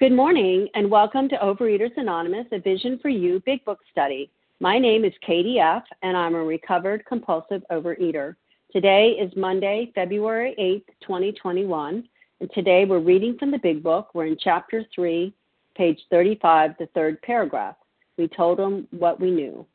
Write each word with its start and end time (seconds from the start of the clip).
Good 0.00 0.12
morning 0.12 0.66
and 0.74 0.90
welcome 0.90 1.28
to 1.28 1.36
Overeaters 1.36 1.94
Anonymous, 1.98 2.46
a 2.52 2.58
Vision 2.58 2.98
for 3.02 3.10
You 3.10 3.42
Big 3.44 3.62
Book 3.66 3.80
Study. 3.92 4.30
My 4.58 4.78
name 4.78 5.04
is 5.04 5.12
Katie 5.20 5.58
F., 5.58 5.82
and 6.02 6.16
I'm 6.16 6.34
a 6.34 6.42
recovered 6.42 7.04
compulsive 7.04 7.62
overeater. 7.70 8.34
Today 8.72 9.10
is 9.20 9.30
Monday, 9.36 9.92
February 9.94 10.54
8th, 10.58 10.86
2021, 11.02 12.08
and 12.40 12.50
today 12.54 12.86
we're 12.86 13.00
reading 13.00 13.36
from 13.36 13.50
the 13.50 13.58
Big 13.58 13.82
Book. 13.82 14.14
We're 14.14 14.24
in 14.24 14.38
Chapter 14.42 14.86
3, 14.94 15.34
page 15.76 16.00
35, 16.08 16.76
the 16.78 16.86
third 16.94 17.20
paragraph. 17.20 17.76
We 18.16 18.26
told 18.26 18.58
them 18.58 18.88
what 18.92 19.20
we 19.20 19.30
knew. 19.30 19.66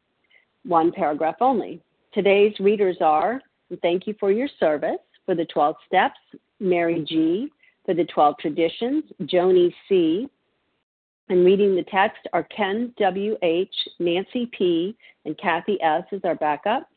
One 0.64 0.92
paragraph 0.92 1.36
only. 1.39 1.84
Today's 2.16 2.60
readers 2.60 2.98
are, 3.00 3.44
thank 3.84 4.07
you 4.07 4.16
for 4.20 4.32
your 4.32 4.50
service, 4.60 4.98
for 5.28 5.36
the 5.36 5.46
12 5.46 5.76
steps, 5.88 6.18
Mary 6.60 7.05
G., 7.07 7.52
for 7.86 7.94
the 7.94 8.06
12 8.06 8.38
traditions, 8.40 9.04
Joni 9.24 9.74
C. 9.88 10.28
And 11.30 11.46
reading 11.46 11.76
the 11.76 11.84
text 11.84 12.28
are 12.34 12.44
Ken 12.44 12.94
W.H., 13.00 13.76
Nancy 14.00 14.50
P., 14.58 14.98
and 15.26 15.38
Kathy 15.38 15.80
S. 15.82 16.04
as 16.12 16.22
our 16.23 16.36
backup. 16.36 16.90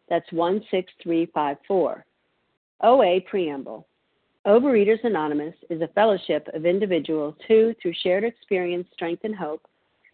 That's 0.10 0.30
16354. 0.30 2.06
OA 2.82 3.20
Preamble. 3.22 3.88
Overeaters 4.48 5.04
Anonymous 5.04 5.54
is 5.70 5.82
a 5.82 5.90
fellowship 5.90 6.48
of 6.54 6.66
individuals 6.66 7.36
who, 7.48 7.76
through 7.82 7.94
shared 8.02 8.24
experience, 8.24 8.88
strength, 8.94 9.26
and 9.26 9.36
hope, 9.36 9.68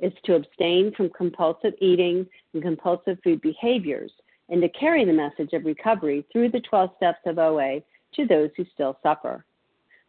is 0.00 0.12
to 0.24 0.34
abstain 0.34 0.92
from 0.96 1.10
compulsive 1.10 1.74
eating 1.80 2.26
and 2.54 2.62
compulsive 2.62 3.18
food 3.22 3.40
behaviors 3.40 4.12
and 4.48 4.60
to 4.60 4.68
carry 4.70 5.04
the 5.04 5.12
message 5.12 5.52
of 5.52 5.64
recovery 5.64 6.24
through 6.32 6.50
the 6.50 6.60
12 6.60 6.90
steps 6.96 7.20
of 7.26 7.38
OA 7.38 7.80
to 8.14 8.26
those 8.26 8.50
who 8.56 8.64
still 8.74 8.98
suffer. 9.02 9.44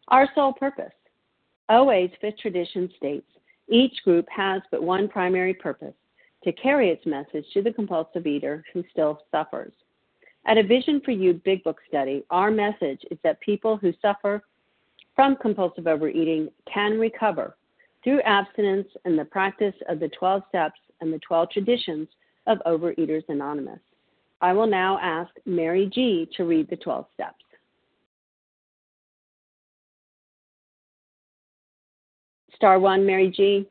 Our 0.08 0.28
sole 0.34 0.52
purpose 0.52 0.92
OA's 1.70 2.10
fifth 2.20 2.38
tradition 2.38 2.90
states 2.96 3.26
each 3.68 4.02
group 4.04 4.26
has 4.28 4.60
but 4.70 4.82
one 4.82 5.08
primary 5.08 5.54
purpose 5.54 5.94
to 6.44 6.52
carry 6.52 6.90
its 6.90 7.06
message 7.06 7.46
to 7.54 7.62
the 7.62 7.72
compulsive 7.72 8.26
eater 8.26 8.64
who 8.72 8.82
still 8.90 9.22
suffers. 9.30 9.72
At 10.44 10.58
a 10.58 10.62
Vision 10.62 11.00
for 11.04 11.12
You 11.12 11.34
Big 11.44 11.62
Book 11.62 11.78
study, 11.88 12.24
our 12.30 12.50
message 12.50 13.00
is 13.10 13.18
that 13.22 13.40
people 13.40 13.76
who 13.76 13.94
suffer 14.02 14.42
from 15.14 15.36
compulsive 15.36 15.86
overeating 15.86 16.48
can 16.72 16.98
recover 16.98 17.56
through 18.02 18.20
abstinence 18.22 18.88
and 19.04 19.18
the 19.18 19.24
practice 19.24 19.74
of 19.88 20.00
the 20.00 20.08
12 20.08 20.42
steps 20.48 20.80
and 21.00 21.12
the 21.12 21.20
12 21.20 21.50
traditions 21.50 22.08
of 22.46 22.58
Overeaters 22.66 23.24
Anonymous. 23.28 23.80
I 24.40 24.52
will 24.52 24.66
now 24.66 24.98
ask 25.00 25.30
Mary 25.46 25.88
G. 25.92 26.28
to 26.36 26.44
read 26.44 26.68
the 26.68 26.76
12 26.76 27.06
steps. 27.14 27.36
Star 32.56 32.78
1, 32.78 33.06
Mary 33.06 33.30
G. 33.30 33.68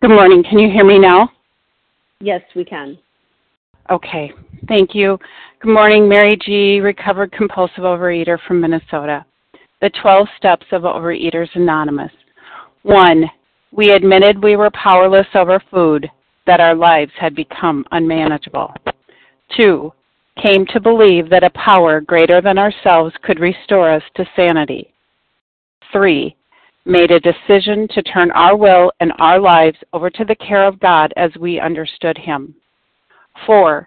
Good 0.00 0.10
morning. 0.10 0.42
Can 0.42 0.58
you 0.58 0.70
hear 0.70 0.84
me 0.84 0.98
now? 0.98 1.30
Yes, 2.20 2.40
we 2.56 2.64
can. 2.64 2.98
Okay, 3.90 4.32
thank 4.66 4.94
you. 4.94 5.18
Good 5.62 5.74
morning, 5.74 6.08
Mary 6.08 6.38
G., 6.40 6.80
recovered 6.80 7.32
compulsive 7.32 7.84
overeater 7.84 8.38
from 8.48 8.62
Minnesota. 8.62 9.26
The 9.82 9.90
12 10.00 10.26
steps 10.38 10.64
of 10.72 10.84
Overeaters 10.84 11.50
Anonymous. 11.54 12.12
1. 12.82 13.24
We 13.70 13.90
admitted 13.90 14.42
we 14.42 14.56
were 14.56 14.70
powerless 14.70 15.26
over 15.34 15.62
food, 15.70 16.10
that 16.46 16.60
our 16.60 16.74
lives 16.74 17.12
had 17.20 17.34
become 17.34 17.84
unmanageable. 17.90 18.72
2. 19.58 19.92
Came 20.42 20.64
to 20.64 20.80
believe 20.80 21.28
that 21.28 21.44
a 21.44 21.50
power 21.50 22.00
greater 22.00 22.40
than 22.40 22.56
ourselves 22.56 23.14
could 23.22 23.38
restore 23.38 23.90
us 23.90 24.02
to 24.16 24.24
sanity. 24.34 24.94
3. 25.92 26.34
Made 26.86 27.10
a 27.10 27.20
decision 27.20 27.86
to 27.88 28.02
turn 28.02 28.30
our 28.30 28.56
will 28.56 28.90
and 29.00 29.12
our 29.18 29.38
lives 29.38 29.76
over 29.92 30.08
to 30.08 30.24
the 30.24 30.36
care 30.36 30.66
of 30.66 30.80
God 30.80 31.12
as 31.18 31.30
we 31.38 31.60
understood 31.60 32.16
Him. 32.16 32.54
4. 33.44 33.86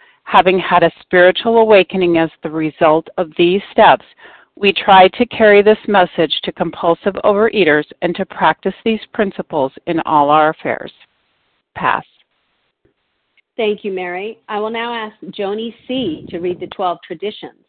Having 0.23 0.59
had 0.59 0.83
a 0.83 0.91
spiritual 1.01 1.57
awakening 1.57 2.17
as 2.17 2.29
the 2.43 2.49
result 2.49 3.07
of 3.17 3.31
these 3.37 3.61
steps, 3.71 4.05
we 4.55 4.71
try 4.71 5.07
to 5.07 5.25
carry 5.25 5.61
this 5.61 5.77
message 5.87 6.39
to 6.43 6.51
compulsive 6.51 7.13
overeaters 7.23 7.85
and 8.01 8.15
to 8.15 8.25
practice 8.25 8.75
these 8.85 8.99
principles 9.13 9.71
in 9.87 9.99
all 10.01 10.29
our 10.29 10.49
affairs. 10.49 10.91
Pass. 11.75 12.05
Thank 13.57 13.83
you, 13.83 13.91
Mary. 13.91 14.39
I 14.47 14.59
will 14.59 14.69
now 14.69 14.93
ask 14.93 15.15
Joni 15.37 15.73
C. 15.87 16.25
to 16.29 16.39
read 16.39 16.59
the 16.59 16.67
12 16.67 16.99
traditions. 17.05 17.59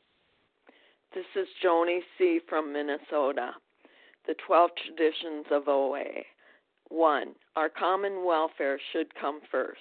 This 1.14 1.26
is 1.36 1.46
Joni 1.64 2.00
C. 2.16 2.40
from 2.48 2.72
Minnesota. 2.72 3.52
The 4.26 4.34
12 4.46 4.70
traditions 4.86 5.46
of 5.50 5.68
OA. 5.68 6.04
1. 6.88 7.28
Our 7.56 7.68
common 7.68 8.24
welfare 8.24 8.78
should 8.92 9.14
come 9.14 9.40
first. 9.50 9.80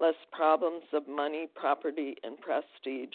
lest 0.00 0.18
problems 0.32 0.84
of 0.92 1.08
money, 1.08 1.48
property, 1.54 2.16
and 2.22 2.36
prestige 2.40 3.14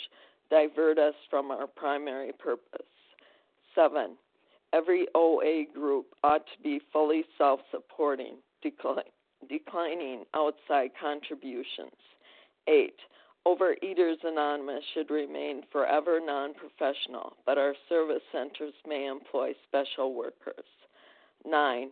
divert 0.50 0.98
us 0.98 1.16
from 1.30 1.52
our 1.52 1.68
primary 1.68 2.32
purpose. 2.34 2.86
7. 3.76 4.16
Every 4.74 5.08
OA 5.16 5.66
group 5.74 6.08
ought 6.24 6.46
to 6.46 6.64
be 6.64 6.82
fully 6.92 7.24
self 7.38 7.60
supporting, 7.72 8.38
declining 8.62 10.24
outside 10.34 10.92
contributions. 11.00 11.92
8. 12.68 12.94
Overeaters 13.46 14.24
Anonymous 14.24 14.84
should 14.94 15.10
remain 15.10 15.64
forever 15.72 16.20
non 16.24 16.54
professional, 16.54 17.34
but 17.46 17.58
our 17.58 17.76
service 17.90 18.24
centers 18.32 18.74
may 18.88 19.06
employ 19.06 19.54
special 19.68 20.14
workers. 20.14 20.66
9. 21.46 21.92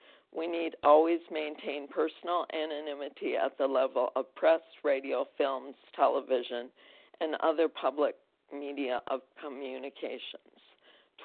We 0.35 0.47
need 0.47 0.75
always 0.83 1.19
maintain 1.29 1.87
personal 1.87 2.45
anonymity 2.53 3.35
at 3.35 3.57
the 3.57 3.67
level 3.67 4.09
of 4.15 4.33
press, 4.35 4.61
radio, 4.83 5.25
films, 5.37 5.75
television, 5.95 6.69
and 7.19 7.35
other 7.41 7.67
public 7.67 8.15
media 8.53 9.01
of 9.07 9.21
communications. 9.43 10.59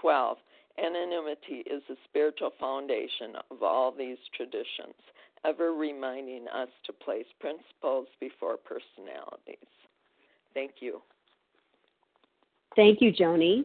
12. 0.00 0.38
Anonymity 0.78 1.62
is 1.66 1.82
the 1.88 1.96
spiritual 2.04 2.50
foundation 2.60 3.34
of 3.50 3.62
all 3.62 3.92
these 3.92 4.18
traditions, 4.36 4.94
ever 5.44 5.72
reminding 5.72 6.46
us 6.48 6.68
to 6.84 6.92
place 6.92 7.26
principles 7.40 8.08
before 8.20 8.56
personalities. 8.56 9.70
Thank 10.52 10.72
you. 10.80 11.00
Thank 12.74 13.00
you, 13.00 13.12
Joni. 13.12 13.64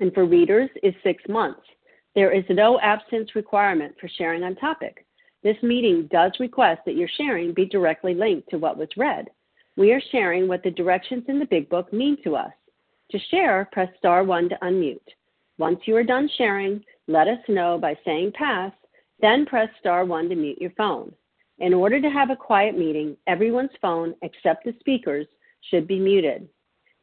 and 0.00 0.12
for 0.12 0.24
readers 0.24 0.70
is 0.82 0.94
six 1.02 1.22
months. 1.28 1.60
There 2.14 2.32
is 2.32 2.44
no 2.48 2.80
abstinence 2.80 3.34
requirement 3.34 3.94
for 4.00 4.08
sharing 4.08 4.42
on 4.42 4.56
topic. 4.56 5.06
This 5.42 5.56
meeting 5.62 6.08
does 6.10 6.32
request 6.40 6.80
that 6.86 6.96
your 6.96 7.08
sharing 7.16 7.52
be 7.52 7.66
directly 7.66 8.14
linked 8.14 8.48
to 8.50 8.58
what 8.58 8.78
was 8.78 8.88
read. 8.96 9.26
We 9.76 9.92
are 9.92 10.00
sharing 10.10 10.48
what 10.48 10.62
the 10.62 10.70
directions 10.70 11.24
in 11.28 11.38
the 11.38 11.46
Big 11.46 11.68
Book 11.68 11.92
mean 11.92 12.16
to 12.24 12.34
us. 12.36 12.52
To 13.10 13.18
share, 13.30 13.68
press 13.72 13.90
star 13.98 14.24
one 14.24 14.48
to 14.48 14.58
unmute. 14.62 14.98
Once 15.58 15.80
you 15.84 15.94
are 15.96 16.02
done 16.02 16.28
sharing, 16.36 16.82
let 17.06 17.28
us 17.28 17.38
know 17.48 17.78
by 17.78 17.96
saying 18.04 18.32
pass, 18.32 18.72
then 19.20 19.46
press 19.46 19.68
star 19.78 20.04
one 20.04 20.28
to 20.28 20.34
mute 20.34 20.60
your 20.60 20.72
phone. 20.72 21.12
In 21.58 21.72
order 21.72 22.00
to 22.00 22.10
have 22.10 22.30
a 22.30 22.36
quiet 22.36 22.76
meeting, 22.76 23.16
everyone's 23.26 23.70
phone 23.80 24.14
except 24.22 24.64
the 24.64 24.74
speaker's 24.80 25.26
should 25.70 25.86
be 25.86 25.98
muted. 25.98 26.48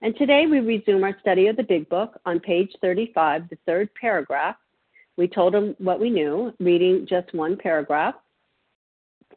And 0.03 0.13
today 0.17 0.45
we 0.45 0.59
resume 0.59 1.05
our 1.05 1.17
study 1.21 1.47
of 1.47 1.55
the 1.55 1.63
Big 1.63 1.87
Book 1.87 2.19
on 2.25 2.41
page 2.41 2.69
35, 2.81 3.47
the 3.49 3.57
third 3.65 3.89
paragraph. 3.95 4.57
We 5.15 5.29
told 5.29 5.53
them 5.53 5.77
what 5.77 6.01
we 6.01 6.09
knew, 6.09 6.53
reading 6.59 7.07
just 7.07 7.33
one 7.33 7.55
paragraph. 7.55 8.15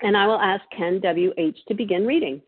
And 0.03 0.17
I 0.17 0.27
will 0.27 0.41
ask 0.41 0.65
Ken 0.77 1.01
W.H. 1.01 1.57
to 1.69 1.75
begin 1.75 2.05
reading. 2.05 2.43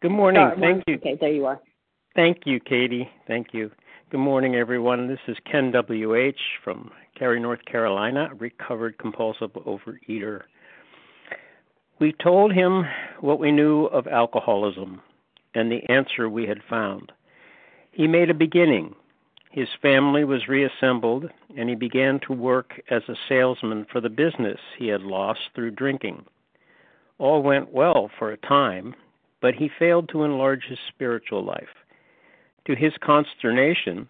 Good 0.00 0.12
morning. 0.12 0.52
Thank 0.60 0.84
you. 0.86 0.94
Okay, 0.94 1.18
there 1.20 1.32
you 1.32 1.46
are. 1.46 1.60
Thank 2.14 2.42
you, 2.46 2.60
Katie. 2.60 3.10
Thank 3.26 3.48
you. 3.52 3.72
Good 4.12 4.20
morning, 4.20 4.54
everyone. 4.54 5.08
This 5.08 5.18
is 5.26 5.36
Ken 5.50 5.72
W.H. 5.72 6.38
from 6.62 6.92
Cary, 7.18 7.40
North 7.40 7.64
Carolina, 7.64 8.28
recovered 8.38 8.96
compulsive 8.98 9.50
overeater. 9.54 10.42
We 12.00 12.12
told 12.12 12.54
him 12.54 12.86
what 13.20 13.38
we 13.38 13.52
knew 13.52 13.84
of 13.84 14.06
alcoholism 14.06 15.02
and 15.54 15.70
the 15.70 15.84
answer 15.90 16.30
we 16.30 16.46
had 16.46 16.62
found. 16.68 17.12
He 17.92 18.06
made 18.06 18.30
a 18.30 18.34
beginning. 18.34 18.94
His 19.50 19.68
family 19.82 20.24
was 20.24 20.48
reassembled, 20.48 21.28
and 21.58 21.68
he 21.68 21.74
began 21.74 22.18
to 22.20 22.32
work 22.32 22.80
as 22.88 23.02
a 23.06 23.16
salesman 23.28 23.84
for 23.92 24.00
the 24.00 24.08
business 24.08 24.58
he 24.78 24.88
had 24.88 25.02
lost 25.02 25.40
through 25.54 25.72
drinking. 25.72 26.24
All 27.18 27.42
went 27.42 27.70
well 27.70 28.10
for 28.18 28.32
a 28.32 28.38
time, 28.38 28.94
but 29.42 29.54
he 29.54 29.68
failed 29.78 30.08
to 30.08 30.22
enlarge 30.22 30.64
his 30.64 30.78
spiritual 30.88 31.44
life. 31.44 31.84
To 32.66 32.74
his 32.74 32.94
consternation, 33.02 34.08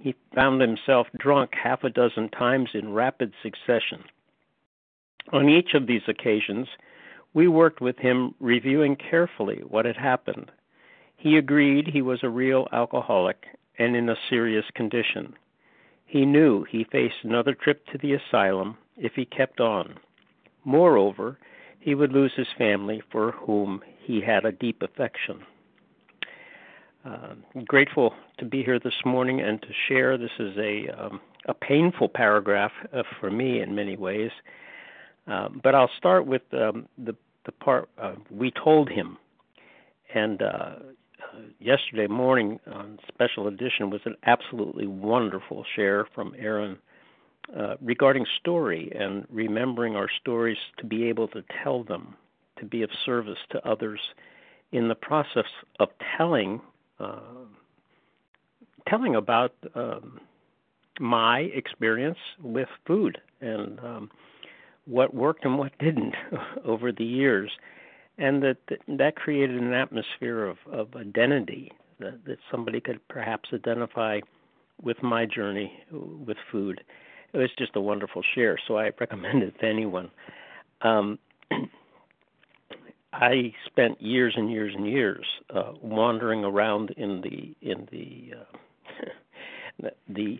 he 0.00 0.16
found 0.34 0.60
himself 0.60 1.06
drunk 1.16 1.52
half 1.54 1.84
a 1.84 1.90
dozen 1.90 2.30
times 2.30 2.70
in 2.74 2.94
rapid 2.94 3.32
succession. 3.44 4.02
On 5.32 5.48
each 5.48 5.74
of 5.74 5.86
these 5.86 6.08
occasions, 6.08 6.66
we 7.38 7.46
worked 7.46 7.80
with 7.80 7.96
him, 7.98 8.34
reviewing 8.40 8.96
carefully 8.96 9.62
what 9.68 9.84
had 9.84 9.96
happened. 9.96 10.50
He 11.16 11.36
agreed 11.36 11.86
he 11.86 12.02
was 12.02 12.18
a 12.24 12.28
real 12.28 12.66
alcoholic 12.72 13.44
and 13.78 13.94
in 13.94 14.08
a 14.08 14.16
serious 14.28 14.64
condition. 14.74 15.34
He 16.04 16.26
knew 16.26 16.64
he 16.64 16.82
faced 16.90 17.22
another 17.22 17.54
trip 17.54 17.86
to 17.92 17.98
the 17.98 18.14
asylum 18.14 18.76
if 18.96 19.12
he 19.14 19.24
kept 19.24 19.60
on. 19.60 20.00
Moreover, 20.64 21.38
he 21.78 21.94
would 21.94 22.10
lose 22.10 22.32
his 22.34 22.48
family 22.58 23.00
for 23.12 23.30
whom 23.30 23.82
he 24.00 24.20
had 24.20 24.44
a 24.44 24.50
deep 24.50 24.82
affection. 24.82 25.38
Uh, 27.04 27.34
grateful 27.66 28.14
to 28.38 28.46
be 28.46 28.64
here 28.64 28.80
this 28.80 29.04
morning 29.04 29.40
and 29.40 29.62
to 29.62 29.68
share. 29.86 30.18
This 30.18 30.36
is 30.40 30.56
a 30.58 30.88
um, 30.88 31.20
a 31.46 31.54
painful 31.54 32.08
paragraph 32.08 32.72
uh, 32.92 33.04
for 33.20 33.30
me 33.30 33.60
in 33.60 33.76
many 33.76 33.96
ways, 33.96 34.32
uh, 35.28 35.48
but 35.62 35.76
I'll 35.76 35.90
start 35.96 36.26
with 36.26 36.42
um, 36.52 36.88
the 36.98 37.14
the 37.48 37.52
part 37.52 37.88
uh, 37.96 38.12
we 38.30 38.50
told 38.50 38.90
him. 38.90 39.16
And 40.14 40.42
uh, 40.42 40.74
yesterday 41.58 42.06
morning 42.06 42.60
on 42.70 42.98
special 43.08 43.48
edition 43.48 43.88
was 43.88 44.02
an 44.04 44.16
absolutely 44.26 44.86
wonderful 44.86 45.64
share 45.74 46.06
from 46.14 46.34
Aaron 46.38 46.76
uh, 47.58 47.76
regarding 47.80 48.26
story 48.38 48.92
and 48.94 49.26
remembering 49.30 49.96
our 49.96 50.10
stories 50.20 50.58
to 50.76 50.84
be 50.84 51.08
able 51.08 51.26
to 51.28 51.42
tell 51.64 51.84
them, 51.84 52.14
to 52.58 52.66
be 52.66 52.82
of 52.82 52.90
service 53.06 53.38
to 53.48 53.66
others 53.66 54.00
in 54.72 54.88
the 54.88 54.94
process 54.94 55.46
of 55.80 55.88
telling 56.18 56.60
uh, 57.00 57.46
telling 58.86 59.14
about 59.14 59.54
um, 59.74 60.20
my 61.00 61.40
experience 61.40 62.18
with 62.42 62.68
food 62.86 63.18
and 63.40 63.78
um, 63.80 64.10
what 64.88 65.14
worked 65.14 65.44
and 65.44 65.58
what 65.58 65.76
didn't 65.78 66.14
over 66.64 66.92
the 66.92 67.04
years, 67.04 67.50
and 68.16 68.42
that 68.42 68.56
that 68.88 69.16
created 69.16 69.60
an 69.60 69.72
atmosphere 69.72 70.44
of, 70.46 70.56
of 70.70 70.96
identity 70.96 71.72
that, 72.00 72.24
that 72.26 72.38
somebody 72.50 72.80
could 72.80 73.06
perhaps 73.08 73.50
identify 73.52 74.20
with 74.82 75.02
my 75.02 75.26
journey 75.26 75.72
with 75.90 76.36
food. 76.50 76.80
It 77.32 77.38
was 77.38 77.50
just 77.58 77.76
a 77.76 77.80
wonderful 77.80 78.22
share, 78.34 78.58
so 78.66 78.78
I 78.78 78.90
recommend 78.98 79.42
it 79.42 79.58
to 79.60 79.66
anyone. 79.66 80.10
Um, 80.82 81.18
I 83.12 83.52
spent 83.66 84.00
years 84.00 84.34
and 84.36 84.50
years 84.50 84.74
and 84.76 84.86
years 84.86 85.26
uh, 85.54 85.72
wandering 85.82 86.44
around 86.44 86.90
in 86.96 87.20
the 87.22 87.54
in 87.68 87.88
the 87.90 88.34
uh, 88.38 89.90
the 90.08 90.38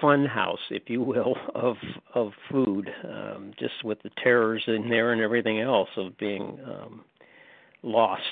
fun 0.00 0.24
house, 0.24 0.60
if 0.70 0.84
you 0.88 1.02
will, 1.02 1.36
of 1.54 1.76
of 2.14 2.32
food, 2.50 2.90
um, 3.04 3.52
just 3.58 3.84
with 3.84 4.02
the 4.02 4.10
terrors 4.22 4.64
in 4.66 4.88
there 4.88 5.12
and 5.12 5.20
everything 5.20 5.60
else 5.60 5.88
of 5.96 6.16
being 6.18 6.58
um, 6.64 7.04
lost. 7.82 8.22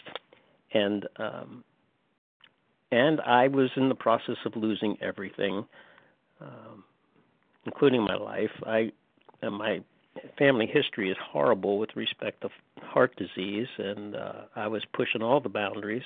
And 0.72 1.06
um, 1.16 1.64
and 2.90 3.20
I 3.20 3.48
was 3.48 3.70
in 3.76 3.88
the 3.88 3.94
process 3.94 4.36
of 4.44 4.56
losing 4.56 4.96
everything, 5.02 5.64
um, 6.40 6.84
including 7.66 8.02
my 8.02 8.16
life. 8.16 8.50
I 8.66 8.92
my 9.42 9.80
family 10.38 10.66
history 10.66 11.10
is 11.10 11.16
horrible 11.20 11.78
with 11.78 11.90
respect 11.94 12.42
to 12.42 12.48
heart 12.82 13.14
disease, 13.16 13.68
and 13.78 14.16
uh, 14.16 14.32
I 14.56 14.66
was 14.66 14.82
pushing 14.92 15.22
all 15.22 15.40
the 15.40 15.48
boundaries, 15.48 16.02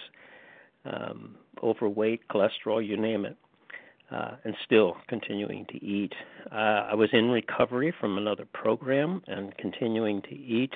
um, 0.85 1.37
overweight, 1.63 2.29
cholesterol, 2.29 2.87
you 2.87 2.97
name 2.97 3.25
it, 3.25 3.37
uh, 4.11 4.33
and 4.45 4.55
still 4.65 4.97
continuing 5.09 5.65
to 5.67 5.83
eat. 5.85 6.13
Uh, 6.51 6.89
I 6.91 6.95
was 6.95 7.11
in 7.13 7.31
recovery 7.31 7.95
from 7.99 8.19
another 8.19 8.47
program 8.53 9.23
and 9.27 9.57
continuing 9.57 10.23
to 10.23 10.35
eat. 10.35 10.75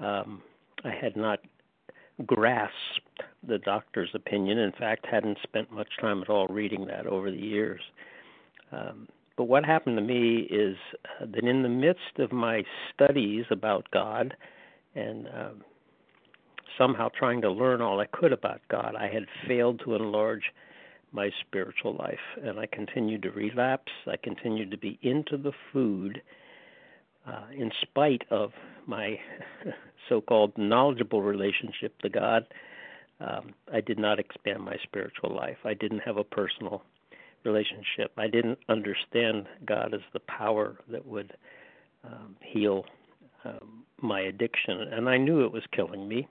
Um, 0.00 0.42
I 0.84 0.90
had 0.90 1.16
not 1.16 1.40
grasped 2.26 3.22
the 3.46 3.58
doctor's 3.58 4.10
opinion. 4.14 4.58
In 4.58 4.72
fact, 4.72 5.06
hadn't 5.10 5.38
spent 5.42 5.70
much 5.70 5.88
time 6.00 6.22
at 6.22 6.28
all 6.28 6.46
reading 6.48 6.86
that 6.86 7.06
over 7.06 7.30
the 7.30 7.36
years. 7.36 7.80
Um, 8.72 9.08
but 9.36 9.44
what 9.44 9.64
happened 9.64 9.96
to 9.96 10.02
me 10.02 10.48
is 10.50 10.76
uh, 11.20 11.26
that 11.26 11.44
in 11.44 11.62
the 11.62 11.68
midst 11.68 12.18
of 12.18 12.32
my 12.32 12.64
studies 12.92 13.44
about 13.50 13.86
God 13.92 14.36
and 14.94 15.28
um, 15.28 15.64
somehow 16.76 17.08
trying 17.16 17.40
to 17.42 17.50
learn 17.50 17.80
all 17.80 18.00
I 18.00 18.06
could 18.06 18.32
about 18.32 18.60
God, 18.68 18.94
I 18.98 19.08
had 19.08 19.26
failed 19.46 19.80
to 19.84 19.94
enlarge 19.94 20.52
my 21.12 21.30
spiritual 21.40 21.96
life. 21.96 22.18
And 22.42 22.58
I 22.58 22.66
continued 22.66 23.22
to 23.22 23.30
relapse. 23.30 23.92
I 24.06 24.16
continued 24.16 24.70
to 24.70 24.78
be 24.78 24.98
into 25.02 25.36
the 25.36 25.52
food 25.72 26.22
uh, 27.26 27.46
in 27.52 27.70
spite 27.82 28.22
of 28.30 28.52
my 28.86 29.18
so 30.08 30.20
called 30.20 30.56
knowledgeable 30.56 31.22
relationship 31.22 31.98
to 32.02 32.08
God. 32.08 32.46
Um, 33.20 33.54
I 33.72 33.80
did 33.80 33.98
not 33.98 34.18
expand 34.18 34.62
my 34.62 34.76
spiritual 34.82 35.34
life. 35.34 35.58
I 35.64 35.74
didn't 35.74 36.00
have 36.00 36.16
a 36.16 36.24
personal 36.24 36.82
relationship. 37.44 38.12
I 38.16 38.28
didn't 38.28 38.58
understand 38.68 39.46
God 39.64 39.94
as 39.94 40.00
the 40.12 40.20
power 40.20 40.76
that 40.90 41.04
would 41.04 41.32
um, 42.04 42.36
heal 42.40 42.84
um, 43.44 43.84
my 44.00 44.20
addiction, 44.20 44.80
and 44.80 45.08
I 45.08 45.16
knew 45.16 45.44
it 45.44 45.52
was 45.52 45.62
killing 45.74 46.08
me, 46.08 46.28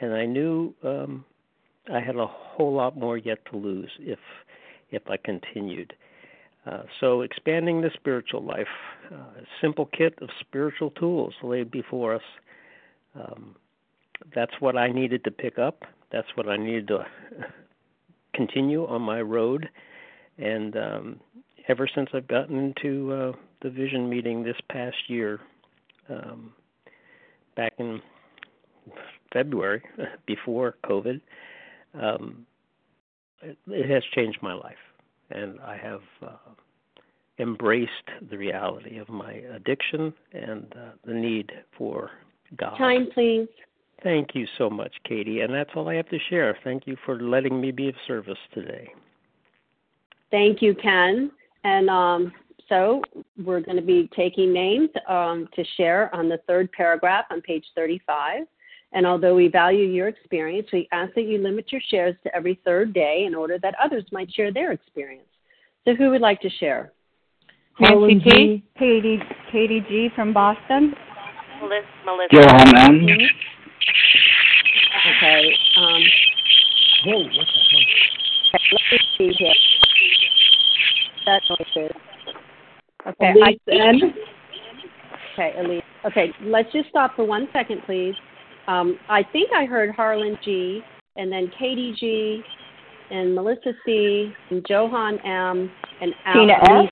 and 0.00 0.12
I 0.12 0.26
knew 0.26 0.74
um, 0.82 1.24
I 1.92 2.00
had 2.00 2.16
a 2.16 2.26
whole 2.26 2.74
lot 2.74 2.96
more 2.96 3.16
yet 3.16 3.44
to 3.50 3.56
lose 3.56 3.90
if 4.00 4.18
if 4.90 5.02
I 5.08 5.16
continued. 5.16 5.94
Uh, 6.66 6.84
so, 6.98 7.20
expanding 7.20 7.82
the 7.82 7.90
spiritual 7.92 8.42
life, 8.42 8.68
uh, 9.12 9.16
a 9.16 9.44
simple 9.60 9.86
kit 9.86 10.14
of 10.22 10.30
spiritual 10.40 10.90
tools 10.92 11.34
laid 11.42 11.70
before 11.70 12.14
us. 12.14 12.22
Um, 13.14 13.56
that's 14.34 14.52
what 14.60 14.76
I 14.76 14.90
needed 14.90 15.24
to 15.24 15.30
pick 15.30 15.58
up. 15.58 15.82
That's 16.10 16.28
what 16.36 16.48
I 16.48 16.56
needed 16.56 16.88
to 16.88 17.04
continue 18.34 18.86
on 18.86 19.02
my 19.02 19.20
road 19.20 19.68
and 20.38 20.76
um, 20.76 21.20
ever 21.68 21.88
since 21.92 22.08
I've 22.12 22.28
gotten 22.28 22.58
into 22.58 23.12
uh, 23.12 23.32
the 23.62 23.70
vision 23.70 24.08
meeting 24.08 24.42
this 24.42 24.56
past 24.70 24.96
year, 25.08 25.40
um, 26.08 26.52
back 27.56 27.74
in 27.78 28.00
February 29.32 29.82
before 30.26 30.76
COVID, 30.84 31.20
um, 32.00 32.46
it, 33.42 33.56
it 33.68 33.90
has 33.90 34.02
changed 34.14 34.38
my 34.42 34.54
life, 34.54 34.76
and 35.30 35.60
I 35.60 35.76
have 35.76 36.02
uh, 36.22 36.52
embraced 37.38 37.90
the 38.30 38.38
reality 38.38 38.98
of 38.98 39.08
my 39.08 39.32
addiction 39.32 40.12
and 40.32 40.72
uh, 40.76 40.90
the 41.04 41.14
need 41.14 41.52
for 41.76 42.10
God. 42.56 42.76
Time, 42.76 43.08
please. 43.12 43.48
Thank 44.02 44.34
you 44.34 44.46
so 44.58 44.68
much, 44.68 44.92
Katie, 45.08 45.40
and 45.40 45.52
that's 45.52 45.70
all 45.74 45.88
I 45.88 45.94
have 45.94 46.08
to 46.10 46.18
share. 46.28 46.58
Thank 46.62 46.86
you 46.86 46.96
for 47.06 47.20
letting 47.20 47.60
me 47.60 47.70
be 47.70 47.88
of 47.88 47.94
service 48.06 48.38
today. 48.52 48.92
Thank 50.30 50.60
you, 50.60 50.74
Ken. 50.74 51.30
And 51.64 51.88
um, 51.88 52.32
so 52.68 53.00
we're 53.42 53.60
going 53.60 53.76
to 53.76 53.82
be 53.82 54.10
taking 54.14 54.52
names 54.52 54.90
um, 55.08 55.48
to 55.54 55.64
share 55.76 56.14
on 56.14 56.28
the 56.28 56.38
third 56.46 56.70
paragraph 56.72 57.24
on 57.30 57.40
page 57.40 57.64
35. 57.74 58.42
And 58.94 59.06
although 59.06 59.34
we 59.34 59.48
value 59.48 59.84
your 59.86 60.08
experience, 60.08 60.68
we 60.72 60.88
ask 60.92 61.14
that 61.14 61.22
you 61.22 61.38
limit 61.38 61.70
your 61.72 61.80
shares 61.90 62.14
to 62.22 62.34
every 62.34 62.60
third 62.64 62.94
day 62.94 63.24
in 63.26 63.34
order 63.34 63.58
that 63.60 63.74
others 63.82 64.04
might 64.12 64.32
share 64.32 64.52
their 64.52 64.72
experience. 64.72 65.26
So 65.84 65.94
who 65.94 66.10
would 66.10 66.20
like 66.20 66.40
to 66.40 66.50
share? 66.50 66.92
Nancy 67.80 68.20
G. 68.20 68.64
Katie, 68.78 69.18
Katie 69.50 69.84
G. 69.88 70.08
from 70.14 70.32
Boston. 70.32 70.94
Melissa. 71.60 71.86
Melissa. 72.06 72.34
Johan 72.34 72.76
M. 72.76 73.06
Okay. 75.16 75.52
Um, 75.76 76.02
Whoa, 77.06 77.18
what 77.18 77.30
the 77.32 77.40
hell? 77.70 78.60
let 78.72 78.80
me 78.92 78.98
see 79.18 79.32
here 79.36 79.52
that 81.26 81.42
noise 81.48 81.66
is. 81.76 81.90
Okay, 83.06 83.32
Elise 83.32 83.58
I, 83.68 83.72
N. 83.72 84.14
Okay, 85.32 85.54
Elise. 85.58 85.82
Okay, 86.06 86.32
let's 86.42 86.72
just 86.72 86.88
stop 86.88 87.16
for 87.16 87.24
one 87.24 87.48
second, 87.52 87.82
please. 87.86 88.14
Um, 88.66 88.98
I 89.08 89.22
think 89.32 89.50
I 89.54 89.64
heard 89.64 89.94
Harlan 89.94 90.38
G, 90.44 90.80
and 91.16 91.30
then 91.30 91.50
Katie 91.58 91.94
G, 91.98 92.42
and 93.10 93.34
Melissa 93.34 93.72
C, 93.84 94.32
and 94.50 94.64
Johan 94.68 95.18
M, 95.20 95.70
and 96.00 96.14
Tina 96.32 96.54
Al- 96.62 96.88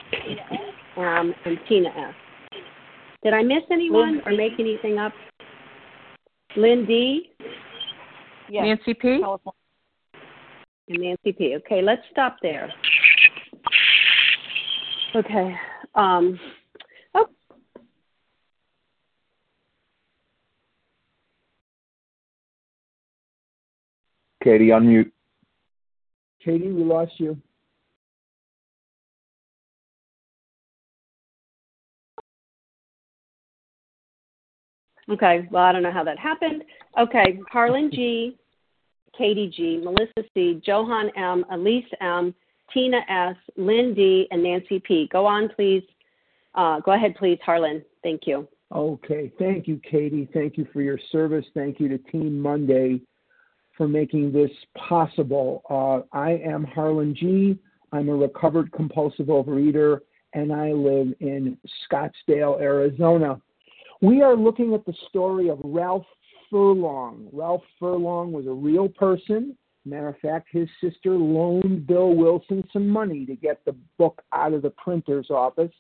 M, 0.97 1.35
and 1.45 1.59
Tina 1.69 1.89
S. 1.89 2.15
Did 3.23 3.35
I 3.35 3.43
miss 3.43 3.63
anyone 3.71 4.21
or 4.27 4.33
make 4.33 4.53
anything 4.59 4.99
up? 4.99 5.13
Lynn 6.57 6.85
D 6.85 7.31
Yes. 8.51 8.65
Nancy 8.67 8.93
P. 8.93 9.21
California. 9.21 9.53
and 10.89 10.99
Nancy 10.99 11.33
P. 11.33 11.57
Okay, 11.57 11.81
let's 11.81 12.03
stop 12.11 12.37
there. 12.43 12.71
Okay. 15.15 15.55
Um, 15.95 16.39
oh, 17.15 17.29
Katie, 24.43 24.69
unmute. 24.69 25.11
Katie, 26.45 26.73
we 26.73 26.83
lost 26.83 27.13
you. 27.19 27.41
okay. 35.11 35.47
Well, 35.51 35.63
I 35.63 35.73
don't 35.73 35.83
know 35.83 35.93
how 35.93 36.05
that 36.05 36.19
happened. 36.19 36.65
Okay. 36.99 37.39
Harlan 37.51 37.91
G, 37.93 38.37
Katie 39.17 39.53
G, 39.55 39.81
Melissa 39.83 40.29
C, 40.35 40.61
Johan 40.65 41.11
M, 41.17 41.45
Elise 41.53 41.85
M, 42.01 42.35
Tina 42.73 43.01
S, 43.09 43.37
Lynn 43.57 43.95
D, 43.95 44.27
and 44.31 44.43
Nancy 44.43 44.81
P. 44.81 45.09
Go 45.13 45.27
on, 45.27 45.49
please. 45.55 45.85
Uh, 46.55 46.81
go 46.81 46.93
ahead, 46.93 47.15
please, 47.17 47.39
Harlan. 47.45 47.85
Thank 48.03 48.23
you. 48.27 48.49
Okay. 48.75 49.31
Thank 49.39 49.69
you, 49.69 49.81
Katie. 49.89 50.29
Thank 50.33 50.57
you 50.57 50.67
for 50.73 50.81
your 50.81 50.99
service. 51.11 51.45
Thank 51.55 51.79
you 51.79 51.89
to 51.89 51.99
Team 51.99 52.41
Monday 52.41 53.03
for 53.77 53.89
making 53.89 54.33
this 54.33 54.51
possible. 54.77 55.63
Uh, 55.69 56.17
I 56.17 56.33
am 56.33 56.65
Harlan 56.65 57.15
G. 57.15 57.59
I'm 57.93 58.09
a 58.09 58.15
recovered 58.15 58.73
compulsive 58.73 59.27
overeater, 59.27 60.01
and 60.35 60.53
I 60.53 60.73
live 60.73 61.09
in 61.21 61.59
Scottsdale, 61.87 62.61
Arizona. 62.61 63.41
We 64.01 64.23
are 64.23 64.37
looking 64.37 64.75
at 64.75 64.85
the 64.85 64.95
story 65.09 65.49
of 65.49 65.61
Ralph 65.63 66.07
Furlong. 66.51 67.29
Ralph 67.33 67.63
Furlong 67.79 68.33
was 68.33 68.47
a 68.47 68.53
real 68.53 68.89
person. 68.89 69.57
Matter 69.85 70.09
of 70.09 70.19
fact, 70.19 70.49
his 70.53 70.69
sister 70.81 71.13
loaned 71.13 71.87
Bill 71.87 72.15
Wilson 72.15 72.63
some 72.73 72.89
money 72.89 73.27
to 73.27 73.35
get 73.35 73.65
the 73.65 73.75
book 73.99 74.23
out 74.33 74.53
of 74.53 74.63
the 74.63 74.71
printer's 74.71 75.31
office. 75.31 75.73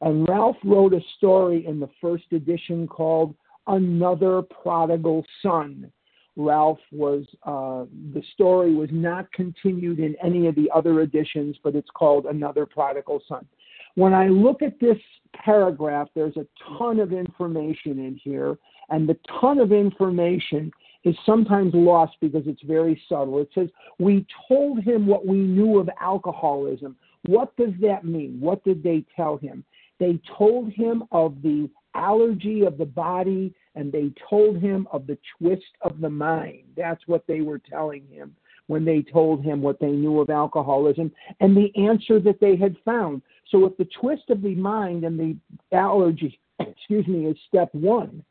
And 0.00 0.28
Ralph 0.28 0.56
wrote 0.64 0.94
a 0.94 1.00
story 1.16 1.66
in 1.66 1.80
the 1.80 1.88
first 2.00 2.24
edition 2.32 2.86
called 2.86 3.34
Another 3.66 4.42
Prodigal 4.42 5.24
Son. 5.42 5.90
Ralph 6.36 6.78
was, 6.92 7.24
uh, 7.44 7.86
the 8.12 8.22
story 8.34 8.74
was 8.74 8.90
not 8.92 9.32
continued 9.32 9.98
in 9.98 10.14
any 10.22 10.46
of 10.46 10.54
the 10.54 10.70
other 10.74 11.00
editions, 11.00 11.56
but 11.64 11.74
it's 11.74 11.90
called 11.94 12.26
Another 12.26 12.66
Prodigal 12.66 13.22
Son. 13.26 13.46
When 13.94 14.12
I 14.12 14.28
look 14.28 14.60
at 14.60 14.78
this 14.78 14.98
paragraph, 15.34 16.08
there's 16.14 16.36
a 16.36 16.46
ton 16.78 17.00
of 17.00 17.12
information 17.12 17.98
in 17.98 18.20
here, 18.22 18.58
and 18.90 19.08
the 19.08 19.18
ton 19.40 19.58
of 19.58 19.72
information 19.72 20.70
is 21.04 21.16
sometimes 21.24 21.72
lost 21.74 22.16
because 22.20 22.42
it's 22.46 22.62
very 22.62 23.00
subtle. 23.08 23.40
It 23.40 23.48
says, 23.54 23.68
We 23.98 24.26
told 24.48 24.82
him 24.82 25.06
what 25.06 25.26
we 25.26 25.38
knew 25.38 25.78
of 25.78 25.88
alcoholism. 26.00 26.96
What 27.24 27.56
does 27.56 27.72
that 27.80 28.04
mean? 28.04 28.38
What 28.40 28.62
did 28.64 28.82
they 28.82 29.04
tell 29.14 29.38
him? 29.38 29.64
They 29.98 30.20
told 30.36 30.72
him 30.72 31.04
of 31.12 31.40
the 31.42 31.70
allergy 31.94 32.62
of 32.62 32.76
the 32.76 32.84
body 32.84 33.54
and 33.76 33.92
they 33.92 34.10
told 34.28 34.58
him 34.58 34.88
of 34.90 35.06
the 35.06 35.18
twist 35.38 35.62
of 35.82 36.00
the 36.00 36.10
mind. 36.10 36.64
That's 36.76 37.02
what 37.06 37.26
they 37.28 37.42
were 37.42 37.58
telling 37.58 38.06
him 38.08 38.34
when 38.66 38.84
they 38.84 39.02
told 39.02 39.44
him 39.44 39.62
what 39.62 39.78
they 39.78 39.92
knew 39.92 40.18
of 40.18 40.30
alcoholism 40.30 41.12
and 41.38 41.56
the 41.56 41.70
answer 41.76 42.18
that 42.20 42.40
they 42.40 42.56
had 42.56 42.74
found. 42.84 43.22
So 43.50 43.64
if 43.66 43.76
the 43.76 43.88
twist 44.00 44.30
of 44.30 44.42
the 44.42 44.56
mind 44.56 45.04
and 45.04 45.20
the 45.20 45.36
allergy, 45.76 46.40
excuse 46.58 47.06
me, 47.06 47.26
is 47.26 47.36
step 47.46 47.68
one, 47.72 48.24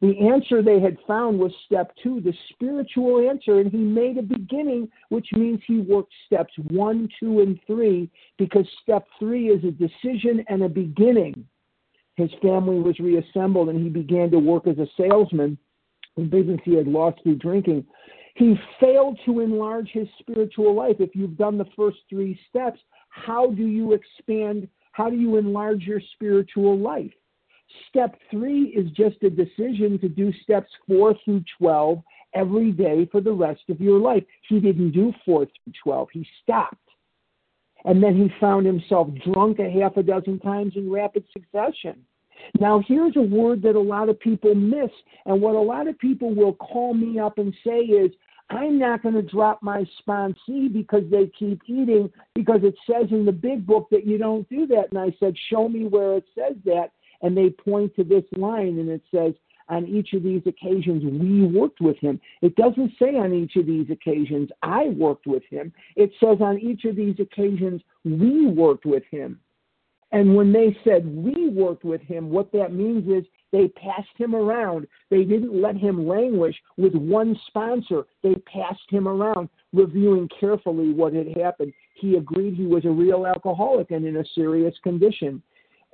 The 0.00 0.28
answer 0.28 0.60
they 0.60 0.80
had 0.80 0.98
found 1.06 1.38
was 1.38 1.52
step 1.64 1.92
two, 2.02 2.20
the 2.20 2.34
spiritual 2.50 3.28
answer, 3.28 3.60
and 3.60 3.70
he 3.70 3.78
made 3.78 4.18
a 4.18 4.22
beginning, 4.22 4.88
which 5.08 5.28
means 5.32 5.60
he 5.66 5.80
worked 5.80 6.12
steps 6.26 6.52
one, 6.70 7.08
two, 7.18 7.40
and 7.40 7.58
three, 7.66 8.10
because 8.36 8.66
step 8.82 9.06
three 9.18 9.48
is 9.48 9.64
a 9.64 9.70
decision 9.70 10.44
and 10.48 10.62
a 10.62 10.68
beginning. 10.68 11.46
His 12.16 12.30
family 12.42 12.78
was 12.78 12.98
reassembled, 13.00 13.68
and 13.68 13.82
he 13.82 13.88
began 13.88 14.30
to 14.30 14.38
work 14.38 14.66
as 14.66 14.78
a 14.78 14.86
salesman 14.96 15.58
in 16.16 16.30
business 16.30 16.60
he 16.64 16.74
had 16.74 16.86
lost 16.86 17.20
through 17.22 17.36
drinking. 17.36 17.84
He 18.36 18.54
failed 18.80 19.18
to 19.26 19.40
enlarge 19.40 19.90
his 19.92 20.08
spiritual 20.18 20.74
life. 20.74 20.96
If 20.98 21.14
you've 21.14 21.36
done 21.36 21.58
the 21.58 21.66
first 21.76 21.98
three 22.08 22.38
steps, 22.48 22.80
how 23.08 23.50
do 23.50 23.66
you 23.66 23.92
expand? 23.92 24.68
How 24.92 25.10
do 25.10 25.16
you 25.16 25.36
enlarge 25.36 25.82
your 25.82 26.00
spiritual 26.14 26.78
life? 26.78 27.12
Step 27.88 28.16
three 28.30 28.64
is 28.66 28.90
just 28.92 29.22
a 29.22 29.30
decision 29.30 29.98
to 30.00 30.08
do 30.08 30.32
steps 30.42 30.70
four 30.86 31.14
through 31.24 31.42
12 31.58 32.02
every 32.34 32.72
day 32.72 33.08
for 33.10 33.20
the 33.20 33.32
rest 33.32 33.62
of 33.68 33.80
your 33.80 33.98
life. 33.98 34.24
He 34.48 34.60
didn't 34.60 34.90
do 34.90 35.12
four 35.24 35.46
through 35.46 35.72
12, 35.82 36.08
he 36.12 36.26
stopped. 36.42 36.83
And 37.84 38.02
then 38.02 38.16
he 38.16 38.30
found 38.40 38.66
himself 38.66 39.08
drunk 39.32 39.58
a 39.58 39.70
half 39.70 39.96
a 39.96 40.02
dozen 40.02 40.38
times 40.40 40.72
in 40.76 40.90
rapid 40.90 41.24
succession. 41.32 42.04
Now, 42.58 42.82
here's 42.86 43.16
a 43.16 43.22
word 43.22 43.62
that 43.62 43.76
a 43.76 43.80
lot 43.80 44.08
of 44.08 44.18
people 44.20 44.54
miss, 44.54 44.90
and 45.26 45.40
what 45.40 45.54
a 45.54 45.60
lot 45.60 45.88
of 45.88 45.98
people 45.98 46.34
will 46.34 46.54
call 46.54 46.94
me 46.94 47.18
up 47.18 47.38
and 47.38 47.54
say 47.64 47.80
is, 47.80 48.10
I'm 48.50 48.78
not 48.78 49.02
going 49.02 49.14
to 49.14 49.22
drop 49.22 49.62
my 49.62 49.86
sponsee 50.00 50.72
because 50.72 51.04
they 51.10 51.30
keep 51.38 51.62
eating 51.66 52.10
because 52.34 52.60
it 52.62 52.74
says 52.86 53.10
in 53.10 53.24
the 53.24 53.32
big 53.32 53.66
book 53.66 53.88
that 53.90 54.06
you 54.06 54.18
don't 54.18 54.48
do 54.50 54.66
that. 54.66 54.88
And 54.90 54.98
I 54.98 55.16
said, 55.18 55.34
Show 55.48 55.68
me 55.68 55.86
where 55.86 56.18
it 56.18 56.24
says 56.34 56.56
that. 56.66 56.90
And 57.22 57.34
they 57.34 57.48
point 57.50 57.96
to 57.96 58.04
this 58.04 58.24
line 58.36 58.78
and 58.78 58.90
it 58.90 59.02
says, 59.10 59.32
On 59.68 59.86
each 59.86 60.12
of 60.12 60.22
these 60.22 60.42
occasions, 60.46 61.02
we 61.04 61.46
worked 61.46 61.80
with 61.80 61.96
him. 61.98 62.20
It 62.42 62.54
doesn't 62.56 62.92
say 62.98 63.16
on 63.16 63.32
each 63.32 63.56
of 63.56 63.66
these 63.66 63.88
occasions, 63.90 64.50
I 64.62 64.88
worked 64.88 65.26
with 65.26 65.42
him. 65.48 65.72
It 65.96 66.10
says 66.20 66.38
on 66.40 66.58
each 66.58 66.84
of 66.84 66.96
these 66.96 67.16
occasions, 67.18 67.80
we 68.04 68.46
worked 68.46 68.84
with 68.84 69.04
him. 69.10 69.40
And 70.12 70.36
when 70.36 70.52
they 70.52 70.76
said 70.84 71.04
we 71.06 71.48
worked 71.48 71.82
with 71.82 72.00
him, 72.02 72.30
what 72.30 72.52
that 72.52 72.72
means 72.72 73.08
is 73.08 73.24
they 73.50 73.68
passed 73.68 74.16
him 74.16 74.34
around. 74.34 74.86
They 75.10 75.24
didn't 75.24 75.60
let 75.60 75.76
him 75.76 76.06
languish 76.06 76.54
with 76.76 76.94
one 76.94 77.36
sponsor. 77.48 78.04
They 78.22 78.34
passed 78.34 78.88
him 78.90 79.08
around, 79.08 79.48
reviewing 79.72 80.28
carefully 80.38 80.92
what 80.92 81.14
had 81.14 81.36
happened. 81.36 81.72
He 81.94 82.16
agreed 82.16 82.54
he 82.54 82.66
was 82.66 82.84
a 82.84 82.90
real 82.90 83.26
alcoholic 83.26 83.90
and 83.90 84.04
in 84.04 84.18
a 84.18 84.24
serious 84.34 84.74
condition. 84.84 85.42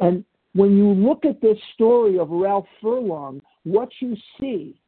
And 0.01 0.25
when 0.55 0.77
you 0.77 0.89
look 0.89 1.25
at 1.25 1.41
this 1.41 1.59
story 1.75 2.19
of 2.19 2.31
Ralph 2.31 2.67
Furlong, 2.81 3.41
what 3.65 3.89
you 4.01 4.17
see 4.39 4.81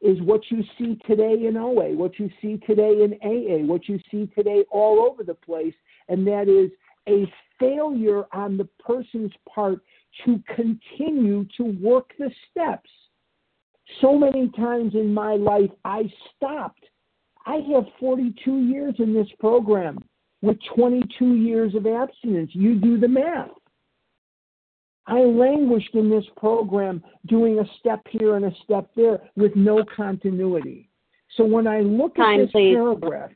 is 0.00 0.20
what 0.22 0.40
you 0.50 0.64
see 0.78 0.98
today 1.06 1.46
in 1.46 1.56
OA, 1.56 1.94
what 1.94 2.18
you 2.18 2.28
see 2.40 2.56
today 2.66 3.04
in 3.04 3.14
AA, 3.22 3.64
what 3.64 3.88
you 3.88 4.00
see 4.10 4.26
today 4.34 4.64
all 4.70 5.00
over 5.00 5.22
the 5.22 5.34
place, 5.34 5.74
and 6.08 6.26
that 6.26 6.48
is 6.48 6.70
a 7.08 7.30
failure 7.58 8.24
on 8.32 8.56
the 8.56 8.68
person's 8.84 9.32
part 9.48 9.78
to 10.24 10.42
continue 10.54 11.46
to 11.56 11.64
work 11.80 12.10
the 12.18 12.30
steps. 12.50 12.90
So 14.00 14.18
many 14.18 14.50
times 14.56 14.94
in 14.94 15.12
my 15.12 15.34
life, 15.34 15.70
I 15.84 16.04
stopped. 16.36 16.84
I 17.46 17.56
have 17.72 17.84
42 18.00 18.60
years 18.62 18.94
in 18.98 19.12
this 19.12 19.28
program 19.38 19.98
with 20.40 20.56
22 20.74 21.34
years 21.34 21.74
of 21.74 21.86
abstinence. 21.86 22.50
You 22.52 22.76
do 22.76 22.98
the 22.98 23.08
math. 23.08 23.50
I 25.06 25.20
languished 25.20 25.94
in 25.94 26.08
this 26.08 26.24
program 26.36 27.02
doing 27.26 27.58
a 27.58 27.64
step 27.80 28.00
here 28.08 28.36
and 28.36 28.44
a 28.44 28.52
step 28.64 28.88
there 28.94 29.20
with 29.36 29.54
no 29.56 29.84
continuity. 29.96 30.88
So 31.36 31.44
when 31.44 31.66
I 31.66 31.80
look 31.80 32.16
Time, 32.16 32.40
at 32.40 32.44
this 32.44 32.52
please. 32.52 32.74
paragraph, 32.74 33.30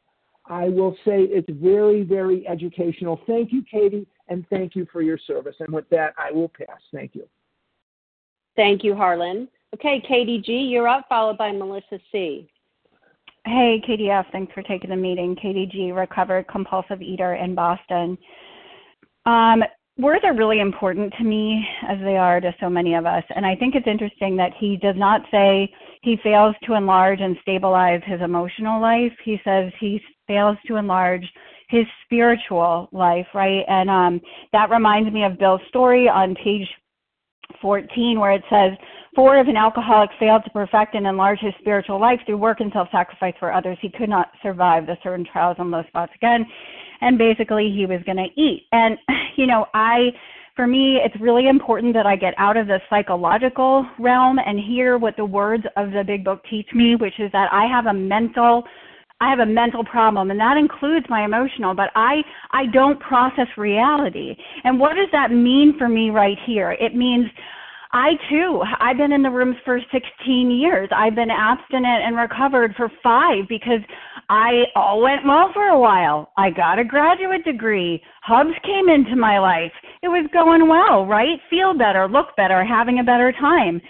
I 0.47 0.69
will 0.69 0.93
say 1.05 1.23
it's 1.23 1.49
very, 1.61 2.03
very 2.03 2.47
educational. 2.47 3.21
Thank 3.27 3.53
you, 3.53 3.65
Katie, 3.69 4.07
and 4.29 4.47
thank 4.49 4.77
you 4.77 4.87
for 4.93 5.03
your 5.03 5.19
service. 5.19 5.57
And 5.59 5.73
with 5.73 5.89
that, 5.91 6.15
I 6.19 6.31
will 6.31 6.49
pass. 6.49 6.81
Thank 6.93 7.15
you. 7.15 7.27
Thank 8.55 8.85
you, 8.85 8.95
Harlan. 8.95 9.49
Okay, 9.75 10.03
Katie 10.07 10.41
G, 10.41 10.53
you're 10.53 10.89
up, 10.89 11.07
followed 11.09 11.37
by 11.37 11.53
Melissa 11.53 11.99
C. 12.13 12.49
Hey, 13.45 13.83
KDF, 13.87 14.25
thanks 14.33 14.53
for 14.55 14.63
taking 14.63 14.91
the 14.91 14.97
meeting. 14.97 15.37
Katie 15.37 15.67
G, 15.67 15.93
recovered 15.93 16.49
compulsive 16.49 17.03
eater 17.03 17.35
in 17.35 17.55
Boston. 17.55 18.17
Um, 19.25 19.63
words 19.99 20.25
are 20.25 20.35
really 20.35 20.61
important 20.61 21.13
to 21.19 21.25
me, 21.25 21.65
as 21.89 21.99
they 22.01 22.17
are 22.17 22.41
to 22.41 22.55
so 22.61 22.69
many 22.69 22.95
of 22.95 23.07
us. 23.07 23.25
And 23.35 23.47
I 23.47 23.57
think 23.57 23.75
it's 23.75 23.87
interesting 23.87 24.37
that 24.37 24.53
he 24.59 24.77
does 24.77 24.97
not 24.97 25.23
say 25.31 25.73
he 26.03 26.19
fails 26.23 26.55
to 26.65 26.75
enlarge 26.75 27.21
and 27.21 27.37
stabilize 27.43 28.03
his 28.05 28.21
emotional 28.21 28.81
life. 28.81 29.13
He 29.25 29.41
says 29.45 29.73
he 29.81 30.01
fails 30.27 30.59
to 30.67 30.77
enlarge 30.77 31.25
his 31.69 31.87
spiritual 32.05 32.89
life, 32.93 33.27
right? 33.35 33.65
And 33.69 33.91
um, 33.91 34.21
that 34.53 34.71
reminds 34.71 35.13
me 35.13 35.25
of 35.25 35.39
Bill's 35.39 35.61
story 35.69 36.09
on 36.09 36.35
page 36.37 36.69
14, 37.61 38.21
where 38.21 38.33
it 38.33 38.43
says, 38.51 38.73
For 39.15 39.39
if 39.39 39.49
an 39.49 39.57
alcoholic 39.57 40.11
failed 40.19 40.45
to 40.45 40.51
perfect 40.51 40.95
and 40.95 41.07
enlarge 41.07 41.41
his 41.41 41.55
spiritual 41.59 42.01
life 42.01 42.21
through 42.27 42.39
work 42.39 42.61
and 42.61 42.73
self 42.73 42.89
sacrifice 42.93 43.35
for 43.39 43.53
others, 43.53 43.79
he 43.81 43.89
could 43.89 44.09
not 44.09 44.31
survive 44.43 44.87
the 44.87 44.97
certain 45.03 45.25
trials 45.25 45.57
and 45.59 45.71
low 45.71 45.83
spots 45.89 46.13
again. 46.17 46.45
And 47.01 47.19
basically, 47.19 47.73
he 47.75 47.87
was 47.87 48.01
going 48.05 48.19
to 48.19 48.41
eat. 48.41 48.67
And, 48.73 48.99
you 49.37 49.47
know, 49.47 49.67
I, 49.75 50.11
for 50.55 50.67
me, 50.67 50.99
it's 51.05 51.21
really 51.21 51.49
important 51.49 51.95
that 51.95 52.07
I 52.07 52.17
get 52.17 52.35
out 52.39 52.57
of 52.57 52.67
the 52.67 52.81
psychological 52.89 53.87
realm 53.99 54.39
and 54.39 54.59
hear 54.59 54.99
what 54.99 55.17
the 55.17 55.25
words 55.25 55.65
of 55.77 55.91
the 55.93 56.03
big 56.07 56.25
book 56.25 56.43
teach 56.49 56.69
me, 56.75 56.97
which 56.97 57.19
is 57.19 57.31
that 57.33 57.53
I 57.53 57.67
have 57.67 57.87
a 57.87 57.95
mental 57.95 58.65
I 59.19 59.31
have 59.31 59.39
a 59.39 59.47
mental 59.47 59.83
problem 59.83 60.31
and 60.31 60.39
that 60.39 60.59
includes 60.59 61.07
my 61.09 61.25
emotional, 61.25 61.75
but 61.75 61.89
I 61.95 62.23
I 62.51 62.67
don't 62.67 63.01
process 63.01 63.47
reality. 63.57 64.37
And 64.65 64.79
what 64.79 64.95
does 64.95 65.09
that 65.13 65.31
mean 65.31 65.75
for 65.79 65.89
me 65.89 66.11
right 66.11 66.37
here? 66.45 66.73
It 66.73 66.95
means 66.95 67.27
I 67.97 68.11
too, 68.29 68.63
I've 68.79 68.99
been 68.99 69.13
in 69.13 69.23
the 69.23 69.31
rooms 69.31 69.57
for 69.65 69.81
16 69.91 70.51
years. 70.51 70.91
I've 70.95 71.15
been 71.15 71.31
abstinent 71.31 72.05
and 72.05 72.15
recovered 72.15 72.75
for 72.77 72.91
5 73.03 73.49
because 73.49 73.81
I 74.29 74.65
all 74.75 75.01
went 75.01 75.25
well 75.25 75.51
for 75.55 75.69
a 75.69 75.81
while. 75.81 76.31
I 76.37 76.51
got 76.51 76.79
a 76.79 76.85
graduate 76.85 77.43
degree. 77.43 78.03
Hubs 78.23 78.53
came 78.65 78.91
into 78.91 79.17
my 79.17 79.39
life. 79.39 79.73
It 80.03 80.09
was 80.09 80.29
going 80.31 80.69
well, 80.69 81.07
right? 81.07 81.39
Feel 81.49 81.73
better, 81.73 82.07
look 82.07 82.37
better, 82.37 82.63
having 82.67 82.99
a 82.99 83.03
better 83.03 83.33
time. 83.33 83.81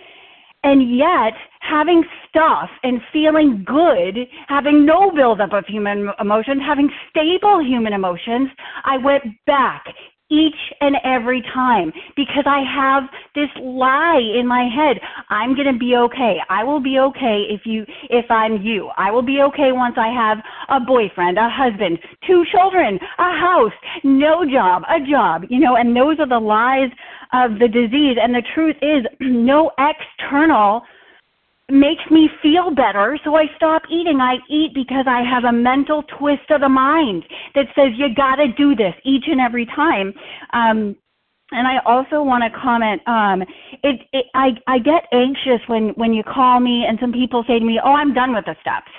And 0.62 0.96
yet, 0.96 1.34
having 1.58 2.04
stuff 2.28 2.70
and 2.84 3.00
feeling 3.12 3.64
good, 3.66 4.28
having 4.46 4.86
no 4.86 5.10
buildup 5.10 5.52
of 5.52 5.64
human 5.66 6.10
emotions, 6.20 6.62
having 6.64 6.90
stable 7.10 7.60
human 7.60 7.92
emotions, 7.92 8.50
I 8.84 8.98
went 8.98 9.24
back 9.48 9.84
each 10.30 10.58
and 10.80 10.96
every 11.04 11.42
time 11.54 11.92
because 12.16 12.44
I 12.46 12.62
have 12.62 13.04
this 13.34 13.48
lie 13.62 14.20
in 14.38 14.46
my 14.46 14.68
head. 14.68 15.00
I'm 15.30 15.54
going 15.54 15.72
to 15.72 15.78
be 15.78 15.94
okay. 15.96 16.38
I 16.48 16.64
will 16.64 16.80
be 16.80 16.98
okay 16.98 17.44
if 17.48 17.62
you 17.64 17.84
if 18.10 18.30
I'm 18.30 18.62
you. 18.62 18.90
I 18.96 19.10
will 19.10 19.22
be 19.22 19.40
okay 19.42 19.72
once 19.72 19.96
I 19.96 20.08
have 20.08 20.38
a 20.68 20.84
boyfriend, 20.84 21.38
a 21.38 21.48
husband, 21.48 21.98
two 22.26 22.44
children, 22.50 22.98
a 23.18 23.38
house, 23.38 23.72
no 24.02 24.44
job, 24.44 24.82
a 24.88 24.98
job, 25.08 25.42
you 25.48 25.60
know, 25.60 25.76
and 25.76 25.96
those 25.96 26.18
are 26.18 26.28
the 26.28 26.38
lies 26.38 26.90
of 27.32 27.58
the 27.58 27.68
disease 27.68 28.16
and 28.20 28.34
the 28.34 28.42
truth 28.54 28.76
is 28.82 29.04
no 29.20 29.70
external 29.78 30.82
makes 31.70 32.02
me 32.10 32.30
feel 32.42 32.70
better, 32.70 33.18
so 33.24 33.34
I 33.34 33.46
stop 33.56 33.82
eating. 33.90 34.20
I 34.20 34.36
eat 34.48 34.72
because 34.74 35.06
I 35.08 35.22
have 35.22 35.44
a 35.44 35.52
mental 35.52 36.04
twist 36.18 36.50
of 36.50 36.60
the 36.60 36.68
mind 36.68 37.24
that 37.54 37.66
says 37.74 37.90
you 37.96 38.14
got 38.14 38.36
to 38.36 38.52
do 38.52 38.76
this 38.76 38.94
each 39.04 39.24
and 39.26 39.40
every 39.40 39.66
time. 39.66 40.12
Um, 40.52 40.96
and 41.52 41.66
I 41.66 41.78
also 41.84 42.22
want 42.22 42.42
to 42.44 42.58
comment. 42.58 43.02
Um, 43.06 43.42
it, 43.82 44.00
it, 44.12 44.26
I, 44.34 44.50
I 44.66 44.78
get 44.78 45.06
anxious 45.12 45.60
when 45.68 45.90
when 45.90 46.12
you 46.12 46.22
call 46.22 46.60
me 46.60 46.84
and 46.88 46.98
some 47.00 47.12
people 47.12 47.44
say 47.46 47.58
to 47.58 47.64
me, 47.64 47.80
"Oh, 47.82 47.92
I'm 47.92 48.14
done 48.14 48.34
with 48.34 48.44
the 48.44 48.56
steps. 48.60 48.90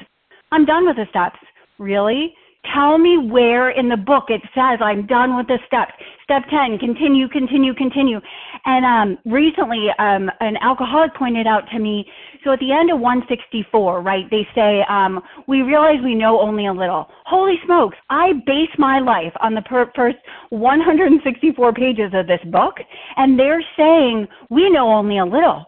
I'm 0.51 0.65
done 0.65 0.85
with 0.85 0.95
the 0.95 1.07
steps." 1.09 1.39
Really? 1.77 2.33
Tell 2.73 2.97
me 2.97 3.17
where 3.17 3.71
in 3.71 3.89
the 3.89 3.97
book 3.97 4.25
it 4.29 4.41
says 4.53 4.79
I'm 4.81 5.07
done 5.07 5.37
with 5.37 5.47
the 5.47 5.59
steps. 5.67 5.93
Step 6.23 6.43
10, 6.49 6.79
continue, 6.79 7.29
continue, 7.29 7.73
continue. 7.73 8.19
And 8.65 8.85
um, 8.85 9.17
recently, 9.31 9.87
um, 9.99 10.29
an 10.41 10.57
alcoholic 10.61 11.15
pointed 11.15 11.47
out 11.47 11.63
to 11.71 11.79
me 11.79 12.05
so 12.47 12.53
at 12.53 12.59
the 12.59 12.71
end 12.71 12.89
of 12.91 13.01
164, 13.01 14.01
right, 14.01 14.23
they 14.31 14.47
say, 14.55 14.81
um, 14.87 15.21
we 15.47 15.63
realize 15.63 15.97
we 16.01 16.15
know 16.15 16.39
only 16.39 16.67
a 16.67 16.71
little. 16.71 17.09
Holy 17.25 17.55
smokes, 17.65 17.97
I 18.09 18.31
base 18.45 18.71
my 18.77 18.99
life 18.99 19.33
on 19.41 19.53
the 19.53 19.61
per- 19.63 19.91
first 19.93 20.17
164 20.51 21.73
pages 21.73 22.11
of 22.13 22.25
this 22.25 22.39
book, 22.49 22.75
and 23.17 23.37
they're 23.37 23.63
saying 23.77 24.27
we 24.49 24.69
know 24.69 24.87
only 24.87 25.17
a 25.19 25.25
little. 25.25 25.65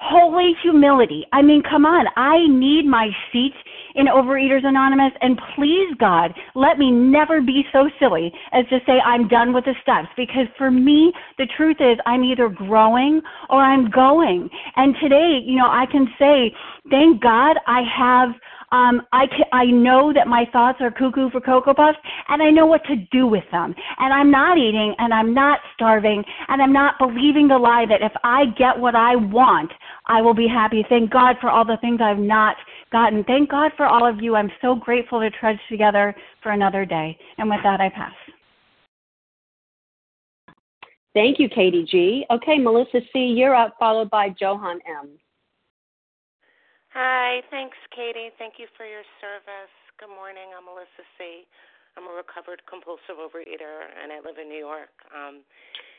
Holy 0.00 0.52
humility. 0.62 1.26
I 1.34 1.42
mean, 1.42 1.62
come 1.62 1.84
on. 1.84 2.06
I 2.16 2.46
need 2.48 2.86
my 2.86 3.10
seat 3.30 3.54
in 3.96 4.06
Overeaters 4.06 4.64
Anonymous. 4.64 5.12
And 5.20 5.40
please, 5.54 5.94
God, 5.98 6.32
let 6.54 6.78
me 6.78 6.90
never 6.90 7.40
be 7.40 7.64
so 7.72 7.88
silly 7.98 8.32
as 8.52 8.66
to 8.68 8.78
say 8.86 9.00
I'm 9.04 9.28
done 9.28 9.52
with 9.52 9.64
the 9.64 9.74
steps 9.82 10.08
because 10.16 10.46
for 10.56 10.70
me, 10.70 11.12
the 11.38 11.46
truth 11.56 11.78
is 11.80 11.98
I'm 12.06 12.22
either 12.22 12.48
growing 12.48 13.20
or 13.50 13.60
I'm 13.60 13.90
going. 13.90 14.48
And 14.76 14.94
today, 15.02 15.40
you 15.44 15.56
know, 15.56 15.66
I 15.66 15.86
can 15.90 16.06
say, 16.18 16.54
thank 16.90 17.22
God 17.22 17.56
I 17.66 17.82
have 17.96 18.30
um, 18.72 19.02
I, 19.12 19.26
can, 19.26 19.46
I 19.52 19.66
know 19.66 20.12
that 20.12 20.26
my 20.26 20.44
thoughts 20.52 20.78
are 20.80 20.90
cuckoo 20.90 21.30
for 21.30 21.40
Cocoa 21.40 21.74
Puffs, 21.74 21.98
and 22.28 22.42
I 22.42 22.50
know 22.50 22.66
what 22.66 22.84
to 22.86 22.96
do 23.12 23.26
with 23.26 23.44
them. 23.52 23.74
And 23.98 24.12
I'm 24.12 24.30
not 24.30 24.58
eating, 24.58 24.94
and 24.98 25.14
I'm 25.14 25.32
not 25.32 25.60
starving, 25.74 26.24
and 26.48 26.60
I'm 26.60 26.72
not 26.72 26.98
believing 26.98 27.48
the 27.48 27.58
lie 27.58 27.86
that 27.88 28.02
if 28.02 28.12
I 28.24 28.46
get 28.58 28.78
what 28.78 28.94
I 28.94 29.14
want, 29.16 29.70
I 30.06 30.20
will 30.20 30.34
be 30.34 30.48
happy. 30.48 30.84
Thank 30.88 31.10
God 31.10 31.36
for 31.40 31.48
all 31.48 31.64
the 31.64 31.78
things 31.80 32.00
I've 32.02 32.18
not 32.18 32.56
gotten. 32.96 33.24
Thank 33.24 33.50
God 33.50 33.72
for 33.76 33.84
all 33.84 34.08
of 34.08 34.22
you. 34.24 34.36
I'm 34.36 34.50
so 34.64 34.74
grateful 34.74 35.20
to 35.20 35.28
trudge 35.28 35.60
together 35.68 36.16
for 36.42 36.52
another 36.52 36.86
day. 36.86 37.12
And 37.36 37.50
with 37.50 37.60
that, 37.62 37.78
I 37.78 37.90
pass. 37.90 38.16
Thank 41.12 41.36
you, 41.38 41.48
Katie 41.48 41.84
G. 41.84 42.24
Okay, 42.30 42.56
Melissa 42.56 43.00
C., 43.12 43.36
you're 43.36 43.54
up, 43.54 43.76
followed 43.78 44.08
by 44.08 44.32
Johan 44.40 44.80
M. 44.88 45.12
Hi, 46.96 47.44
thanks, 47.52 47.76
Katie. 47.92 48.32
Thank 48.40 48.54
you 48.56 48.66
for 48.76 48.88
your 48.88 49.04
service. 49.20 49.72
Good 50.00 50.12
morning. 50.12 50.56
I'm 50.56 50.64
Melissa 50.64 51.04
C. 51.20 51.44
I'm 51.96 52.08
a 52.08 52.12
recovered 52.16 52.64
compulsive 52.64 53.20
overeater, 53.20 53.92
and 54.00 54.08
I 54.12 54.24
live 54.24 54.40
in 54.40 54.48
New 54.48 54.60
York. 54.60 54.92
Um, 55.12 55.44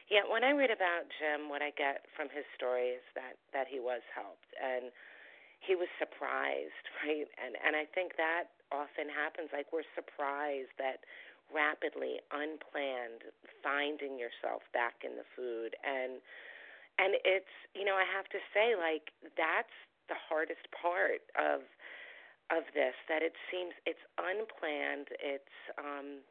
yeah, 0.10 0.26
when 0.26 0.42
I 0.42 0.54
read 0.54 0.74
about 0.74 1.06
Jim, 1.22 1.50
what 1.50 1.62
I 1.62 1.74
get 1.78 2.10
from 2.18 2.30
his 2.34 2.46
story 2.58 2.98
is 2.98 3.06
that 3.14 3.38
that 3.54 3.66
he 3.70 3.82
was 3.82 4.02
helped, 4.14 4.50
and 4.58 4.94
he 5.60 5.76
was 5.76 5.90
surprised, 6.00 6.86
right? 7.04 7.28
And 7.40 7.56
and 7.60 7.76
I 7.76 7.86
think 7.90 8.16
that 8.18 8.52
often 8.72 9.10
happens. 9.10 9.50
Like 9.54 9.72
we're 9.72 9.88
surprised 9.96 10.74
that 10.78 11.04
rapidly, 11.48 12.20
unplanned, 12.36 13.24
finding 13.64 14.20
yourself 14.20 14.68
back 14.76 15.02
in 15.08 15.16
the 15.16 15.28
food, 15.36 15.76
and 15.84 16.20
and 17.00 17.16
it's 17.24 17.54
you 17.74 17.86
know 17.86 17.96
I 17.96 18.06
have 18.06 18.28
to 18.34 18.42
say 18.54 18.76
like 18.78 19.14
that's 19.38 19.74
the 20.10 20.18
hardest 20.18 20.66
part 20.74 21.24
of 21.38 21.66
of 22.50 22.64
this 22.74 22.96
that 23.12 23.22
it 23.22 23.36
seems 23.52 23.76
it's 23.86 24.02
unplanned 24.18 25.12
it's 25.20 25.58
um 25.76 26.24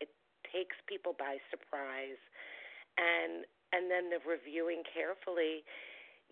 it 0.00 0.12
takes 0.44 0.76
people 0.84 1.16
by 1.16 1.40
surprise 1.48 2.20
and 3.00 3.48
and 3.72 3.88
then 3.88 4.12
the 4.12 4.20
reviewing 4.28 4.84
carefully 4.84 5.64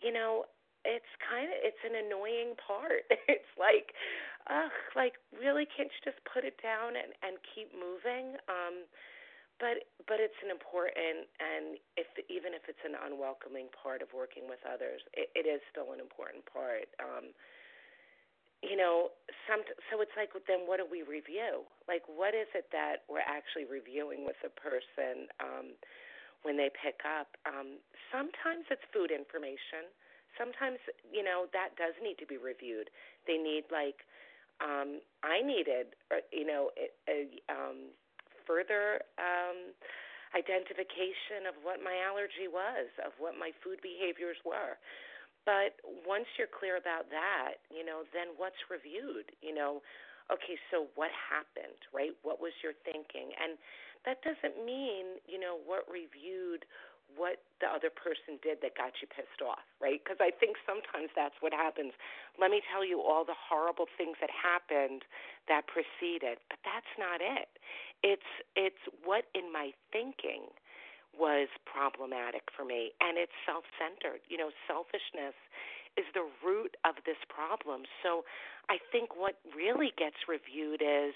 you 0.05 0.13
know 0.13 0.45
it's 0.85 1.13
kind 1.21 1.49
of 1.49 1.57
it's 1.61 1.81
an 1.85 1.97
annoying 2.07 2.57
part. 2.57 3.05
It's 3.29 3.53
like 3.61 3.93
ugh 4.49 4.73
like 4.97 5.21
really 5.37 5.69
can't 5.69 5.91
you 5.93 6.01
just 6.03 6.21
put 6.27 6.43
it 6.45 6.57
down 6.63 6.97
and 6.97 7.13
and 7.23 7.37
keep 7.55 7.71
moving? 7.77 8.37
Um 8.49 8.89
but 9.61 9.85
but 10.09 10.19
it's 10.19 10.37
an 10.43 10.49
important 10.51 11.29
and 11.39 11.77
if 12.01 12.09
even 12.33 12.57
if 12.57 12.65
it's 12.67 12.81
an 12.83 12.97
unwelcoming 12.97 13.69
part 13.77 14.01
of 14.01 14.09
working 14.17 14.49
with 14.49 14.61
others 14.65 15.05
it, 15.13 15.29
it 15.37 15.47
is 15.47 15.61
still 15.71 15.93
an 15.93 16.01
important 16.01 16.43
part. 16.49 16.89
Um 16.99 17.33
you 18.65 18.77
know 18.77 19.13
some 19.49 19.65
so 19.89 20.01
it's 20.01 20.13
like 20.17 20.33
then 20.49 20.65
what 20.65 20.81
do 20.81 20.87
we 20.89 21.05
review? 21.05 21.65
Like 21.89 22.03
what 22.09 22.33
is 22.35 22.49
it 22.57 22.69
that 22.73 23.05
we're 23.09 23.25
actually 23.25 23.69
reviewing 23.69 24.25
with 24.25 24.41
a 24.45 24.53
person 24.53 25.29
um 25.41 25.77
when 26.43 26.57
they 26.57 26.73
pick 26.73 27.05
up? 27.05 27.37
Um 27.45 27.79
sometimes 28.11 28.65
it's 28.73 28.85
food 28.91 29.13
information 29.13 29.93
sometimes 30.39 30.79
you 31.13 31.23
know 31.23 31.47
that 31.53 31.75
does 31.77 31.95
need 32.03 32.19
to 32.19 32.27
be 32.27 32.37
reviewed 32.37 32.91
they 33.27 33.37
need 33.39 33.65
like 33.71 34.05
um 34.61 35.01
i 35.23 35.41
needed 35.43 35.95
uh, 36.13 36.23
you 36.33 36.47
know 36.47 36.71
a, 36.77 36.87
a 37.11 37.19
um 37.51 37.91
further 38.51 38.99
um, 39.15 39.71
identification 40.35 41.47
of 41.47 41.55
what 41.63 41.79
my 41.79 41.95
allergy 42.03 42.51
was, 42.51 42.91
of 43.07 43.15
what 43.23 43.39
my 43.39 43.55
food 43.63 43.79
behaviors 43.79 44.39
were. 44.43 44.75
But 45.47 45.79
once 46.03 46.27
you're 46.35 46.51
clear 46.51 46.75
about 46.75 47.07
that, 47.15 47.63
you 47.71 47.87
know, 47.87 48.03
then 48.11 48.35
what's 48.37 48.59
reviewed? 48.67 49.31
You 49.39 49.55
know, 49.55 49.81
okay, 50.29 50.59
so 50.75 50.91
what 50.99 51.11
happened, 51.15 51.79
right? 51.95 52.13
What 52.27 52.43
was 52.43 52.53
your 52.61 52.77
thinking? 52.83 53.31
And 53.39 53.55
that 54.05 54.19
doesn't 54.27 54.63
mean, 54.63 55.19
you 55.31 55.39
know, 55.39 55.63
what 55.63 55.87
reviewed 55.87 56.67
what 57.17 57.43
the 57.61 57.69
other 57.69 57.91
person 57.93 58.41
did 58.41 58.63
that 58.65 58.77
got 58.79 58.97
you 59.03 59.09
pissed 59.11 59.43
off, 59.45 59.63
right? 59.81 60.01
Because 60.01 60.19
I 60.21 60.33
think 60.33 60.57
sometimes 60.65 61.13
that's 61.13 61.37
what 61.41 61.53
happens. 61.53 61.93
Let 62.39 62.51
me 62.51 62.63
tell 62.73 62.85
you 62.87 63.01
all 63.03 63.25
the 63.25 63.37
horrible 63.37 63.87
things 63.99 64.17
that 64.21 64.31
happened 64.33 65.05
that 65.49 65.69
preceded, 65.69 66.41
but 66.49 66.61
that's 66.65 66.93
not 66.97 67.21
it. 67.21 67.51
It's 68.03 68.31
it's 68.57 68.83
what 69.05 69.29
in 69.35 69.53
my 69.53 69.77
thinking 69.93 70.49
was 71.13 71.49
problematic 71.67 72.47
for 72.55 72.65
me 72.65 72.95
and 73.03 73.19
it's 73.19 73.35
self-centered. 73.43 74.23
You 74.31 74.39
know, 74.39 74.51
selfishness 74.71 75.35
is 75.99 76.07
the 76.15 76.25
root 76.41 76.79
of 76.87 77.03
this 77.03 77.19
problem. 77.27 77.83
So 78.03 78.23
I 78.71 78.79
think 78.95 79.19
what 79.19 79.43
really 79.51 79.91
gets 79.99 80.31
reviewed 80.31 80.81
is 80.81 81.13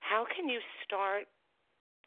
how 0.00 0.24
can 0.24 0.48
you 0.48 0.60
start 0.82 1.28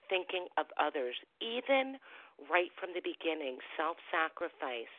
thinking 0.09 0.49
of 0.57 0.65
others 0.81 1.15
even 1.39 2.01
right 2.47 2.71
from 2.79 2.95
the 2.95 3.03
beginning, 3.03 3.59
self 3.75 3.97
sacrifice, 4.07 4.93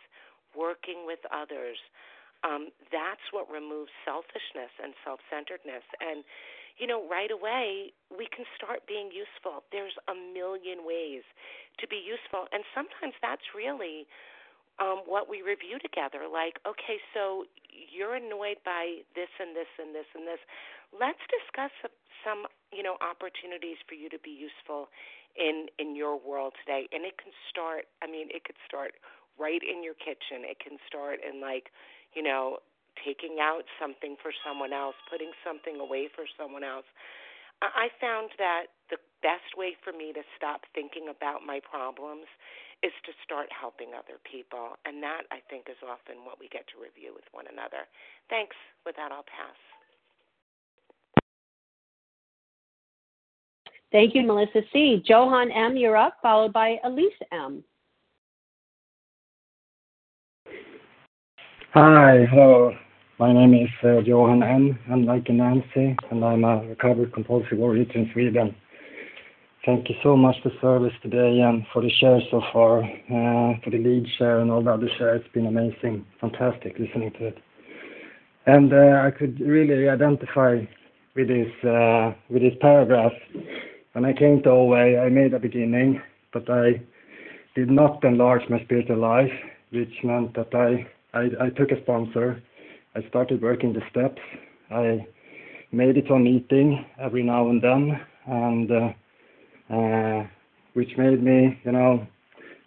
working 0.52 1.06
with 1.08 1.20
others. 1.32 1.78
Um, 2.40 2.72
that's 2.88 3.24
what 3.32 3.48
removes 3.52 3.92
selfishness 4.04 4.72
and 4.80 4.96
self 5.04 5.20
centeredness. 5.28 5.84
And, 6.00 6.24
you 6.80 6.88
know, 6.88 7.04
right 7.08 7.30
away, 7.30 7.92
we 8.08 8.24
can 8.32 8.48
start 8.56 8.84
being 8.88 9.12
useful. 9.12 9.64
There's 9.72 9.96
a 10.08 10.16
million 10.16 10.88
ways 10.88 11.24
to 11.80 11.84
be 11.88 12.00
useful. 12.00 12.48
And 12.52 12.64
sometimes 12.72 13.12
that's 13.20 13.44
really 13.52 14.08
um, 14.80 15.04
what 15.06 15.28
we 15.28 15.44
review 15.44 15.78
together. 15.78 16.24
Like, 16.26 16.58
okay, 16.66 16.98
so 17.12 17.44
you're 17.68 18.16
annoyed 18.16 18.58
by 18.64 19.04
this 19.14 19.30
and 19.38 19.54
this 19.54 19.70
and 19.78 19.94
this 19.94 20.08
and 20.16 20.26
this. 20.26 20.40
Let's 20.90 21.22
discuss 21.28 21.70
some, 22.24 22.48
you 22.72 22.82
know, 22.82 22.96
opportunities 23.04 23.78
for 23.86 23.94
you 23.94 24.08
to 24.10 24.18
be 24.18 24.32
useful 24.32 24.88
in 25.36 25.66
in 25.78 25.94
your 25.94 26.18
world 26.18 26.54
today 26.64 26.88
and 26.90 27.04
it 27.04 27.14
can 27.18 27.30
start 27.50 27.86
i 28.02 28.06
mean 28.06 28.26
it 28.34 28.42
could 28.42 28.58
start 28.66 28.98
right 29.38 29.62
in 29.62 29.82
your 29.84 29.94
kitchen 29.94 30.42
it 30.42 30.58
can 30.58 30.78
start 30.86 31.20
in 31.22 31.40
like 31.40 31.70
you 32.14 32.22
know 32.22 32.58
taking 33.06 33.38
out 33.40 33.62
something 33.78 34.16
for 34.18 34.34
someone 34.42 34.72
else 34.72 34.98
putting 35.06 35.30
something 35.46 35.78
away 35.78 36.08
for 36.10 36.26
someone 36.34 36.64
else 36.64 36.86
i 37.62 37.86
found 38.00 38.30
that 38.38 38.74
the 38.90 38.98
best 39.22 39.54
way 39.54 39.76
for 39.84 39.92
me 39.92 40.12
to 40.12 40.22
stop 40.34 40.66
thinking 40.74 41.06
about 41.06 41.46
my 41.46 41.60
problems 41.62 42.26
is 42.82 42.94
to 43.04 43.12
start 43.24 43.48
helping 43.52 43.92
other 43.92 44.16
people 44.24 44.76
and 44.84 45.02
that 45.02 45.28
i 45.30 45.38
think 45.48 45.68
is 45.68 45.80
often 45.84 46.24
what 46.24 46.40
we 46.40 46.48
get 46.48 46.66
to 46.68 46.80
review 46.80 47.12
with 47.14 47.26
one 47.32 47.46
another 47.52 47.84
thanks 48.28 48.56
with 48.84 48.96
that 48.96 49.12
i'll 49.12 49.26
pass 49.28 49.56
Thank 53.92 54.14
you, 54.14 54.22
Melissa 54.22 54.60
C. 54.72 55.02
Johan 55.04 55.50
M., 55.50 55.76
you're 55.76 55.96
up, 55.96 56.18
followed 56.22 56.52
by 56.52 56.78
Elise 56.84 57.12
M. 57.32 57.64
Hi, 61.74 62.26
hello. 62.30 62.72
My 63.18 63.32
name 63.32 63.54
is 63.54 63.70
uh, 63.84 63.98
Johan 63.98 64.42
M. 64.42 64.78
I'm 64.90 65.04
like 65.04 65.28
Nancy, 65.28 65.96
and 66.10 66.24
I'm 66.24 66.44
a 66.44 66.64
recovered 66.66 67.12
compulsive 67.12 67.58
overeater 67.58 67.96
in 67.96 68.10
Sweden. 68.12 68.54
Thank 69.66 69.88
you 69.90 69.94
so 70.02 70.16
much 70.16 70.36
for 70.42 70.48
the 70.48 70.54
service 70.60 70.94
today 71.02 71.40
and 71.40 71.66
for 71.72 71.82
the 71.82 71.90
share 71.90 72.20
so 72.30 72.40
far, 72.52 72.82
uh, 72.82 73.60
for 73.62 73.70
the 73.70 73.78
lead 73.78 74.06
share 74.16 74.40
and 74.40 74.50
all 74.50 74.62
the 74.62 74.72
other 74.72 74.88
shares. 74.96 75.20
It's 75.24 75.34
been 75.34 75.46
amazing, 75.46 76.06
fantastic 76.20 76.78
listening 76.78 77.12
to 77.18 77.26
it. 77.26 77.38
And 78.46 78.72
uh, 78.72 79.02
I 79.04 79.10
could 79.10 79.38
really 79.40 79.88
identify 79.88 80.60
with 81.14 81.28
this 81.28 81.52
uh, 81.62 82.12
with 82.30 82.40
this 82.42 82.54
paragraph 82.60 83.12
when 83.92 84.04
I 84.04 84.12
came 84.12 84.40
to 84.42 84.50
OA, 84.50 85.00
I 85.04 85.08
made 85.08 85.34
a 85.34 85.40
beginning, 85.40 86.00
but 86.32 86.48
I 86.48 86.80
did 87.56 87.70
not 87.70 88.04
enlarge 88.04 88.48
my 88.48 88.62
spiritual 88.62 88.98
life, 88.98 89.32
which 89.72 89.92
meant 90.04 90.34
that 90.34 90.54
I, 91.12 91.50
took 91.50 91.72
a 91.72 91.82
sponsor. 91.82 92.40
I 92.94 93.00
started 93.08 93.42
working 93.42 93.72
the 93.72 93.82
steps. 93.90 94.22
I 94.70 95.06
made 95.72 95.96
it 95.96 96.10
on 96.10 96.22
meeting 96.22 96.84
every 97.00 97.24
now 97.24 97.48
and 97.50 97.60
then, 97.60 98.00
and 98.26 98.94
uh, 99.70 100.20
uh, 100.20 100.26
which 100.74 100.90
made 100.96 101.22
me, 101.22 101.58
you 101.64 101.72
know, 101.72 102.06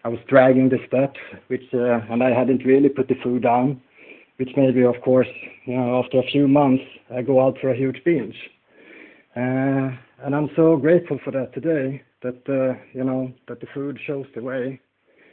I 0.04 0.10
was 0.10 0.20
dragging 0.28 0.70
the 0.70 0.80
steps, 0.88 1.20
which 1.48 1.64
uh, 1.74 2.00
and 2.10 2.24
I 2.24 2.32
hadn't 2.32 2.66
really 2.66 2.90
put 2.90 3.08
the 3.08 3.16
food 3.24 3.44
down, 3.44 3.82
which 4.38 4.50
made 4.58 4.76
me, 4.76 4.84
of 4.84 4.96
course, 5.02 5.28
you 5.66 5.76
know, 5.78 6.02
after 6.04 6.20
a 6.20 6.32
few 6.32 6.48
months, 6.48 6.84
I 7.16 7.22
go 7.22 7.42
out 7.46 7.58
for 7.62 7.72
a 7.72 7.78
huge 7.78 8.02
binge. 8.04 8.36
Uh, 9.36 9.96
and 10.24 10.36
I'm 10.36 10.50
so 10.56 10.76
grateful 10.78 11.20
for 11.24 11.32
that 11.32 11.54
today, 11.54 12.02
that, 12.22 12.42
uh, 12.50 12.80
you 12.94 13.04
know, 13.04 13.34
that 13.48 13.60
the 13.62 13.68
food 13.74 13.98
shows 14.06 14.26
the 14.36 14.42
way, 14.44 14.80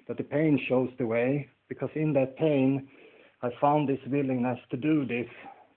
that 0.09 0.17
the 0.17 0.25
pain 0.25 0.59
shows 0.69 0.91
the 0.99 1.07
way, 1.07 1.49
because 1.69 1.91
in 1.95 2.13
that 2.15 2.37
pain, 2.37 2.89
I 3.43 3.51
found 3.61 3.89
this 3.89 4.01
willingness 4.07 4.59
to 4.71 4.77
do 4.77 5.05
this 5.07 5.29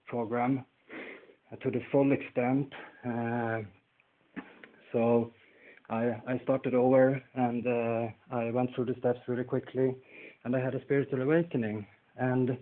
program. 0.06 0.64
to 1.62 1.70
the 1.70 1.82
full 1.92 2.10
extent. 2.12 2.72
so 4.92 5.32
I, 5.90 6.20
I 6.26 6.40
started 6.44 6.74
over 6.74 7.22
and 7.34 7.66
uh, 7.66 8.34
I 8.34 8.50
went 8.50 8.74
through 8.74 8.86
the 8.86 8.96
steps 8.98 9.20
really 9.26 9.44
quickly 9.44 9.94
and 10.44 10.56
I 10.56 10.60
had 10.60 10.74
a 10.74 10.80
spiritual 10.82 11.22
awakening. 11.22 11.86
And 12.16 12.56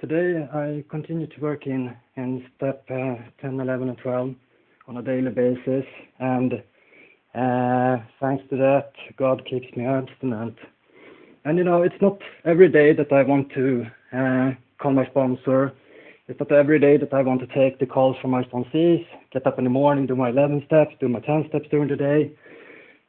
today 0.00 0.48
I 0.52 0.84
continue 0.88 1.26
to 1.26 1.40
work 1.40 1.66
in, 1.66 1.96
in 2.16 2.46
step 2.56 2.84
uh, 2.90 3.16
10, 3.40 3.60
11, 3.60 3.88
and 3.88 3.98
12 3.98 4.34
on 4.86 4.96
a 4.96 5.02
daily 5.02 5.30
basis. 5.30 5.84
And 6.20 6.54
uh, 7.34 8.04
thanks 8.20 8.44
to 8.50 8.56
that, 8.56 8.92
God 9.16 9.44
keeps 9.46 9.74
me 9.76 9.86
abstinent. 9.86 10.56
And 11.44 11.58
you 11.58 11.64
know, 11.64 11.82
it's 11.82 12.00
not 12.00 12.18
every 12.44 12.68
day 12.68 12.92
that 12.92 13.12
I 13.12 13.22
want 13.22 13.50
to 13.52 13.86
uh, 14.12 14.52
call 14.78 14.92
my 14.92 15.06
sponsor. 15.06 15.72
It's 16.26 16.40
not 16.40 16.52
every 16.52 16.78
day 16.80 16.96
that 16.96 17.12
I 17.12 17.20
want 17.20 17.40
to 17.40 17.46
take 17.48 17.78
the 17.78 17.84
calls 17.84 18.16
from 18.22 18.30
my 18.30 18.42
sponsees, 18.44 19.04
get 19.30 19.46
up 19.46 19.58
in 19.58 19.64
the 19.64 19.70
morning, 19.70 20.06
do 20.06 20.16
my 20.16 20.30
11 20.30 20.62
steps, 20.64 20.94
do 20.98 21.06
my 21.06 21.20
10 21.20 21.46
steps 21.50 21.68
during 21.70 21.88
the 21.88 21.96
day. 21.96 22.32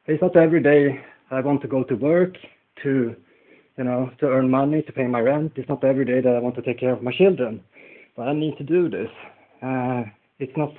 It's 0.06 0.20
not 0.20 0.36
every 0.36 0.62
day 0.62 1.00
I 1.30 1.40
want 1.40 1.62
to 1.62 1.68
go 1.68 1.82
to 1.82 1.94
work 1.94 2.36
to, 2.82 3.16
you 3.78 3.84
know, 3.84 4.10
to 4.20 4.26
earn 4.26 4.50
money, 4.50 4.82
to 4.82 4.92
pay 4.92 5.06
my 5.06 5.20
rent. 5.20 5.52
It's 5.56 5.68
not 5.68 5.82
every 5.82 6.04
day 6.04 6.20
that 6.20 6.36
I 6.36 6.40
want 6.40 6.56
to 6.56 6.62
take 6.62 6.78
care 6.78 6.92
of 6.92 7.02
my 7.02 7.10
children. 7.10 7.62
But 8.18 8.28
I 8.28 8.34
need 8.34 8.58
to 8.58 8.64
do 8.64 8.90
this. 8.90 9.08
Uh, 9.62 10.02
it's 10.38 10.56
not, 10.58 10.74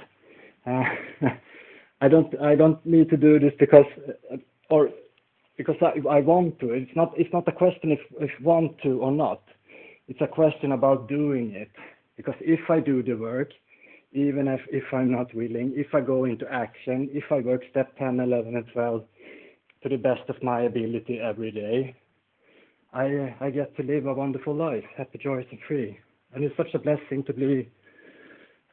uh, 0.67 0.83
I 2.01 2.07
don't, 2.07 2.39
I 2.39 2.53
don't 2.53 2.85
need 2.85 3.09
to 3.09 3.17
do 3.17 3.39
this 3.39 3.53
because, 3.59 3.85
uh, 4.31 4.37
or 4.69 4.91
because 5.57 5.77
I, 5.81 6.07
I 6.07 6.19
want 6.19 6.59
to. 6.59 6.69
It's 6.69 6.95
not, 6.95 7.13
it's 7.17 7.33
not 7.33 7.47
a 7.47 7.51
question 7.51 7.91
if, 7.91 7.99
if 8.19 8.29
want 8.43 8.79
to 8.83 8.99
or 9.01 9.11
not. 9.11 9.41
It's 10.07 10.21
a 10.21 10.27
question 10.27 10.73
about 10.73 11.09
doing 11.09 11.53
it. 11.53 11.71
Because 12.17 12.35
if 12.41 12.69
I 12.69 12.79
do 12.79 13.01
the 13.03 13.13
work, 13.13 13.51
even 14.11 14.47
if, 14.47 14.61
if 14.71 14.83
I'm 14.91 15.11
not 15.11 15.33
willing, 15.33 15.73
if 15.75 15.93
I 15.93 16.01
go 16.01 16.25
into 16.25 16.51
action, 16.51 17.09
if 17.13 17.25
I 17.31 17.39
work 17.39 17.61
step 17.69 17.95
10, 17.97 18.19
11, 18.19 18.55
and 18.55 18.65
12 18.73 19.03
to 19.83 19.89
the 19.89 19.97
best 19.97 20.27
of 20.27 20.41
my 20.41 20.61
ability 20.61 21.19
every 21.19 21.51
day, 21.51 21.95
I, 22.93 23.35
I 23.39 23.51
get 23.51 23.75
to 23.77 23.83
live 23.83 24.07
a 24.07 24.13
wonderful 24.13 24.55
life, 24.55 24.83
happy, 24.97 25.19
joyous, 25.19 25.45
and 25.51 25.59
free. 25.67 25.99
And 26.33 26.43
it's 26.43 26.57
such 26.57 26.73
a 26.73 26.79
blessing 26.79 27.23
to 27.25 27.33
be, 27.33 27.69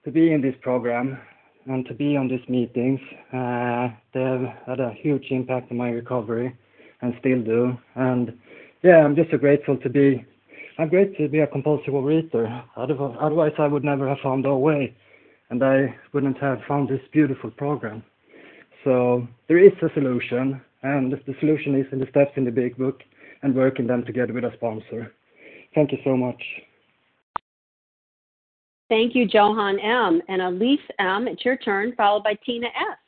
to 0.04 0.10
be 0.10 0.32
in 0.32 0.40
this 0.40 0.54
program 0.62 1.18
and 1.66 1.84
to 1.86 1.94
be 1.94 2.16
on 2.16 2.28
these 2.28 2.46
meetings. 2.48 3.00
Uh, 3.32 3.88
they 4.12 4.20
have 4.20 4.54
had 4.66 4.80
a 4.80 4.94
huge 4.94 5.26
impact 5.30 5.70
on 5.70 5.76
my 5.76 5.90
recovery 5.90 6.56
and 7.02 7.14
still 7.20 7.42
do. 7.42 7.76
And 7.96 8.38
yeah, 8.82 9.04
I'm 9.04 9.16
just 9.16 9.30
so 9.30 9.38
grateful 9.38 9.76
to 9.78 9.90
be 9.90 10.24
I'm 10.78 10.88
grateful 10.88 11.26
to 11.26 11.30
be 11.30 11.38
a 11.38 11.46
compulsive 11.46 11.94
overeater. 11.94 12.64
Otherwise, 12.76 13.52
I 13.58 13.66
would 13.68 13.84
never 13.84 14.08
have 14.08 14.18
found 14.22 14.44
our 14.44 14.56
way, 14.56 14.94
and 15.50 15.62
I 15.62 15.94
wouldn't 16.12 16.38
have 16.38 16.58
found 16.66 16.88
this 16.88 17.00
beautiful 17.12 17.50
program. 17.50 18.02
So 18.82 19.26
there 19.48 19.58
is 19.58 19.72
a 19.82 19.88
solution, 19.94 20.60
and 20.82 21.12
the 21.12 21.34
solution 21.38 21.76
is 21.76 21.86
in 21.92 22.00
the 22.00 22.06
steps 22.10 22.32
in 22.36 22.44
the 22.44 22.50
big 22.50 22.76
book 22.76 23.02
and 23.42 23.54
working 23.54 23.86
them 23.86 24.04
together 24.04 24.32
with 24.32 24.44
a 24.44 24.52
sponsor. 24.54 25.12
Thank 25.74 25.92
you 25.92 25.98
so 26.04 26.16
much. 26.16 26.42
Thank 28.88 29.14
you, 29.14 29.26
Johan 29.26 29.78
M. 29.78 30.20
And 30.28 30.42
Elise 30.42 30.80
M., 30.98 31.28
it's 31.28 31.44
your 31.44 31.56
turn, 31.56 31.94
followed 31.96 32.24
by 32.24 32.34
Tina 32.44 32.66
S. 32.66 32.98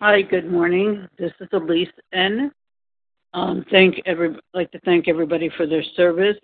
Hi, 0.00 0.22
good 0.22 0.50
morning. 0.50 1.06
This 1.18 1.32
is 1.40 1.48
Elise 1.52 1.88
N. 2.12 2.50
Um, 3.34 3.64
thank 3.70 4.00
every 4.06 4.36
like 4.54 4.70
to 4.70 4.80
thank 4.84 5.08
everybody 5.08 5.50
for 5.56 5.66
their 5.66 5.82
service, 5.96 6.36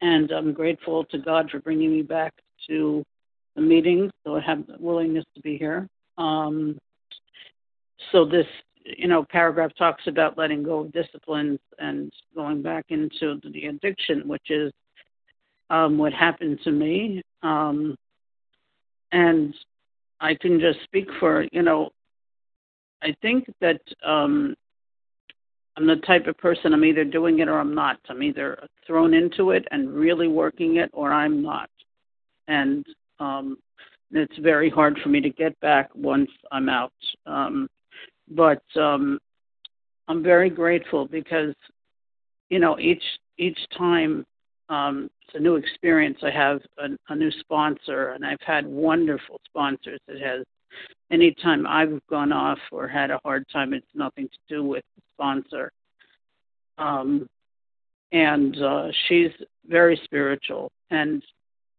and 0.00 0.30
I'm 0.30 0.52
grateful 0.52 1.04
to 1.06 1.18
God 1.18 1.50
for 1.50 1.58
bringing 1.58 1.90
me 1.90 2.02
back 2.02 2.32
to 2.68 3.04
the 3.56 3.60
meeting. 3.60 4.10
So 4.24 4.36
I 4.36 4.40
have 4.40 4.64
the 4.68 4.76
willingness 4.78 5.24
to 5.34 5.40
be 5.40 5.58
here. 5.58 5.88
Um, 6.18 6.78
so 8.12 8.24
this, 8.24 8.46
you 8.84 9.08
know, 9.08 9.24
paragraph 9.28 9.72
talks 9.76 10.06
about 10.06 10.38
letting 10.38 10.62
go 10.62 10.80
of 10.80 10.92
disciplines 10.92 11.58
and 11.80 12.12
going 12.34 12.62
back 12.62 12.86
into 12.90 13.40
the 13.52 13.66
addiction, 13.66 14.28
which 14.28 14.50
is 14.50 14.72
um, 15.68 15.98
what 15.98 16.12
happened 16.12 16.60
to 16.62 16.70
me. 16.70 17.22
Um, 17.42 17.96
and 19.10 19.52
I 20.20 20.36
can 20.36 20.60
just 20.60 20.78
speak 20.84 21.08
for, 21.18 21.44
you 21.50 21.62
know, 21.62 21.90
I 23.02 23.16
think 23.20 23.52
that 23.60 23.80
um, 24.06 24.54
I'm 25.80 25.86
the 25.86 25.96
type 25.96 26.26
of 26.26 26.36
person 26.36 26.74
I'm 26.74 26.84
either 26.84 27.04
doing 27.04 27.38
it 27.38 27.48
or 27.48 27.58
I'm 27.58 27.74
not. 27.74 27.98
I'm 28.10 28.22
either 28.22 28.62
thrown 28.86 29.14
into 29.14 29.52
it 29.52 29.66
and 29.70 29.90
really 29.90 30.28
working 30.28 30.76
it 30.76 30.90
or 30.92 31.10
I'm 31.10 31.42
not. 31.42 31.70
And 32.48 32.84
um 33.18 33.56
it's 34.12 34.36
very 34.38 34.68
hard 34.68 34.98
for 35.02 35.08
me 35.08 35.22
to 35.22 35.30
get 35.30 35.58
back 35.60 35.88
once 35.94 36.30
I'm 36.52 36.68
out. 36.68 36.92
Um 37.24 37.66
but 38.28 38.62
um 38.76 39.18
I'm 40.06 40.22
very 40.22 40.50
grateful 40.50 41.06
because 41.06 41.54
you 42.50 42.58
know 42.58 42.78
each 42.78 43.04
each 43.38 43.58
time 43.78 44.26
um 44.68 45.08
it's 45.22 45.36
a 45.36 45.40
new 45.40 45.56
experience. 45.56 46.18
I 46.22 46.30
have 46.30 46.60
a, 46.76 46.88
a 47.08 47.16
new 47.16 47.30
sponsor 47.40 48.10
and 48.10 48.26
I've 48.26 48.42
had 48.44 48.66
wonderful 48.66 49.40
sponsors. 49.46 50.00
It 50.08 50.20
has 50.20 50.44
anytime 51.10 51.66
I've 51.66 52.00
gone 52.08 52.32
off 52.32 52.58
or 52.70 52.86
had 52.88 53.10
a 53.10 53.20
hard 53.24 53.44
time, 53.52 53.72
it's 53.74 53.86
nothing 53.94 54.28
to 54.28 54.38
do 54.48 54.64
with 54.64 54.84
the 54.96 55.02
sponsor. 55.14 55.72
Um, 56.78 57.28
and 58.12 58.60
uh, 58.60 58.88
she's 59.06 59.30
very 59.66 60.00
spiritual 60.04 60.72
and, 60.90 61.22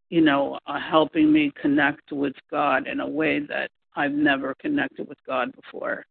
you 0.10 0.22
know, 0.22 0.60
uh, 0.68 0.80
helping 0.80 1.32
me 1.32 1.52
connect 1.62 2.12
with 2.12 2.34
God 2.50 2.88
in 2.88 3.00
a 3.00 3.08
way 3.08 3.40
that 3.40 3.70
I've 3.96 4.14
never 4.14 4.56
connected 4.56 5.08
with 5.08 5.18
God 5.26 5.52
before. 5.56 6.06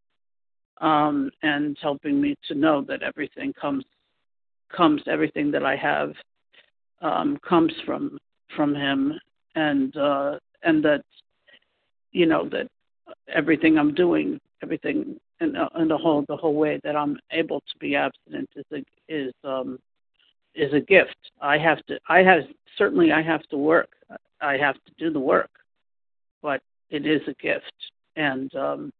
Um, 0.79 1.29
and 1.43 1.77
helping 1.79 2.19
me 2.19 2.35
to 2.47 2.55
know 2.55 2.83
that 2.87 3.03
everything 3.03 3.53
comes 3.53 3.85
comes 4.75 5.01
everything 5.05 5.51
that 5.51 5.63
I 5.63 5.75
have 5.75 6.13
um, 7.01 7.37
comes 7.47 7.73
from 7.85 8.17
from 8.55 8.73
him 8.73 9.13
and 9.55 9.95
uh, 9.95 10.39
and 10.63 10.83
that 10.83 11.03
you 12.11 12.25
know 12.25 12.47
that 12.49 12.67
everything 13.27 13.77
I'm 13.77 13.93
doing, 13.93 14.39
everything 14.63 15.19
in, 15.39 15.55
in 15.79 15.87
the 15.87 15.97
whole 15.97 16.25
the 16.27 16.37
whole 16.37 16.55
way 16.55 16.79
that 16.83 16.95
I'm 16.95 17.17
able 17.31 17.59
to 17.61 17.77
be 17.79 17.95
abstinent 17.95 18.49
is 18.55 18.65
a, 18.73 18.83
is 19.07 19.33
um 19.43 19.79
is 20.55 20.73
a 20.73 20.79
gift. 20.79 21.17
I 21.41 21.57
have 21.57 21.85
to 21.87 21.99
I 22.07 22.19
have 22.19 22.43
certainly 22.77 23.11
I 23.11 23.21
have 23.21 23.43
to 23.49 23.57
work. 23.57 23.89
I 24.41 24.57
have 24.57 24.75
to 24.75 24.91
do 24.97 25.11
the 25.11 25.19
work, 25.19 25.51
but 26.41 26.61
it 26.89 27.05
is 27.05 27.21
a 27.27 27.33
gift, 27.41 27.73
and 28.15 28.53
um, 28.55 28.91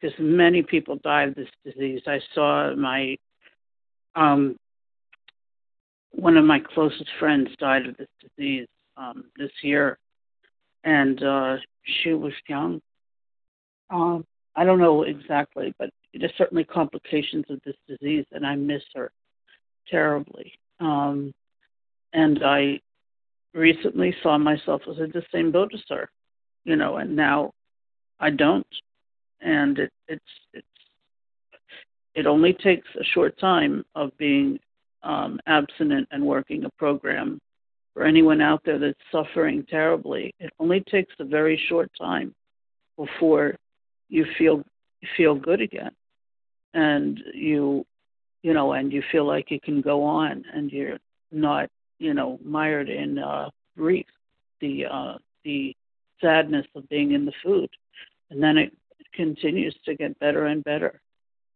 because 0.00 0.16
many 0.18 0.62
people 0.62 0.96
die 1.02 1.24
of 1.24 1.34
this 1.34 1.48
disease. 1.64 2.02
I 2.06 2.20
saw 2.34 2.74
my 2.74 3.16
um 4.14 4.58
one 6.12 6.36
of 6.36 6.44
my 6.44 6.58
closest 6.60 7.08
friends 7.18 7.50
died 7.58 7.86
of 7.86 7.96
this 7.96 8.08
disease 8.20 8.66
um, 8.96 9.24
this 9.36 9.50
year, 9.62 9.98
and 10.84 11.22
uh, 11.22 11.56
she 11.86 12.12
was 12.12 12.32
young. 12.48 12.80
Um, 13.90 14.24
I 14.54 14.64
don't 14.64 14.78
know 14.78 15.02
exactly, 15.02 15.74
but 15.78 15.90
there's 16.14 16.32
certainly 16.38 16.64
complications 16.64 17.44
of 17.50 17.60
this 17.64 17.76
disease, 17.86 18.24
and 18.32 18.46
I 18.46 18.56
miss 18.56 18.82
her 18.94 19.10
terribly. 19.88 20.52
Um, 20.80 21.32
and 22.12 22.42
I 22.44 22.80
recently 23.54 24.14
saw 24.22 24.38
myself 24.38 24.82
as 24.90 24.98
in 24.98 25.10
the 25.12 25.22
same 25.32 25.52
boat 25.52 25.72
as 25.74 25.82
her, 25.88 26.08
you 26.64 26.76
know, 26.76 26.96
and 26.96 27.14
now 27.14 27.52
I 28.18 28.30
don't. 28.30 28.66
And 29.40 29.78
it, 29.78 29.92
it's 30.08 30.22
it's 30.54 30.66
it 32.14 32.26
only 32.26 32.54
takes 32.54 32.88
a 32.98 33.04
short 33.04 33.38
time 33.38 33.84
of 33.94 34.16
being 34.16 34.58
um, 35.02 35.38
abstinent 35.46 36.08
and 36.10 36.24
working 36.24 36.64
a 36.64 36.70
program 36.70 37.38
for 37.96 38.04
anyone 38.04 38.42
out 38.42 38.60
there 38.66 38.78
that's 38.78 38.98
suffering 39.10 39.64
terribly. 39.70 40.34
It 40.38 40.52
only 40.60 40.80
takes 40.80 41.14
a 41.18 41.24
very 41.24 41.58
short 41.70 41.90
time 41.98 42.34
before 42.98 43.56
you 44.10 44.26
feel 44.36 44.62
feel 45.16 45.34
good 45.34 45.62
again, 45.62 45.92
and 46.74 47.18
you 47.32 47.86
you 48.42 48.52
know, 48.52 48.74
and 48.74 48.92
you 48.92 49.02
feel 49.10 49.26
like 49.26 49.50
you 49.50 49.58
can 49.58 49.80
go 49.80 50.04
on, 50.04 50.44
and 50.52 50.70
you're 50.70 50.98
not 51.32 51.70
you 51.98 52.12
know 52.12 52.38
mired 52.44 52.90
in 52.90 53.18
uh, 53.18 53.48
grief, 53.78 54.06
the 54.60 54.84
uh, 54.84 55.14
the 55.42 55.74
sadness 56.20 56.66
of 56.74 56.86
being 56.90 57.12
in 57.12 57.24
the 57.24 57.32
food, 57.42 57.70
and 58.28 58.42
then 58.42 58.58
it 58.58 58.74
continues 59.14 59.74
to 59.86 59.94
get 59.94 60.18
better 60.18 60.44
and 60.44 60.62
better 60.64 61.00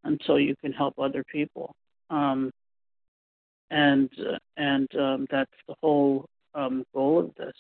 until 0.05 0.41
you 0.41 0.57
can 0.57 0.73
help 0.73 0.99
other 0.99 1.23
people. 1.23 1.75
Um, 2.09 2.51
and 3.71 4.11
and 4.57 4.89
um, 4.97 5.27
that's 5.31 5.51
the 5.69 5.75
whole 5.81 6.27
um, 6.55 6.85
goal 6.95 7.21
of 7.21 7.35
this. 7.37 7.55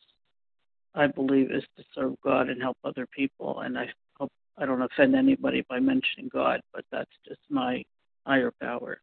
I 0.95 1.07
believe 1.07 1.53
is 1.53 1.63
to 1.77 1.85
serve 1.95 2.15
God 2.25 2.49
and 2.49 2.61
help 2.61 2.77
other 2.85 3.07
people, 3.07 3.61
and 3.61 3.79
I 3.79 3.89
hope 4.19 4.31
I 4.59 4.67
don't 4.67 4.83
offend 4.83 5.15
anybody 5.15 5.65
by 5.69 5.79
mentioning 5.79 6.29
God, 6.33 6.61
but 6.75 6.85
that's 6.91 7.11
just 7.27 7.41
my 7.49 7.85
higher 8.27 8.53
power. 8.61 9.01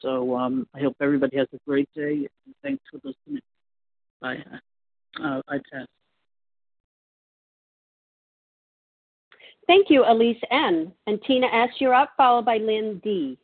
So 0.00 0.36
um, 0.36 0.66
I 0.74 0.80
hope 0.80 0.96
everybody 1.00 1.36
has 1.38 1.48
a 1.54 1.58
great 1.66 1.88
day. 1.94 2.28
And 2.46 2.54
Thanks 2.62 2.82
for 2.90 2.96
listening. 3.04 3.42
Bye. 4.20 4.44
uh, 5.22 5.42
I. 5.48 5.58
Thank 9.66 9.90
you, 9.90 10.04
Elise 10.06 10.40
N. 10.50 10.92
And 11.06 11.20
Tina 11.22 11.46
S., 11.46 11.70
you're 11.78 11.94
up, 11.94 12.10
followed 12.16 12.44
by 12.44 12.58
Lynn 12.58 13.00
D. 13.02 13.38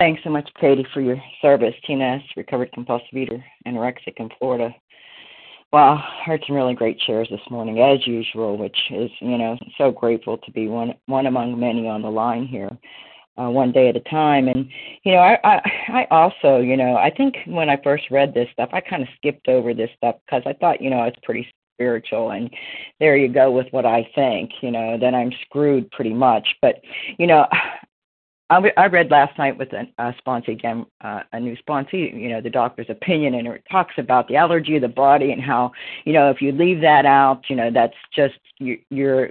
Thanks 0.00 0.22
so 0.24 0.30
much, 0.30 0.48
Katie, 0.60 0.86
for 0.92 1.00
your 1.00 1.20
service. 1.40 1.74
Tina 1.86 2.16
S., 2.16 2.22
recovered 2.36 2.72
compulsive 2.72 3.14
eater, 3.14 3.42
anorexic 3.66 4.14
in 4.16 4.28
Florida. 4.38 4.74
Wow, 5.72 6.02
heard 6.24 6.42
some 6.46 6.56
really 6.56 6.74
great 6.74 7.00
shares 7.04 7.28
this 7.30 7.40
morning, 7.50 7.80
as 7.80 8.06
usual, 8.06 8.56
which 8.56 8.76
is, 8.90 9.10
you 9.20 9.38
know, 9.38 9.56
so 9.78 9.90
grateful 9.90 10.38
to 10.38 10.50
be 10.52 10.68
one 10.68 10.94
one 11.06 11.26
among 11.26 11.58
many 11.58 11.88
on 11.88 12.02
the 12.02 12.10
line 12.10 12.46
here, 12.46 12.70
uh, 13.36 13.50
one 13.50 13.72
day 13.72 13.88
at 13.88 13.96
a 13.96 14.00
time. 14.00 14.46
And 14.48 14.68
you 15.04 15.12
know, 15.12 15.18
I, 15.18 15.38
I 15.44 15.60
I 15.88 16.06
also, 16.10 16.58
you 16.60 16.76
know, 16.76 16.96
I 16.96 17.10
think 17.10 17.36
when 17.46 17.68
I 17.68 17.80
first 17.82 18.04
read 18.10 18.34
this 18.34 18.48
stuff, 18.52 18.70
I 18.72 18.80
kind 18.80 19.02
of 19.02 19.08
skipped 19.16 19.48
over 19.48 19.74
this 19.74 19.90
stuff 19.96 20.16
because 20.26 20.42
I 20.46 20.52
thought, 20.54 20.80
you 20.80 20.90
know, 20.90 21.02
it's 21.04 21.18
pretty 21.22 21.46
spiritual 21.74 22.30
and 22.30 22.50
there 23.00 23.16
you 23.16 23.28
go 23.28 23.50
with 23.50 23.66
what 23.72 23.84
I 23.84 24.08
think, 24.14 24.50
you 24.60 24.70
know, 24.70 24.96
then 24.98 25.14
I'm 25.14 25.32
screwed 25.42 25.90
pretty 25.90 26.14
much. 26.14 26.46
But, 26.62 26.76
you 27.18 27.26
know, 27.26 27.46
I, 28.50 28.72
I 28.76 28.86
read 28.86 29.10
last 29.10 29.38
night 29.38 29.56
with 29.56 29.72
a, 29.72 29.88
a 29.98 30.14
sponsee 30.24 30.48
again, 30.48 30.86
uh, 31.00 31.20
a 31.32 31.40
new 31.40 31.56
sponsee, 31.56 32.12
you 32.20 32.28
know, 32.28 32.40
the 32.40 32.50
doctor's 32.50 32.90
opinion, 32.90 33.34
and 33.34 33.48
it 33.48 33.64
talks 33.70 33.94
about 33.96 34.28
the 34.28 34.36
allergy 34.36 34.76
of 34.76 34.82
the 34.82 34.88
body 34.88 35.32
and 35.32 35.42
how, 35.42 35.72
you 36.04 36.12
know, 36.12 36.30
if 36.30 36.42
you 36.42 36.52
leave 36.52 36.80
that 36.82 37.06
out, 37.06 37.42
you 37.48 37.56
know, 37.56 37.70
that's 37.70 37.96
just 38.14 38.38
you, 38.58 38.78
you're 38.90 39.30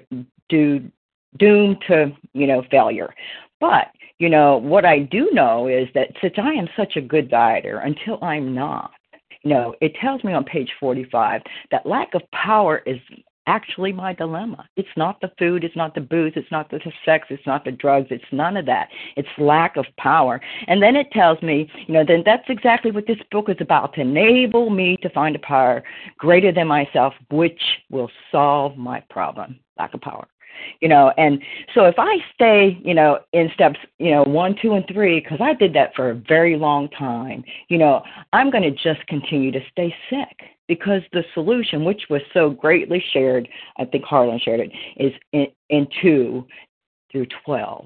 due, 0.50 0.92
doomed 1.38 1.78
to, 1.88 2.12
you 2.34 2.48
know, 2.48 2.64
failure. 2.72 3.14
But 3.60 3.88
you 4.20 4.30
know, 4.30 4.58
what 4.58 4.86
I 4.86 5.00
do 5.00 5.30
know 5.34 5.68
is 5.68 5.88
that 5.96 6.10
since 6.22 6.36
I 6.38 6.54
am 6.54 6.70
such 6.78 6.96
a 6.96 7.02
good 7.02 7.30
dieter, 7.30 7.86
until 7.86 8.24
I'm 8.24 8.54
not, 8.54 8.92
you 9.44 9.50
know, 9.50 9.76
it 9.82 9.96
tells 9.96 10.24
me 10.24 10.34
on 10.34 10.46
page 10.46 10.72
45 10.80 11.42
that 11.72 11.86
lack 11.86 12.14
of 12.14 12.22
power 12.32 12.82
is 12.86 13.00
actually 13.48 13.92
my 13.92 14.14
dilemma. 14.14 14.68
It's 14.76 14.88
not 14.96 15.20
the 15.22 15.32
food, 15.38 15.64
it's 15.64 15.76
not 15.76 15.96
the 15.96 16.02
booze, 16.02 16.34
it's 16.36 16.52
not 16.52 16.70
the 16.70 16.80
sex, 17.06 17.28
it's 17.30 17.46
not 17.46 17.66
the 17.66 17.72
drugs, 17.72 18.08
it's 18.10 18.24
none 18.32 18.58
of 18.58 18.66
that. 18.66 18.90
It's 19.16 19.28
lack 19.38 19.78
of 19.78 19.86
power. 19.98 20.42
And 20.68 20.82
then 20.82 20.96
it 20.96 21.12
tells 21.12 21.42
me, 21.42 21.70
you 21.88 21.94
know, 21.94 22.04
then 22.06 22.24
that's 22.26 22.50
exactly 22.50 22.92
what 22.92 23.08
this 23.08 23.18
book 23.32 23.50
is 23.50 23.58
about 23.60 23.94
to 23.96 24.02
enable 24.02 24.70
me 24.70 24.98
to 24.98 25.10
find 25.10 25.36
a 25.36 25.40
power 25.40 25.84
greater 26.18 26.52
than 26.52 26.68
myself, 26.68 27.14
which 27.30 27.62
will 27.90 28.10
solve 28.32 28.78
my 28.78 29.02
problem 29.10 29.60
lack 29.80 29.94
of 29.94 30.02
power 30.02 30.28
you 30.82 30.88
know 30.88 31.12
and 31.18 31.42
so 31.74 31.86
if 31.86 31.96
i 31.98 32.18
stay 32.34 32.80
you 32.84 32.94
know 32.94 33.20
in 33.34 33.50
steps 33.54 33.80
you 34.00 34.12
know 34.12 34.24
one 34.24 34.56
two 34.62 34.74
and 34.74 34.86
three 34.92 35.20
because 35.20 35.40
i 35.42 35.54
did 35.54 35.74
that 35.74 35.94
for 35.96 36.10
a 36.10 36.16
very 36.16 36.56
long 36.56 36.90
time 36.90 37.44
you 37.70 37.78
know 37.78 38.04
i'm 38.34 38.50
going 38.50 38.64
to 38.64 38.72
just 38.72 39.06
continue 39.08 39.52
to 39.52 39.62
stay 39.72 39.94
sick 40.10 40.50
because 40.68 41.02
the 41.12 41.24
solution 41.34 41.84
which 41.84 42.04
was 42.10 42.22
so 42.34 42.50
greatly 42.50 43.04
shared 43.12 43.48
i 43.78 43.86
think 43.86 44.04
harlan 44.04 44.40
shared 44.40 44.60
it 44.60 44.72
is 44.98 45.14
in, 45.32 45.48
in 45.70 45.88
two 46.02 46.46
through 47.12 47.28
12 47.46 47.86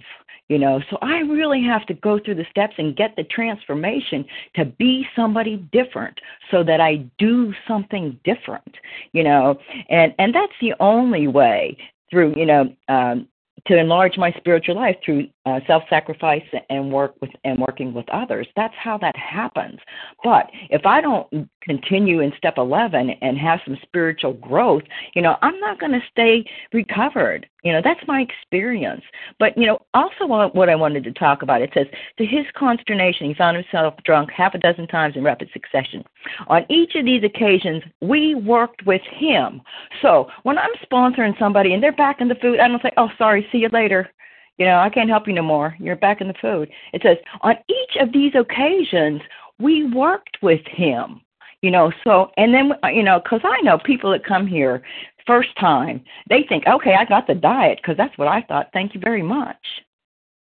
you 0.50 0.58
know. 0.58 0.82
So 0.90 0.98
i 1.02 1.20
really 1.20 1.62
have 1.63 1.86
to 1.88 1.94
go 1.94 2.20
through 2.20 2.36
the 2.36 2.46
steps 2.50 2.76
and 2.78 2.96
get 2.96 3.16
the 3.16 3.24
transformation 3.24 4.26
to 4.56 4.66
be 4.66 5.06
somebody 5.16 5.58
different 5.72 6.20
so 6.52 6.63
that 6.63 6.80
i 6.82 6.98
do 7.18 7.54
something 7.68 8.20
different 8.24 8.78
you 9.12 9.24
know. 9.24 9.60
And 9.90 10.13
and 10.20 10.34
that's 10.34 10.54
the 10.62 10.74
only 10.80 11.28
way 11.28 11.78
through 12.10 12.34
you 12.36 12.46
know 12.46 12.76
um, 12.88 13.28
to 13.67 13.78
enlarge 13.78 14.17
my 14.17 14.32
spiritual 14.38 14.76
life 14.76 14.96
through 15.04 15.28
uh, 15.46 15.60
self-sacrifice 15.67 16.43
and 16.70 16.91
work 16.91 17.15
with 17.22 17.32
and 17.43 17.60
working 17.60 17.93
with 17.93 18.08
others. 18.10 18.48
That's 18.56 18.74
how 18.82 18.98
that 19.00 19.15
happens. 19.15 19.80
But 20.24 20.50
if 20.70 20.86
I 20.86 21.02
don't 21.02 21.50
continue 21.62 22.22
in 22.22 22.32
step 22.38 22.56
11 22.58 23.10
and 23.22 23.38
have 23.38 23.60
some 23.65 23.78
spiritual 23.82 24.34
growth, 24.34 24.84
you 25.15 25.22
know, 25.22 25.36
I'm 25.41 25.60
not 25.60 25.80
going 25.80 25.91
to 25.91 26.02
stay 26.12 26.46
recovered. 26.72 27.48
You 27.63 27.74
know, 27.74 27.82
that's 27.84 28.00
my 28.08 28.22
experience. 28.22 29.02
But, 29.39 29.58
you 29.58 29.65
know, 29.65 29.80
also 29.93 30.26
what 30.28 30.70
I 30.70 30.76
wanted 30.76 31.04
to 31.06 31.12
talk 31.12 31.41
about, 31.41 31.62
it 31.62 31.72
says, 31.74 31.88
to 32.17 32.26
his 32.26 32.46
consternation, 32.56 33.28
he 33.28 33.34
found 33.34 33.58
himself 33.58 33.96
drunk 34.06 34.30
half 34.32 34.54
a 34.54 34.60
dozen 34.60 34.88
times 34.88 35.15
in 35.15 35.24
rapid 35.24 35.50
succession. 35.52 36.04
On 36.48 36.65
each 36.70 36.96
of 36.96 37.06
these 37.06 37.24
occasions, 37.24 37.84
we 38.00 38.36
worked 38.36 38.86
with 38.86 39.02
him. 39.12 39.62
So 40.02 40.28
when 40.43 40.58
I'm 40.58 40.70
sponsoring 40.89 41.38
somebody 41.39 41.74
and 41.74 41.82
they're 41.82 41.91
back 41.91 42.22
in 42.22 42.28
the 42.28 42.36
food, 42.36 42.60
I 42.60 42.67
don't 42.67 42.82
say, 42.82 42.91
oh, 42.96 43.10
sorry, 43.17 43.48
see 43.52 43.60
you 43.60 43.70
later. 43.70 44.08
You 44.58 44.65
know, 44.65 44.78
I 44.78 44.89
can't 44.89 45.10
help 45.10 45.28
you 45.28 45.34
no 45.34 45.43
more. 45.43 45.76
You're 45.80 45.96
back 45.96 46.22
in 46.22 46.28
the 46.28 46.34
food. 46.39 46.70
It 46.93 47.02
says, 47.04 47.17
on 47.41 47.56
each 47.67 48.02
of 48.02 48.13
these 48.13 48.34
occasions, 48.36 49.22
we 49.60 49.88
worked 49.91 50.38
with 50.41 50.62
him. 50.67 51.22
You 51.62 51.72
know, 51.72 51.91
so, 52.04 52.30
and 52.38 52.54
then, 52.54 52.74
uh, 52.84 52.89
you 52.89 53.02
know, 53.02 53.20
because 53.20 53.41
I 53.43 53.62
know 53.62 53.80
people 53.80 54.12
that 54.12 54.24
come 54.24 54.46
here 54.46 54.84
first 55.28 55.50
time, 55.60 56.04
they 56.30 56.46
think, 56.48 56.66
okay, 56.66 56.96
I 56.96 57.06
got 57.06 57.28
the 57.28 57.36
diet 57.36 57.80
because 57.82 57.98
that's 57.98 58.18
what 58.18 58.28
I 58.28 58.42
thought. 58.42 58.70
Thank 58.74 58.96
you 58.96 59.02
very 59.02 59.22
much. 59.22 59.58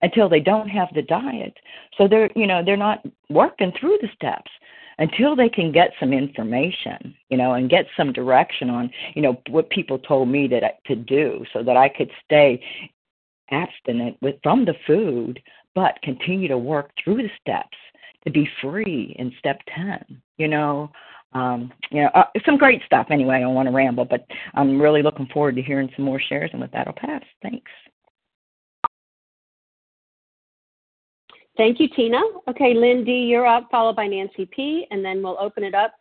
Until 0.01 0.27
they 0.27 0.41
don't 0.41 0.67
have 0.67 0.89
the 0.93 1.01
diet. 1.01 1.57
So 1.97 2.07
they're, 2.07 2.29
you 2.35 2.45
know, 2.45 2.61
they're 2.63 2.75
not 2.75 3.03
working 3.29 3.71
through 3.79 3.97
the 4.01 4.09
steps 4.13 4.51
until 4.99 5.35
they 5.35 5.49
can 5.49 5.71
get 5.71 5.91
some 5.99 6.13
information, 6.13 7.15
you 7.29 7.37
know, 7.37 7.53
and 7.53 7.69
get 7.69 7.85
some 7.97 8.13
direction 8.13 8.69
on, 8.69 8.91
you 9.15 9.21
know, 9.21 9.41
what 9.49 9.69
people 9.69 9.97
told 9.97 10.27
me 10.29 10.47
that 10.47 10.83
to 10.85 10.95
do 10.95 11.43
so 11.53 11.63
that 11.63 11.77
I 11.77 11.89
could 11.89 12.11
stay 12.25 12.61
abstinent 13.51 14.17
with 14.21 14.35
from 14.43 14.65
the 14.65 14.75
food, 14.85 15.41
but 15.73 16.01
continue 16.03 16.47
to 16.47 16.57
work 16.57 16.91
through 17.03 17.17
the 17.17 17.31
steps 17.41 17.77
to 18.25 18.31
be 18.31 18.47
free 18.61 19.15
in 19.19 19.33
step 19.39 19.59
10, 19.75 20.21
you 20.37 20.47
know. 20.47 20.91
Um, 21.33 21.71
you 21.91 22.01
know, 22.01 22.09
uh, 22.13 22.25
some 22.45 22.57
great 22.57 22.81
stuff 22.85 23.07
anyway. 23.09 23.37
I 23.37 23.39
don't 23.41 23.55
want 23.55 23.67
to 23.67 23.73
ramble, 23.73 24.05
but 24.05 24.25
I'm 24.53 24.79
really 24.81 25.01
looking 25.01 25.27
forward 25.33 25.55
to 25.55 25.61
hearing 25.61 25.89
some 25.95 26.05
more 26.05 26.19
shares, 26.19 26.49
and 26.53 26.61
with 26.61 26.71
that, 26.71 26.87
I'll 26.87 26.93
pass. 26.93 27.23
Thanks. 27.41 27.71
Thank 31.57 31.79
you, 31.79 31.87
Tina. 31.95 32.19
Okay, 32.49 32.73
Lindy, 32.73 33.13
you're 33.13 33.45
up, 33.45 33.67
followed 33.69 33.95
by 33.95 34.07
Nancy 34.07 34.47
P., 34.47 34.87
and 34.89 35.05
then 35.05 35.21
we'll 35.21 35.37
open 35.39 35.63
it 35.63 35.75
up 35.75 35.93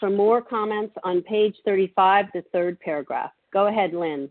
for 0.00 0.10
more 0.10 0.42
comments 0.42 0.94
on 1.04 1.22
page 1.22 1.56
35, 1.64 2.26
the 2.34 2.42
third 2.52 2.78
paragraph. 2.80 3.30
Go 3.52 3.68
ahead, 3.68 3.94
Lynn. 3.94 4.30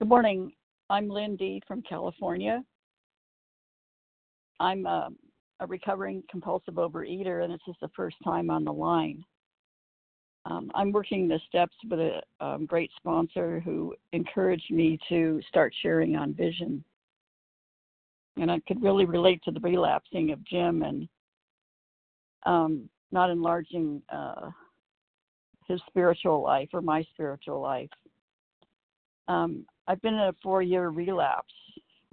Good 0.00 0.08
morning. 0.08 0.52
I'm 0.90 1.08
Lindy 1.08 1.62
from 1.66 1.82
California. 1.82 2.64
I'm 4.58 4.84
a, 4.86 5.10
a 5.62 5.66
recovering 5.66 6.22
compulsive 6.30 6.74
overeater, 6.74 7.44
and 7.44 7.52
this 7.52 7.60
is 7.68 7.76
the 7.80 7.90
first 7.94 8.16
time 8.24 8.50
on 8.50 8.64
the 8.64 8.72
line. 8.72 9.24
Um, 10.44 10.70
I'm 10.74 10.90
working 10.90 11.28
the 11.28 11.40
steps 11.48 11.74
with 11.88 12.00
a 12.00 12.20
um, 12.40 12.66
great 12.66 12.90
sponsor 12.96 13.60
who 13.60 13.94
encouraged 14.12 14.70
me 14.70 14.98
to 15.08 15.40
start 15.48 15.72
sharing 15.82 16.16
on 16.16 16.34
vision 16.34 16.84
and 18.36 18.50
I 18.50 18.60
could 18.66 18.82
really 18.82 19.04
relate 19.04 19.42
to 19.44 19.50
the 19.50 19.60
relapsing 19.60 20.30
of 20.30 20.44
Jim 20.44 20.82
and 20.82 21.08
um, 22.46 22.88
not 23.10 23.30
enlarging 23.30 24.02
uh, 24.08 24.50
his 25.68 25.80
spiritual 25.88 26.42
life 26.42 26.70
or 26.72 26.80
my 26.80 27.02
spiritual 27.12 27.60
life. 27.60 27.90
Um, 29.28 29.66
I've 29.86 30.00
been 30.02 30.14
in 30.14 30.20
a 30.20 30.34
four-year 30.42 30.88
relapse, 30.88 31.52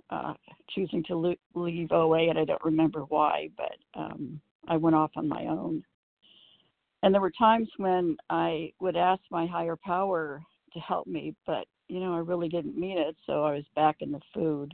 uh, 0.09 0.33
choosing 0.69 1.03
to 1.05 1.35
leave 1.55 1.91
OA, 1.91 2.29
and 2.29 2.37
I 2.37 2.45
don't 2.45 2.63
remember 2.63 3.01
why, 3.01 3.49
but 3.57 3.75
um, 3.99 4.39
I 4.67 4.77
went 4.77 4.95
off 4.95 5.11
on 5.15 5.27
my 5.27 5.45
own. 5.45 5.83
And 7.03 7.13
there 7.13 7.21
were 7.21 7.31
times 7.31 7.69
when 7.77 8.17
I 8.29 8.73
would 8.79 8.97
ask 8.97 9.21
my 9.31 9.45
higher 9.45 9.77
power 9.77 10.41
to 10.73 10.79
help 10.79 11.07
me, 11.07 11.35
but 11.45 11.65
you 11.87 11.99
know 11.99 12.13
I 12.13 12.19
really 12.19 12.49
didn't 12.49 12.77
mean 12.77 12.97
it, 12.97 13.15
so 13.25 13.43
I 13.43 13.53
was 13.53 13.65
back 13.75 13.97
in 14.01 14.11
the 14.11 14.21
food 14.33 14.73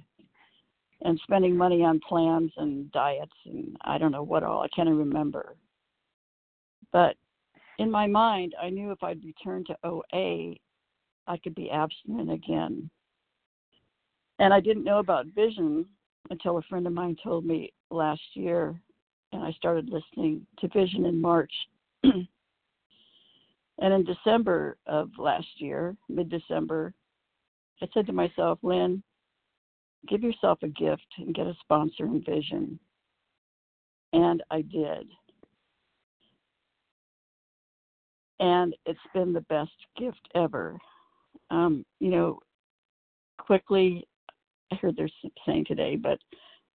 and 1.02 1.20
spending 1.24 1.56
money 1.56 1.84
on 1.84 2.00
plans 2.08 2.52
and 2.58 2.92
diets 2.92 3.32
and 3.46 3.76
I 3.82 3.98
don't 3.98 4.12
know 4.12 4.24
what 4.24 4.44
all. 4.44 4.62
I 4.62 4.68
can't 4.76 4.90
remember. 4.90 5.56
But 6.92 7.16
in 7.78 7.92
my 7.92 8.08
mind, 8.08 8.56
I 8.62 8.70
knew 8.70 8.92
if 8.92 9.04
I'd 9.04 9.24
return 9.24 9.66
to 9.66 9.78
OA, 9.84 10.56
I 11.28 11.38
could 11.44 11.56
be 11.56 11.70
abstinent 11.70 12.32
again. 12.32 12.90
And 14.40 14.54
I 14.54 14.60
didn't 14.60 14.84
know 14.84 15.00
about 15.00 15.28
vision 15.28 15.86
until 16.30 16.58
a 16.58 16.62
friend 16.64 16.86
of 16.88 16.94
mine 16.94 17.16
told 17.24 17.46
me 17.46 17.72
last 17.90 18.22
year, 18.34 18.80
and 19.32 19.44
I 19.44 19.52
started 19.54 19.90
listening 19.90 20.46
to 20.60 20.68
vision 20.68 21.06
in 21.06 21.22
March. 21.22 21.52
and 22.04 22.28
in 23.80 24.04
December 24.04 24.78
of 24.88 25.10
last 25.18 25.48
year, 25.58 25.96
mid 26.10 26.30
December, 26.30 26.94
I 27.82 27.88
said 27.94 28.08
to 28.08 28.14
myself, 28.14 28.60
Lynn, 28.62 29.04
give 30.08 30.24
yourself 30.24 30.60
a 30.64 30.68
gift 30.68 31.06
and 31.18 31.36
get 31.36 31.48
a 31.48 31.56
sponsor 31.62 32.06
in 32.06 32.24
vision. 32.24 32.80
And 34.14 34.44
I 34.50 34.62
did. 34.62 35.08
And 38.40 38.76
it's 38.86 39.00
been 39.14 39.34
the 39.34 39.42
best 39.42 39.72
gift 39.98 40.28
ever. 40.36 40.78
Um, 41.50 41.86
you 42.00 42.10
know, 42.10 42.40
quickly, 43.38 44.08
I 44.72 44.76
heard 44.76 44.96
they're 44.96 45.10
saying 45.46 45.66
today, 45.68 45.96
but 45.96 46.20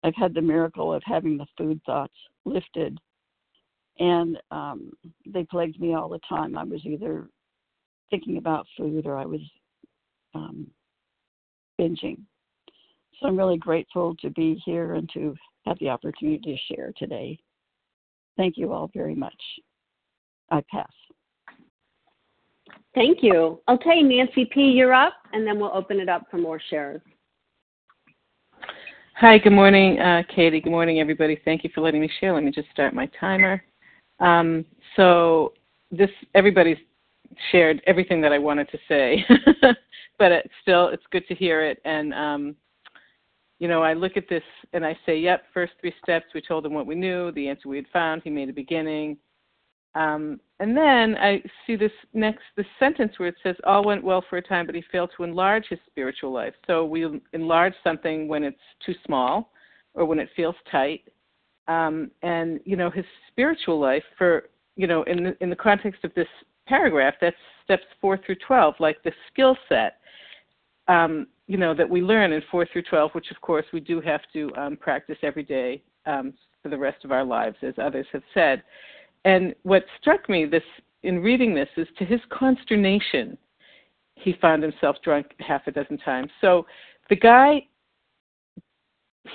I've 0.04 0.16
had 0.16 0.34
the 0.34 0.42
miracle 0.42 0.94
of 0.94 1.04
having 1.06 1.38
the 1.38 1.48
food 1.58 1.82
thoughts 1.86 2.14
lifted. 2.46 3.00
and 4.00 4.38
um, 4.52 4.92
they 5.26 5.44
plagued 5.44 5.80
me 5.80 5.94
all 5.94 6.10
the 6.10 6.20
time. 6.28 6.58
I 6.58 6.64
was 6.64 6.86
either 6.86 7.28
thinking 8.10 8.38
about 8.38 8.68
food 8.78 9.06
or 9.06 9.18
I 9.18 9.26
was 9.26 9.42
um, 10.34 10.68
binging. 11.80 12.20
So 13.20 13.28
I'm 13.28 13.38
really 13.38 13.58
grateful 13.58 14.16
to 14.18 14.30
be 14.32 14.62
here 14.66 14.96
and 14.96 15.10
to 15.14 15.36
have 15.66 15.80
the 15.80 15.90
opportunity 15.90 16.58
to 16.58 16.76
share 16.76 16.92
today. 16.98 17.40
Thank 18.38 18.58
you 18.58 18.74
all 18.74 18.92
very 18.94 19.16
much. 19.16 19.42
I 20.52 20.62
pass. 20.70 20.92
Thank 22.94 23.24
you. 23.24 23.62
Okay, 23.70 24.02
Nancy 24.02 24.46
P., 24.46 24.62
you're 24.62 24.94
up, 24.94 25.14
and 25.34 25.48
then 25.48 25.60
we'll 25.60 25.72
open 25.74 26.00
it 26.00 26.10
up 26.10 26.28
for 26.30 26.38
more 26.38 26.62
shares. 26.70 27.02
Hi, 29.18 29.38
good 29.38 29.54
morning, 29.54 29.98
uh, 29.98 30.24
Katie. 30.28 30.60
Good 30.60 30.72
morning, 30.72 31.00
everybody. 31.00 31.40
Thank 31.46 31.64
you 31.64 31.70
for 31.74 31.80
letting 31.80 32.02
me 32.02 32.10
share. 32.20 32.34
Let 32.34 32.44
me 32.44 32.52
just 32.52 32.70
start 32.72 32.94
my 32.94 33.10
timer. 33.18 33.64
Um, 34.20 34.66
so 34.98 35.54
this 35.90 36.10
everybody's 36.34 36.76
shared 37.50 37.82
everything 37.88 38.20
that 38.20 38.34
I 38.34 38.40
wanted 38.40 38.70
to 38.72 38.78
say, 38.90 39.24
but 40.20 40.34
it's 40.34 40.54
still 40.62 40.90
it's 40.90 41.06
good 41.14 41.26
to 41.30 41.34
hear 41.34 41.64
it. 41.64 41.80
And 41.86 42.14
um, 42.14 42.56
you 43.60 43.70
know, 43.70 43.82
I 43.82 43.94
look 43.94 44.18
at 44.18 44.28
this 44.28 44.44
and 44.74 44.86
I 44.86 45.00
say, 45.06 45.18
"Yep, 45.18 45.44
first 45.54 45.72
three 45.80 45.94
steps. 46.04 46.26
We 46.36 46.42
told 46.42 46.66
him 46.66 46.74
what 46.74 46.86
we 46.86 46.96
knew, 46.96 47.32
the 47.32 47.48
answer 47.48 47.70
we 47.70 47.78
had 47.78 47.88
found. 47.94 48.22
He 48.22 48.30
made 48.30 48.50
a 48.50 48.54
beginning." 48.54 49.16
Um, 49.96 50.40
and 50.60 50.76
then 50.76 51.16
I 51.20 51.42
see 51.66 51.76
this 51.76 51.92
next 52.14 52.44
this 52.56 52.66
sentence 52.80 53.14
where 53.18 53.30
it 53.30 53.36
says, 53.42 53.56
"All 53.66 53.84
went 53.84 54.04
well 54.04 54.24
for 54.30 54.38
a 54.38 54.42
time, 54.42 54.66
but 54.66 54.76
he 54.76 54.84
failed 54.92 55.12
to 55.18 55.24
enlarge 55.24 55.68
his 55.68 55.80
spiritual 55.88 56.32
life." 56.32 56.54
So 56.68 56.86
we 56.86 57.22
enlarge 57.34 57.74
something 57.84 58.28
when 58.28 58.44
it's 58.44 58.58
too 58.86 58.94
small, 59.06 59.52
or 59.94 60.06
when 60.06 60.20
it 60.20 60.30
feels 60.36 60.56
tight. 60.72 61.04
Um, 61.68 62.12
and 62.22 62.60
you 62.66 62.76
know, 62.76 62.90
his 62.90 63.06
spiritual 63.32 63.80
life, 63.80 64.04
for 64.18 64.50
you 64.76 64.88
know, 64.88 65.04
in 65.04 65.24
the, 65.24 65.38
in 65.42 65.50
the 65.50 65.56
context 65.56 66.04
of 66.04 66.14
this 66.14 66.28
paragraph, 66.68 67.16
that's 67.20 67.36
steps 67.64 67.86
four 68.00 68.18
through 68.26 68.38
twelve, 68.46 68.76
like 68.80 69.02
the 69.04 69.12
skill 69.32 69.58
set. 69.68 69.98
Um, 70.88 71.28
you 71.48 71.58
know 71.58 71.74
that 71.74 71.90
we 71.90 72.02
learn 72.02 72.32
in 72.32 72.42
four 72.52 72.66
through 72.72 72.84
twelve, 72.84 73.12
which 73.12 73.32
of 73.32 73.42
course 73.42 73.66
we 73.74 73.80
do 73.80 74.00
have 74.02 74.22
to 74.34 74.54
um, 74.56 74.78
practice 74.78 75.18
every 75.22 75.44
day 75.44 75.82
um, 76.06 76.34
for 76.62 76.70
the 76.70 76.78
rest 76.78 77.04
of 77.04 77.12
our 77.12 77.24
lives, 77.24 77.58
as 77.62 77.74
others 77.78 78.08
have 78.14 78.24
said. 78.34 78.64
And 79.26 79.56
what 79.64 79.84
struck 80.00 80.30
me 80.30 80.46
this 80.46 80.64
in 81.04 81.20
reading 81.20 81.54
this 81.54 81.68
is 81.78 81.88
to 81.98 82.06
his 82.06 82.22
consternation, 82.30 83.38
he 84.16 84.34
found 84.40 84.64
himself 84.64 84.96
drunk 85.04 85.28
half 85.40 85.68
a 85.68 85.72
dozen 85.72 85.98
times. 85.98 86.32
So 86.42 86.66
the 87.10 87.16
guy 87.16 87.68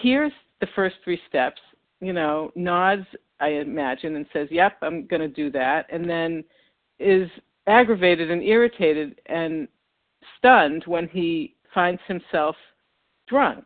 hears 0.01 0.33
the 0.61 0.69
first 0.75 0.97
three 1.05 1.21
steps, 1.29 1.61
you 2.01 2.13
know, 2.13 2.51
nods, 2.55 3.07
I 3.41 3.49
imagine, 3.49 4.17
and 4.17 4.27
says, 4.33 4.49
Yep, 4.51 4.79
I'm 4.83 5.07
going 5.07 5.23
to 5.23 5.29
do 5.29 5.51
that. 5.53 5.87
And 5.91 6.09
then 6.09 6.45
is 6.99 7.29
aggravated 7.67 8.31
and 8.31 8.43
irritated 8.43 9.21
and 9.27 9.67
stunned 10.39 10.85
when 10.87 11.09
he 11.09 11.57
finds 11.75 12.01
himself 12.07 12.57
drunk. 13.29 13.65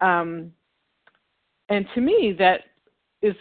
Um, 0.00 0.52
and 1.68 1.86
to 1.94 2.00
me, 2.00 2.34
that 2.38 2.60
is 3.20 3.34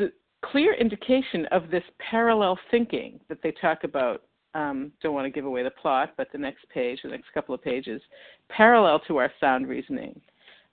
clear 0.51 0.73
indication 0.73 1.45
of 1.47 1.69
this 1.69 1.83
parallel 1.99 2.57
thinking 2.71 3.19
that 3.29 3.41
they 3.41 3.51
talk 3.51 3.83
about. 3.83 4.23
Um, 4.53 4.91
don't 5.03 5.13
want 5.13 5.25
to 5.25 5.31
give 5.31 5.45
away 5.45 5.63
the 5.63 5.71
plot, 5.71 6.13
but 6.17 6.31
the 6.31 6.37
next 6.37 6.67
page, 6.69 6.99
the 7.03 7.09
next 7.09 7.31
couple 7.33 7.53
of 7.53 7.61
pages, 7.61 8.01
parallel 8.49 8.99
to 9.01 9.17
our 9.17 9.31
sound 9.39 9.67
reasoning. 9.67 10.19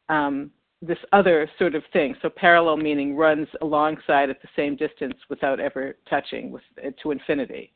Um, 0.09 0.51
this 0.81 0.99
other 1.13 1.51
sort 1.59 1.75
of 1.75 1.83
thing. 1.93 2.15
So 2.23 2.29
parallel 2.29 2.77
meaning 2.77 3.17
runs 3.17 3.49
alongside 3.63 4.31
at 4.31 4.41
the 4.43 4.49
same 4.57 4.77
distance 4.77 5.15
without 5.29 5.61
ever 5.61 5.97
touching 6.09 6.51
with, 6.51 6.63
to 7.03 7.11
infinity. 7.11 7.73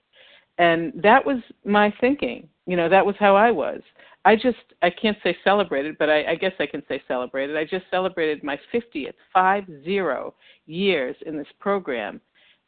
And 0.59 0.93
that 1.03 1.25
was 1.25 1.39
my 1.65 1.93
thinking. 2.01 2.49
You 2.67 2.77
know, 2.77 2.89
that 2.89 3.07
was 3.07 3.15
how 3.19 3.37
I 3.37 3.51
was. 3.51 3.81
I 4.25 4.35
just 4.35 4.59
I 4.83 4.91
can't 4.91 5.17
say 5.23 5.37
celebrated, 5.43 5.97
but 5.99 6.11
I, 6.11 6.33
I 6.33 6.35
guess 6.35 6.53
I 6.59 6.67
can 6.67 6.83
say 6.89 7.01
celebrated. 7.09 7.57
I 7.57 7.65
just 7.65 7.87
celebrated 7.91 8.43
my 8.43 8.59
50th, 8.75 9.15
five 9.33 9.65
zero 9.85 10.35
years 10.67 11.17
in 11.25 11.37
this 11.39 11.47
program, 11.61 12.21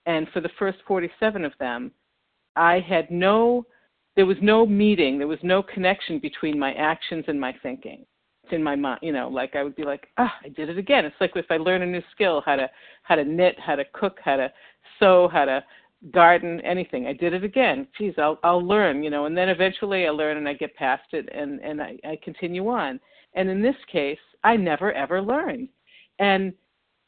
and 0.07 0.27
for 0.33 0.41
the 0.41 0.49
first 0.59 0.79
47 0.87 1.45
of 1.45 1.53
them, 1.61 1.91
I 2.57 2.81
had 2.81 3.11
no, 3.11 3.67
there 4.17 4.27
was 4.27 4.39
no 4.41 4.65
meeting, 4.65 5.19
there 5.19 5.29
was 5.29 5.39
no 5.43 5.63
connection 5.63 6.19
between 6.19 6.59
my 6.59 6.73
actions 6.75 7.25
and 7.29 7.39
my 7.39 7.55
thinking. 7.63 8.07
It's 8.45 8.53
in 8.53 8.63
my 8.63 8.77
mind, 8.77 9.01
you 9.03 9.13
know, 9.13 9.29
like 9.29 9.55
I 9.55 9.63
would 9.63 9.77
be 9.77 9.85
like, 9.85 10.07
ah, 10.19 10.35
I 10.45 10.49
did 10.49 10.71
it 10.71 10.79
again. 10.79 11.05
It's 11.05 11.21
like 11.21 11.33
if 11.37 11.47
I 11.51 11.59
learn 11.59 11.83
a 11.83 11.87
new 11.87 12.03
skill, 12.13 12.43
how 12.47 12.57
to 12.57 12.71
how 13.03 13.17
to 13.17 13.25
knit, 13.25 13.57
how 13.61 13.77
to 13.77 13.85
cook, 13.93 14.19
how 14.25 14.37
to 14.37 14.53
sew, 14.99 15.29
how 15.29 15.45
to 15.45 15.63
garden, 16.13 16.61
anything. 16.63 17.07
I 17.07 17.13
did 17.13 17.35
it 17.35 17.45
again. 17.45 17.87
Geez, 17.99 18.15
I'll 18.19 18.39
I'll 18.43 18.67
learn, 18.67 19.03
you 19.03 19.11
know, 19.11 19.27
and 19.27 19.37
then 19.37 19.49
eventually 19.49 20.07
I 20.07 20.11
learn 20.11 20.39
and 20.39 20.49
I 20.49 20.55
get 20.55 20.75
past 20.75 21.13
it 21.13 21.29
and 21.33 21.61
and 21.61 21.83
I, 21.83 21.99
I 22.05 22.19
continue 22.23 22.69
on. 22.69 22.99
And 23.35 23.49
in 23.49 23.63
this 23.63 23.77
case, 23.91 24.19
I 24.43 24.57
never 24.57 24.93
ever 24.93 25.21
learned. 25.21 25.69
And 26.19 26.55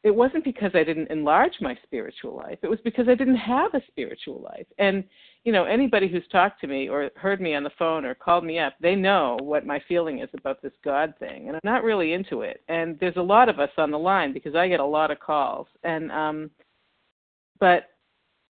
it 0.04 0.14
wasn't 0.14 0.44
because 0.44 0.72
I 0.74 0.82
didn't 0.82 1.10
enlarge 1.12 1.52
my 1.60 1.78
spiritual 1.84 2.36
life. 2.36 2.58
It 2.62 2.68
was 2.68 2.80
because 2.82 3.08
I 3.08 3.14
didn't 3.14 3.36
have 3.36 3.72
a 3.72 3.82
spiritual 3.88 4.42
life. 4.42 4.66
And 4.78 5.04
you 5.44 5.52
know, 5.52 5.64
anybody 5.64 6.08
who's 6.08 6.26
talked 6.30 6.60
to 6.60 6.66
me 6.66 6.88
or 6.88 7.10
heard 7.16 7.40
me 7.40 7.54
on 7.54 7.64
the 7.64 7.70
phone 7.78 8.04
or 8.04 8.14
called 8.14 8.44
me 8.44 8.58
up, 8.58 8.74
they 8.80 8.94
know 8.94 9.38
what 9.40 9.66
my 9.66 9.82
feeling 9.88 10.20
is 10.20 10.28
about 10.34 10.60
this 10.60 10.72
God 10.84 11.14
thing. 11.18 11.48
And 11.48 11.56
I'm 11.56 11.60
not 11.64 11.82
really 11.82 12.12
into 12.12 12.42
it. 12.42 12.62
And 12.68 12.98
there's 13.00 13.16
a 13.16 13.22
lot 13.22 13.48
of 13.48 13.58
us 13.58 13.70
on 13.78 13.90
the 13.90 13.98
line 13.98 14.34
because 14.34 14.54
I 14.54 14.68
get 14.68 14.80
a 14.80 14.84
lot 14.84 15.10
of 15.10 15.18
calls. 15.18 15.66
And 15.82 16.12
um 16.12 16.50
but 17.58 17.91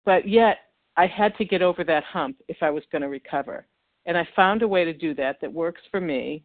but 0.05 0.27
yet, 0.27 0.59
I 0.95 1.07
had 1.07 1.35
to 1.37 1.45
get 1.45 1.61
over 1.61 1.83
that 1.83 2.03
hump 2.03 2.37
if 2.47 2.57
I 2.61 2.69
was 2.69 2.83
going 2.91 3.01
to 3.01 3.09
recover. 3.09 3.65
And 4.05 4.17
I 4.17 4.27
found 4.35 4.61
a 4.61 4.67
way 4.67 4.85
to 4.85 4.93
do 4.93 5.13
that 5.15 5.39
that 5.41 5.51
works 5.51 5.81
for 5.89 6.01
me, 6.01 6.43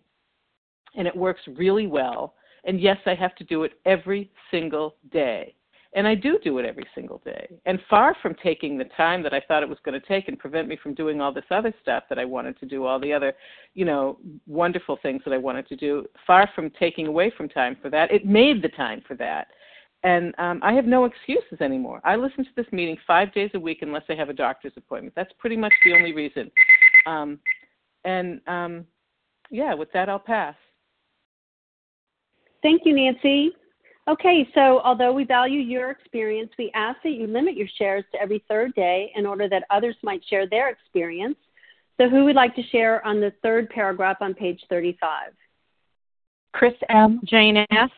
and 0.97 1.07
it 1.07 1.17
works 1.17 1.43
really 1.57 1.87
well. 1.87 2.35
And 2.65 2.81
yes, 2.81 2.99
I 3.07 3.15
have 3.15 3.35
to 3.37 3.45
do 3.45 3.65
it 3.65 3.73
every 3.85 4.31
single 4.51 4.97
day. 5.13 5.55
And 5.95 6.07
I 6.07 6.15
do 6.15 6.39
do 6.45 6.59
it 6.59 6.67
every 6.67 6.87
single 6.95 7.19
day. 7.25 7.49
And 7.65 7.81
far 7.89 8.15
from 8.21 8.35
taking 8.43 8.77
the 8.77 8.85
time 8.97 9.23
that 9.23 9.33
I 9.33 9.41
thought 9.41 9.63
it 9.63 9.69
was 9.69 9.79
going 9.85 9.99
to 9.99 10.07
take 10.07 10.29
and 10.29 10.39
prevent 10.39 10.69
me 10.69 10.77
from 10.83 10.93
doing 10.93 11.21
all 11.21 11.33
this 11.33 11.45
other 11.51 11.73
stuff 11.81 12.05
that 12.11 12.19
I 12.19 12.27
wanted 12.27 12.61
to 12.61 12.67
do, 12.67 12.85
all 12.85 13.01
the 13.01 13.13
other, 13.13 13.33
you 13.75 13.87
know, 13.87 14.19
wonderful 14.47 14.99
things 15.01 15.23
that 15.25 15.33
I 15.33 15.39
wanted 15.39 15.67
to 15.69 15.77
do, 15.77 16.05
far 16.27 16.49
from 16.55 16.71
taking 16.79 17.07
away 17.07 17.33
from 17.37 17.49
time 17.49 17.77
for 17.81 17.89
that, 17.91 18.13
it 18.13 18.27
made 18.27 18.63
the 18.63 18.69
time 18.69 19.03
for 19.09 19.15
that. 19.17 19.49
And 20.05 20.33
um, 20.39 20.61
I 20.63 20.73
have 20.75 20.85
no 20.85 21.05
excuses 21.07 21.61
anymore. 21.61 22.01
I 22.05 22.15
listen 22.17 22.45
to 22.45 22.51
this 22.57 22.67
meeting 22.71 22.97
five 23.07 23.35
days 23.35 23.51
a 23.55 23.61
week 23.61 23.79
unless 23.83 24.05
I 24.09 24.15
have 24.15 24.29
a 24.29 24.33
doctor's 24.33 24.73
appointment. 24.77 25.15
That's 25.17 25.33
pretty 25.39 25.57
much 25.57 25.73
the 25.85 25.95
only 25.95 26.13
reason. 26.13 26.51
Um, 27.07 27.41
and 28.05 28.41
um, 28.47 28.87
yeah, 29.51 29.75
with 29.75 29.91
that, 29.93 30.09
I'll 30.09 30.19
pass. 30.19 30.55
Thank 32.63 32.83
you, 32.85 32.95
Nancy. 32.95 33.53
Okay, 34.09 34.49
so 34.55 34.81
although 34.85 35.13
we 35.13 35.25
value 35.25 35.61
your 35.61 35.91
experience, 35.91 36.51
we 36.59 36.71
ask 36.75 36.99
that 37.03 37.11
you 37.11 37.27
limit 37.27 37.57
your 37.57 37.69
shares 37.77 38.05
to 38.13 38.21
every 38.21 38.43
third 38.49 38.75
day 38.75 39.13
in 39.15 39.27
order 39.27 39.49
that 39.49 39.65
others 39.69 39.97
might 40.03 40.23
share 40.31 40.49
their 40.49 40.71
experience. 40.71 41.37
So, 42.01 42.09
who 42.09 42.25
would 42.25 42.37
like 42.37 42.55
to 42.55 42.63
share 42.71 43.05
on 43.05 43.21
the 43.21 43.33
third 43.43 43.69
paragraph 43.69 44.19
on 44.21 44.33
page 44.33 44.63
35? 44.71 45.33
Chris 46.53 46.73
M., 46.89 47.21
Jane 47.25 47.59
S., 47.71 47.91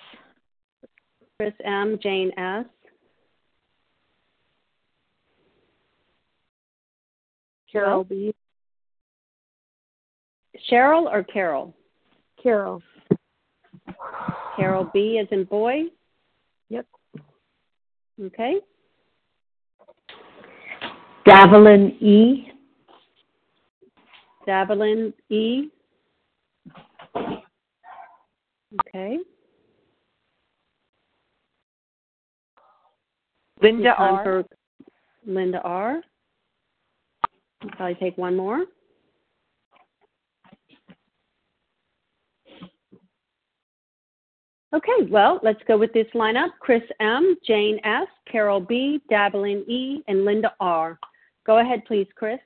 Chris 1.41 1.55
M., 1.65 1.99
Jane 2.03 2.31
S. 2.37 2.67
Carol 7.73 8.05
B. 8.05 8.35
Cheryl 10.71 11.11
or 11.11 11.25
Carol? 11.25 11.75
Carol. 12.43 12.83
Carol 14.55 14.91
B 14.93 15.19
as 15.19 15.29
in 15.31 15.45
boy? 15.45 15.85
Yep. 16.69 16.85
Okay. 18.23 18.57
Davelin 21.27 22.03
E. 22.03 22.53
Davelin 24.47 25.15
E. 25.31 25.71
Okay. 28.89 29.17
Linda 33.63 33.95
R. 33.97 34.25
For 34.25 34.45
Linda 35.27 35.61
R. 35.63 36.01
I'll 37.63 37.71
probably 37.71 37.95
take 37.97 38.17
one 38.17 38.37
more. 38.37 38.65
Okay, 44.73 45.11
well, 45.11 45.41
let's 45.43 45.61
go 45.67 45.77
with 45.77 45.93
this 45.93 46.07
lineup. 46.15 46.51
Chris 46.61 46.83
M., 47.01 47.35
Jane 47.45 47.81
S., 47.83 48.07
Carol 48.31 48.61
B., 48.61 49.01
Dabbling 49.11 49.65
E., 49.67 50.03
and 50.07 50.25
Linda 50.25 50.53
R. 50.61 50.97
Go 51.45 51.59
ahead, 51.59 51.85
please, 51.87 52.07
Chris. 52.15 52.39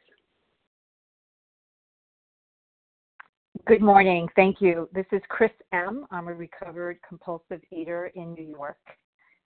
Good 3.66 3.82
morning. 3.82 4.26
Thank 4.36 4.60
you. 4.60 4.88
This 4.94 5.06
is 5.12 5.20
Chris 5.28 5.50
M. 5.72 6.06
I'm 6.10 6.28
a 6.28 6.34
recovered 6.34 6.98
compulsive 7.06 7.60
eater 7.70 8.10
in 8.14 8.32
New 8.32 8.44
York. 8.46 8.78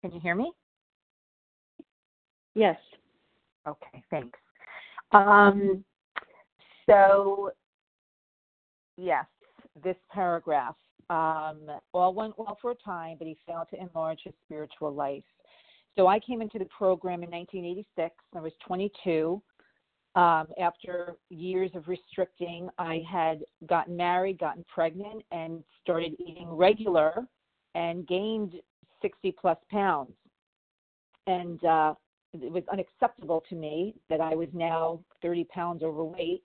Can 0.03 0.13
you 0.13 0.21
hear 0.21 0.35
me? 0.35 0.53
Yes. 2.57 2.79
Okay, 3.69 4.03
thanks. 4.11 4.39
Um, 5.13 5.85
so, 6.89 7.51
yes, 8.97 9.27
this 9.85 9.97
paragraph. 10.11 10.75
Um, 11.11 11.61
all 11.93 12.15
went 12.15 12.37
well 12.39 12.59
for 12.61 12.71
a 12.71 12.75
time, 12.77 13.17
but 13.19 13.29
he 13.29 13.37
failed 13.47 13.67
to 13.71 13.81
enlarge 13.81 14.21
his 14.25 14.33
spiritual 14.47 14.93
life. 14.93 15.23
So 15.97 16.07
I 16.07 16.19
came 16.19 16.41
into 16.41 16.59
the 16.59 16.65
program 16.65 17.23
in 17.23 17.31
1986. 17.31 18.15
I 18.35 18.41
was 18.41 18.53
22. 18.67 19.41
Um, 20.15 20.47
after 20.59 21.17
years 21.29 21.71
of 21.75 21.89
restricting, 21.89 22.71
I 22.79 23.03
had 23.09 23.45
gotten 23.67 23.97
married, 23.97 24.39
gotten 24.39 24.65
pregnant, 24.73 25.23
and 25.31 25.63
started 25.83 26.15
eating 26.19 26.49
regular 26.49 27.27
and 27.75 28.09
gained 28.09 28.55
60 29.03 29.37
plus 29.39 29.59
pounds. 29.71 30.13
And 31.27 31.63
uh, 31.63 31.95
it 32.33 32.51
was 32.51 32.63
unacceptable 32.71 33.43
to 33.49 33.55
me 33.55 33.95
that 34.11 34.21
I 34.21 34.35
was 34.35 34.49
now 34.53 35.01
30 35.23 35.45
pounds 35.45 35.83
overweight, 35.83 36.43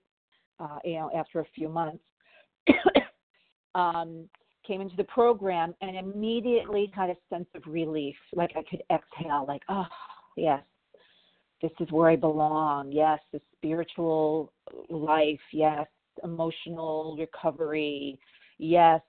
uh, 0.60 0.80
you 0.84 0.94
know, 0.94 1.10
after 1.16 1.40
a 1.40 1.46
few 1.56 1.70
months. 1.70 2.04
um, 3.76 4.30
came 4.66 4.82
into 4.82 4.96
the 4.96 5.04
program 5.06 5.74
and 5.82 5.98
immediately 5.98 6.92
had 6.94 7.10
a 7.10 7.16
sense 7.30 7.48
of 7.56 7.64
relief, 7.66 8.16
like 8.34 8.52
I 8.56 8.64
could 8.70 8.84
exhale, 8.92 9.46
like, 9.48 9.64
oh, 9.70 9.88
yes, 10.38 10.62
this 11.62 11.72
is 11.80 11.92
where 11.92 12.10
I 12.10 12.16
belong. 12.16 12.92
Yes, 12.92 13.20
the 13.32 13.40
spiritual 13.56 14.52
life. 14.90 15.40
Yes, 15.52 15.88
emotional 16.24 17.16
recovery. 17.18 18.20
Yes, 18.58 19.02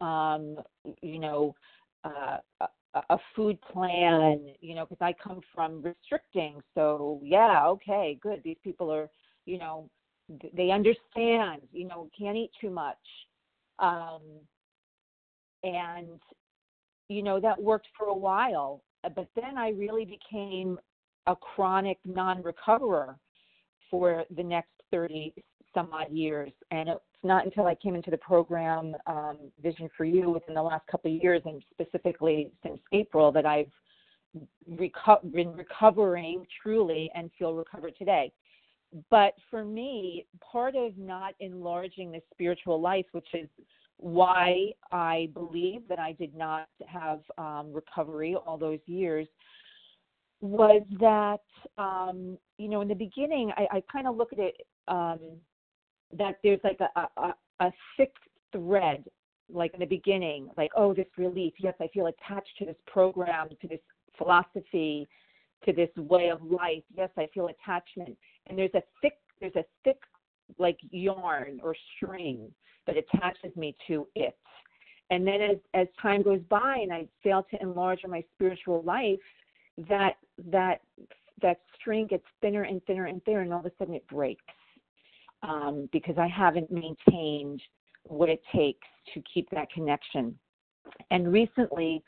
um, 0.00 0.56
you 1.02 1.18
know, 1.18 1.54
uh, 2.04 2.38
a, 2.94 3.18
food 3.36 3.58
plan. 3.72 4.54
You 4.60 4.74
know, 4.74 4.86
because 4.86 5.02
I 5.02 5.14
come 5.22 5.40
from 5.54 5.82
restricting. 5.82 6.60
So 6.74 7.20
yeah, 7.22 7.66
okay, 7.66 8.18
good. 8.22 8.42
These 8.44 8.58
people 8.62 8.92
are, 8.92 9.08
you 9.46 9.58
know, 9.58 9.88
they 10.54 10.70
understand. 10.70 11.62
You 11.72 11.88
know, 11.88 12.08
can't 12.18 12.36
eat 12.36 12.50
too 12.60 12.70
much. 12.70 12.96
Um, 13.78 14.20
and 15.64 16.20
you 17.08 17.22
know 17.22 17.40
that 17.40 17.60
worked 17.60 17.88
for 17.96 18.06
a 18.06 18.14
while 18.14 18.82
but 19.14 19.28
then 19.34 19.56
i 19.56 19.70
really 19.70 20.04
became 20.04 20.78
a 21.26 21.34
chronic 21.34 21.98
non-recoverer 22.04 23.16
for 23.90 24.24
the 24.36 24.42
next 24.42 24.70
30 24.90 25.34
some 25.74 25.88
odd 25.92 26.10
years 26.10 26.52
and 26.70 26.88
it's 26.88 27.00
not 27.22 27.44
until 27.44 27.66
i 27.66 27.74
came 27.74 27.94
into 27.94 28.10
the 28.10 28.18
program 28.18 28.94
um, 29.06 29.38
vision 29.62 29.88
for 29.96 30.04
you 30.04 30.30
within 30.30 30.54
the 30.54 30.62
last 30.62 30.86
couple 30.86 31.14
of 31.14 31.22
years 31.22 31.42
and 31.44 31.62
specifically 31.72 32.50
since 32.62 32.78
april 32.92 33.32
that 33.32 33.46
i've 33.46 33.70
reco- 34.70 35.32
been 35.32 35.52
recovering 35.52 36.46
truly 36.62 37.10
and 37.14 37.30
feel 37.38 37.54
recovered 37.54 37.96
today. 37.96 38.32
But 39.10 39.34
for 39.50 39.64
me 39.64 40.26
part 40.40 40.74
of 40.74 40.96
not 40.96 41.34
enlarging 41.40 42.10
the 42.10 42.20
spiritual 42.32 42.80
life 42.80 43.04
which 43.12 43.28
is 43.34 43.48
why 43.98 44.70
I 44.92 45.28
believe 45.34 45.82
that 45.88 45.98
I 45.98 46.12
did 46.12 46.34
not 46.34 46.68
have 46.86 47.20
um, 47.36 47.72
recovery 47.72 48.34
all 48.34 48.56
those 48.56 48.78
years 48.86 49.26
was 50.40 50.82
that 51.00 51.40
um, 51.76 52.38
you 52.56 52.68
know 52.68 52.80
in 52.80 52.88
the 52.88 52.94
beginning 52.94 53.52
I, 53.56 53.76
I 53.76 53.82
kind 53.92 54.06
of 54.06 54.16
look 54.16 54.32
at 54.32 54.38
it 54.38 54.54
um, 54.86 55.18
that 56.16 56.38
there's 56.42 56.60
like 56.64 56.78
a, 56.80 57.08
a, 57.20 57.34
a 57.60 57.72
thick 57.96 58.14
thread 58.52 59.04
like 59.50 59.72
in 59.74 59.80
the 59.80 59.86
beginning 59.86 60.48
like 60.56 60.70
oh 60.76 60.92
this 60.94 61.06
relief 61.16 61.54
yes 61.58 61.74
I 61.80 61.88
feel 61.88 62.06
attached 62.06 62.56
to 62.58 62.66
this 62.66 62.76
program 62.86 63.48
to 63.60 63.68
this 63.68 63.80
philosophy 64.16 65.08
to 65.64 65.72
this 65.72 65.90
way 65.96 66.28
of 66.28 66.42
life 66.42 66.82
yes 66.94 67.10
I 67.16 67.28
feel 67.32 67.48
attachment 67.48 68.16
and 68.46 68.58
there's 68.58 68.74
a 68.74 68.82
thick 69.02 69.18
there's 69.40 69.56
a 69.56 69.64
thick 69.84 69.98
like 70.58 70.78
yarn 70.90 71.60
or 71.62 71.74
string 71.96 72.50
that 72.86 72.96
attaches 72.96 73.54
me 73.56 73.76
to 73.86 74.08
it. 74.14 74.36
And 75.10 75.26
then 75.26 75.40
as, 75.40 75.56
as 75.74 75.86
time 76.00 76.22
goes 76.22 76.40
by 76.48 76.78
and 76.82 76.92
I 76.92 77.06
fail 77.22 77.46
to 77.50 77.62
enlarge 77.62 78.00
my 78.06 78.24
spiritual 78.34 78.82
life, 78.82 79.18
that 79.88 80.16
that 80.50 80.80
that 81.40 81.60
string 81.78 82.06
gets 82.08 82.24
thinner 82.40 82.64
and 82.64 82.84
thinner 82.86 83.06
and 83.06 83.24
thinner 83.24 83.42
and 83.42 83.52
all 83.52 83.60
of 83.60 83.66
a 83.66 83.72
sudden 83.78 83.94
it 83.94 84.06
breaks. 84.08 84.42
Um, 85.42 85.88
because 85.92 86.18
I 86.18 86.26
haven't 86.26 86.70
maintained 86.70 87.62
what 88.02 88.28
it 88.28 88.42
takes 88.52 88.86
to 89.14 89.22
keep 89.32 89.48
that 89.50 89.70
connection. 89.70 90.36
And 91.10 91.32
recently, 91.32 92.02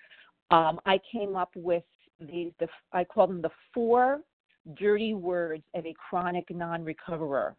um, 0.51 0.81
I 0.85 0.99
came 1.12 1.37
up 1.37 1.51
with 1.55 1.85
these, 2.18 2.53
the, 2.59 2.66
I 2.93 3.05
call 3.05 3.28
them 3.28 3.41
the 3.41 3.51
four 3.72 4.20
dirty 4.76 5.14
words 5.14 5.62
of 5.74 5.87
a 5.87 5.95
chronic 6.09 6.51
non 6.51 6.85
recoverer 6.85 7.57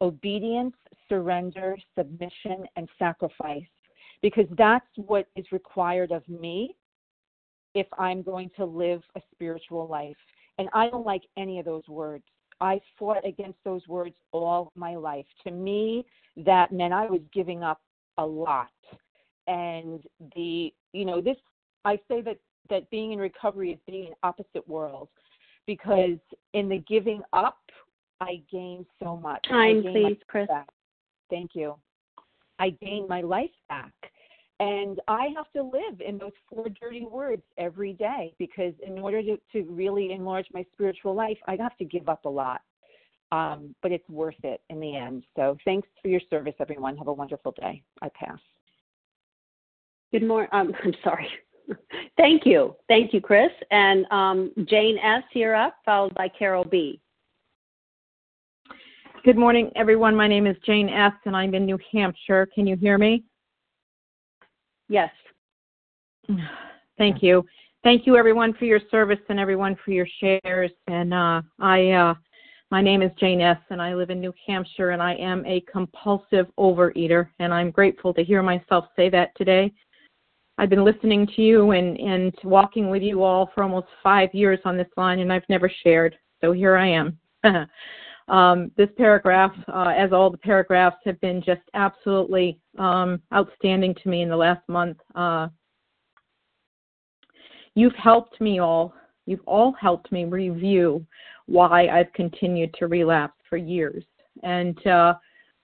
obedience, 0.00 0.74
surrender, 1.08 1.76
submission, 1.96 2.64
and 2.76 2.88
sacrifice, 2.98 3.62
because 4.22 4.46
that's 4.56 4.86
what 4.96 5.26
is 5.36 5.44
required 5.52 6.10
of 6.10 6.26
me 6.28 6.74
if 7.74 7.86
I'm 7.98 8.22
going 8.22 8.50
to 8.56 8.64
live 8.64 9.02
a 9.16 9.20
spiritual 9.32 9.86
life. 9.88 10.16
And 10.58 10.68
I 10.72 10.88
don't 10.88 11.06
like 11.06 11.22
any 11.36 11.58
of 11.58 11.64
those 11.64 11.86
words. 11.88 12.24
I 12.60 12.80
fought 12.98 13.26
against 13.26 13.58
those 13.64 13.86
words 13.88 14.14
all 14.32 14.72
my 14.76 14.94
life. 14.96 15.26
To 15.44 15.50
me, 15.50 16.04
that 16.36 16.72
meant 16.72 16.92
I 16.92 17.06
was 17.06 17.20
giving 17.32 17.62
up 17.62 17.80
a 18.18 18.26
lot. 18.26 18.68
And 19.46 20.02
the, 20.34 20.72
you 20.92 21.04
know, 21.04 21.20
this, 21.20 21.36
I 21.84 21.98
say 22.08 22.20
that, 22.22 22.38
that 22.68 22.88
being 22.90 23.12
in 23.12 23.18
recovery 23.18 23.72
is 23.72 23.78
being 23.86 24.08
in 24.08 24.12
opposite 24.22 24.66
worlds 24.68 25.10
because 25.66 26.18
in 26.52 26.68
the 26.68 26.78
giving 26.88 27.22
up, 27.32 27.58
I 28.20 28.42
gained 28.50 28.86
so 29.02 29.16
much. 29.16 29.44
Time, 29.48 29.82
please, 29.82 30.18
Chris. 30.28 30.46
Back. 30.46 30.68
Thank 31.30 31.52
you. 31.54 31.76
I 32.58 32.70
gained 32.70 33.08
my 33.08 33.22
life 33.22 33.50
back. 33.68 33.92
And 34.60 35.00
I 35.08 35.28
have 35.34 35.50
to 35.56 35.62
live 35.62 36.02
in 36.06 36.18
those 36.18 36.34
four 36.48 36.68
dirty 36.68 37.06
words 37.10 37.42
every 37.56 37.94
day 37.94 38.34
because 38.38 38.74
in 38.86 38.98
order 38.98 39.22
to, 39.22 39.38
to 39.54 39.62
really 39.62 40.12
enlarge 40.12 40.46
my 40.52 40.66
spiritual 40.74 41.14
life, 41.14 41.38
I 41.48 41.56
have 41.56 41.76
to 41.78 41.84
give 41.86 42.10
up 42.10 42.26
a 42.26 42.28
lot. 42.28 42.60
Um, 43.32 43.74
but 43.80 43.90
it's 43.90 44.08
worth 44.08 44.42
it 44.44 44.60
in 44.68 44.78
the 44.78 44.96
end. 44.96 45.24
So 45.34 45.56
thanks 45.64 45.88
for 46.02 46.08
your 46.08 46.20
service, 46.28 46.54
everyone. 46.60 46.96
Have 46.98 47.06
a 47.08 47.12
wonderful 47.12 47.52
day. 47.52 47.82
I 48.02 48.10
pass. 48.10 48.38
Good 50.12 50.26
morning. 50.26 50.50
Um, 50.52 50.74
I'm 50.84 50.94
sorry. 51.02 51.28
Thank 52.18 52.44
you. 52.44 52.76
Thank 52.86 53.14
you, 53.14 53.20
Chris. 53.22 53.50
And 53.70 54.04
um, 54.10 54.52
Jane 54.68 54.98
S. 54.98 55.22
here 55.32 55.54
up, 55.54 55.76
followed 55.86 56.12
by 56.14 56.28
Carol 56.28 56.64
B. 56.64 57.00
Good 59.24 59.38
morning, 59.38 59.70
everyone. 59.76 60.14
My 60.14 60.26
name 60.26 60.46
is 60.46 60.56
Jane 60.66 60.88
S., 60.88 61.12
and 61.24 61.36
I'm 61.36 61.54
in 61.54 61.64
New 61.64 61.78
Hampshire. 61.92 62.48
Can 62.54 62.66
you 62.66 62.76
hear 62.76 62.98
me? 62.98 63.24
Yes. 64.90 65.10
Thank 66.98 67.22
you. 67.22 67.46
Thank 67.82 68.06
you, 68.06 68.16
everyone, 68.16 68.52
for 68.54 68.66
your 68.66 68.80
service 68.90 69.20
and 69.30 69.40
everyone 69.40 69.74
for 69.82 69.92
your 69.92 70.06
shares. 70.20 70.70
And 70.86 71.14
uh, 71.14 71.40
I, 71.58 71.92
uh, 71.92 72.14
my 72.70 72.82
name 72.82 73.00
is 73.00 73.10
Jane 73.18 73.40
S., 73.40 73.56
and 73.70 73.80
I 73.80 73.94
live 73.94 74.10
in 74.10 74.20
New 74.20 74.34
Hampshire, 74.46 74.90
and 74.90 75.02
I 75.02 75.14
am 75.14 75.46
a 75.46 75.62
compulsive 75.72 76.46
overeater. 76.58 77.28
And 77.38 77.54
I'm 77.54 77.70
grateful 77.70 78.12
to 78.12 78.22
hear 78.22 78.42
myself 78.42 78.84
say 78.96 79.08
that 79.10 79.30
today. 79.36 79.72
I've 80.58 80.68
been 80.68 80.84
listening 80.84 81.26
to 81.36 81.40
you 81.40 81.70
and, 81.70 81.98
and 81.98 82.34
walking 82.44 82.90
with 82.90 83.00
you 83.00 83.22
all 83.22 83.50
for 83.54 83.62
almost 83.62 83.86
five 84.02 84.28
years 84.34 84.58
on 84.66 84.76
this 84.76 84.90
line, 84.98 85.20
and 85.20 85.32
I've 85.32 85.48
never 85.48 85.70
shared. 85.82 86.18
So 86.42 86.52
here 86.52 86.76
I 86.76 86.88
am. 86.88 87.18
Um, 88.30 88.70
this 88.76 88.88
paragraph, 88.96 89.52
uh, 89.66 89.92
as 89.96 90.12
all 90.12 90.30
the 90.30 90.38
paragraphs, 90.38 90.98
have 91.04 91.20
been 91.20 91.42
just 91.42 91.62
absolutely 91.74 92.60
um, 92.78 93.20
outstanding 93.34 93.94
to 93.96 94.08
me 94.08 94.22
in 94.22 94.28
the 94.28 94.36
last 94.36 94.66
month. 94.68 94.98
Uh, 95.16 95.48
you've 97.74 97.94
helped 97.96 98.40
me 98.40 98.60
all, 98.60 98.94
you've 99.26 99.46
all 99.46 99.72
helped 99.72 100.12
me 100.12 100.26
review 100.26 101.04
why 101.46 101.88
I've 101.88 102.12
continued 102.12 102.72
to 102.74 102.86
relapse 102.86 103.34
for 103.48 103.56
years. 103.56 104.04
And 104.44 104.86
uh, 104.86 105.14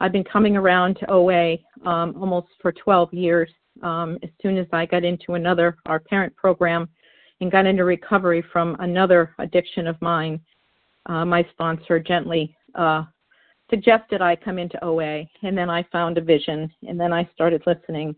I've 0.00 0.12
been 0.12 0.24
coming 0.24 0.56
around 0.56 0.96
to 0.96 1.10
OA 1.10 1.58
um, 1.88 2.16
almost 2.20 2.48
for 2.60 2.72
12 2.72 3.14
years. 3.14 3.50
Um, 3.82 4.18
as 4.24 4.30
soon 4.42 4.58
as 4.58 4.66
I 4.72 4.86
got 4.86 5.04
into 5.04 5.34
another, 5.34 5.76
our 5.86 6.00
parent 6.00 6.34
program, 6.34 6.88
and 7.40 7.52
got 7.52 7.66
into 7.66 7.84
recovery 7.84 8.42
from 8.52 8.76
another 8.80 9.34
addiction 9.38 9.86
of 9.86 10.00
mine, 10.00 10.40
uh, 11.06 11.24
my 11.24 11.46
sponsor 11.52 11.98
gently 11.98 12.56
uh, 12.74 13.04
suggested 13.70 14.20
I 14.20 14.36
come 14.36 14.58
into 14.58 14.82
OA, 14.84 15.24
and 15.42 15.56
then 15.56 15.70
I 15.70 15.82
found 15.90 16.18
a 16.18 16.20
vision, 16.20 16.70
and 16.86 16.98
then 16.98 17.12
I 17.12 17.28
started 17.34 17.62
listening. 17.66 18.14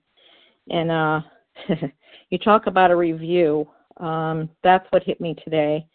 And 0.70 0.91
uh, 0.91 1.20
you 2.30 2.39
talk 2.39 2.66
about 2.66 2.91
a 2.91 2.97
review. 2.97 3.68
Um, 3.99 4.49
that's 4.62 4.86
what 4.91 5.03
hit 5.03 5.20
me 5.20 5.34
today. 5.45 5.86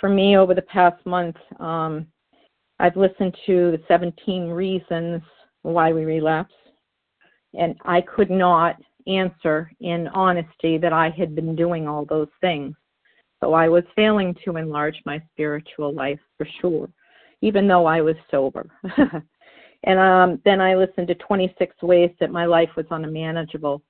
For 0.00 0.08
me, 0.08 0.36
over 0.36 0.54
the 0.54 0.62
past 0.62 1.04
month, 1.04 1.36
um, 1.58 2.06
I've 2.78 2.96
listened 2.96 3.36
to 3.46 3.72
the 3.72 3.82
17 3.88 4.48
reasons 4.48 5.20
why 5.62 5.92
we 5.92 6.04
relapse, 6.04 6.54
and 7.54 7.74
I 7.84 8.00
could 8.00 8.30
not 8.30 8.76
answer 9.06 9.70
in 9.80 10.08
honesty 10.08 10.78
that 10.78 10.92
I 10.92 11.10
had 11.10 11.34
been 11.34 11.54
doing 11.56 11.86
all 11.86 12.04
those 12.04 12.28
things. 12.40 12.74
So 13.40 13.54
I 13.54 13.68
was 13.68 13.84
failing 13.96 14.34
to 14.44 14.56
enlarge 14.56 15.00
my 15.06 15.22
spiritual 15.32 15.94
life 15.94 16.20
for 16.36 16.46
sure. 16.60 16.88
even 17.42 17.66
though 17.66 17.86
I 17.86 18.02
was 18.02 18.16
sober. 18.30 18.68
and 19.84 19.98
um, 19.98 20.40
then 20.44 20.60
I 20.60 20.74
listened 20.74 21.08
to 21.08 21.14
26 21.14 21.82
ways 21.82 22.10
that 22.20 22.30
my 22.30 22.44
life 22.44 22.68
was 22.76 22.84
unmanageable. 22.90 23.82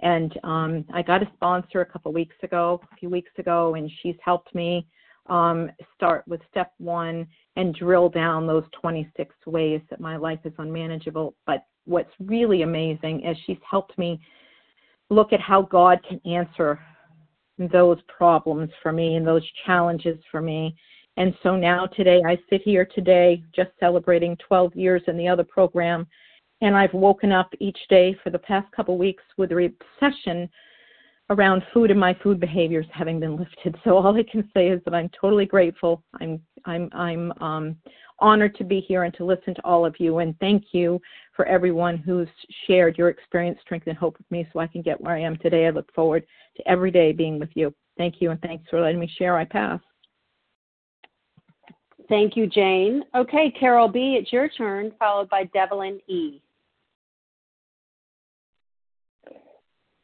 And 0.00 0.38
um, 0.44 0.84
I 0.92 1.02
got 1.02 1.22
a 1.22 1.30
sponsor 1.34 1.80
a 1.80 1.86
couple 1.86 2.12
weeks 2.12 2.36
ago, 2.42 2.80
a 2.92 2.96
few 2.96 3.08
weeks 3.08 3.32
ago, 3.38 3.74
and 3.74 3.90
she's 4.02 4.14
helped 4.22 4.54
me 4.54 4.86
um, 5.26 5.70
start 5.94 6.24
with 6.28 6.40
step 6.50 6.72
one 6.78 7.26
and 7.56 7.74
drill 7.74 8.08
down 8.08 8.46
those 8.46 8.64
26 8.80 9.34
ways 9.46 9.80
that 9.90 10.00
my 10.00 10.16
life 10.16 10.38
is 10.44 10.52
unmanageable. 10.58 11.34
But 11.46 11.64
what's 11.86 12.12
really 12.20 12.62
amazing 12.62 13.24
is 13.24 13.36
she's 13.46 13.58
helped 13.68 13.96
me 13.98 14.20
look 15.10 15.32
at 15.32 15.40
how 15.40 15.62
God 15.62 15.98
can 16.06 16.20
answer 16.30 16.78
those 17.58 17.98
problems 18.06 18.70
for 18.82 18.92
me 18.92 19.16
and 19.16 19.26
those 19.26 19.46
challenges 19.66 20.18
for 20.30 20.40
me. 20.40 20.74
And 21.16 21.34
so 21.42 21.56
now 21.56 21.86
today, 21.86 22.22
I 22.24 22.38
sit 22.48 22.62
here 22.62 22.86
today 22.94 23.42
just 23.54 23.70
celebrating 23.80 24.36
12 24.46 24.76
years 24.76 25.02
in 25.08 25.16
the 25.16 25.26
other 25.26 25.42
program, 25.42 26.06
and 26.60 26.76
I've 26.76 26.94
woken 26.94 27.32
up 27.32 27.50
each 27.58 27.78
day 27.90 28.16
for 28.22 28.30
the 28.30 28.38
past 28.38 28.70
couple 28.70 28.94
of 28.94 29.00
weeks 29.00 29.24
with 29.36 29.50
a 29.50 29.70
obsession 30.00 30.48
around 31.30 31.62
food 31.74 31.90
and 31.90 32.00
my 32.00 32.16
food 32.22 32.40
behaviors 32.40 32.86
having 32.92 33.20
been 33.20 33.36
lifted. 33.36 33.76
So 33.84 33.96
all 33.96 34.16
I 34.16 34.22
can 34.22 34.48
say 34.54 34.68
is 34.68 34.80
that 34.84 34.94
I'm 34.94 35.10
totally 35.20 35.46
grateful. 35.46 36.02
I'm 36.20 36.40
I'm 36.64 36.88
I'm 36.92 37.32
um, 37.42 37.76
honored 38.20 38.56
to 38.56 38.64
be 38.64 38.80
here 38.80 39.04
and 39.04 39.14
to 39.14 39.24
listen 39.24 39.54
to 39.54 39.64
all 39.64 39.86
of 39.86 39.94
you. 39.98 40.18
And 40.18 40.38
thank 40.40 40.66
you 40.72 41.00
for 41.34 41.46
everyone 41.46 41.96
who's 41.96 42.28
shared 42.66 42.98
your 42.98 43.08
experience, 43.08 43.58
strength, 43.62 43.86
and 43.86 43.96
hope 43.96 44.18
with 44.18 44.30
me, 44.30 44.46
so 44.52 44.58
I 44.58 44.66
can 44.66 44.82
get 44.82 45.00
where 45.00 45.14
I 45.14 45.20
am 45.20 45.36
today. 45.36 45.66
I 45.66 45.70
look 45.70 45.92
forward 45.94 46.26
to 46.56 46.68
every 46.68 46.90
day 46.90 47.12
being 47.12 47.38
with 47.38 47.50
you. 47.54 47.72
Thank 47.96 48.20
you, 48.20 48.30
and 48.30 48.40
thanks 48.40 48.64
for 48.68 48.80
letting 48.80 49.00
me 49.00 49.10
share. 49.18 49.36
I 49.36 49.44
pass. 49.44 49.80
Thank 52.08 52.36
you, 52.36 52.46
Jane. 52.46 53.04
Okay, 53.14 53.50
Carol 53.50 53.88
B., 53.88 54.16
it's 54.20 54.32
your 54.32 54.48
turn, 54.48 54.92
followed 54.98 55.28
by 55.28 55.44
Devlin 55.52 56.00
E. 56.08 56.40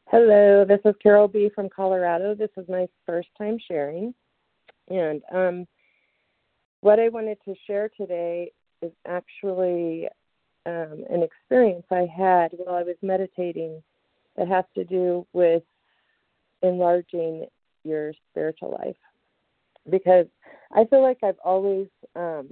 Hello, 0.08 0.64
this 0.64 0.80
is 0.84 0.94
Carol 1.02 1.26
B. 1.26 1.50
from 1.54 1.68
Colorado. 1.68 2.34
This 2.34 2.50
is 2.56 2.68
my 2.68 2.86
first 3.06 3.28
time 3.38 3.56
sharing. 3.66 4.14
And 4.88 5.22
um, 5.34 5.66
what 6.84 7.00
I 7.00 7.08
wanted 7.08 7.38
to 7.46 7.54
share 7.66 7.88
today 7.96 8.52
is 8.82 8.92
actually 9.08 10.06
um, 10.66 11.02
an 11.08 11.22
experience 11.22 11.86
I 11.90 12.06
had 12.14 12.48
while 12.58 12.74
I 12.74 12.82
was 12.82 12.96
meditating 13.00 13.82
that 14.36 14.48
has 14.48 14.66
to 14.74 14.84
do 14.84 15.26
with 15.32 15.62
enlarging 16.62 17.46
your 17.84 18.12
spiritual 18.30 18.78
life. 18.84 18.98
Because 19.88 20.26
I 20.72 20.84
feel 20.84 21.00
like 21.00 21.16
I've 21.24 21.38
always 21.42 21.86
um, 22.16 22.50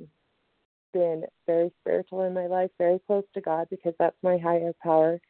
been 0.95 1.25
very 1.47 1.71
spiritual 1.83 2.23
in 2.23 2.33
my 2.33 2.47
life, 2.47 2.71
very 2.79 3.01
close 3.07 3.25
to 3.35 3.43
God, 3.43 3.67
because 3.69 3.93
that's 3.99 4.17
my 4.23 4.39
higher 4.39 4.73
power. 4.83 5.21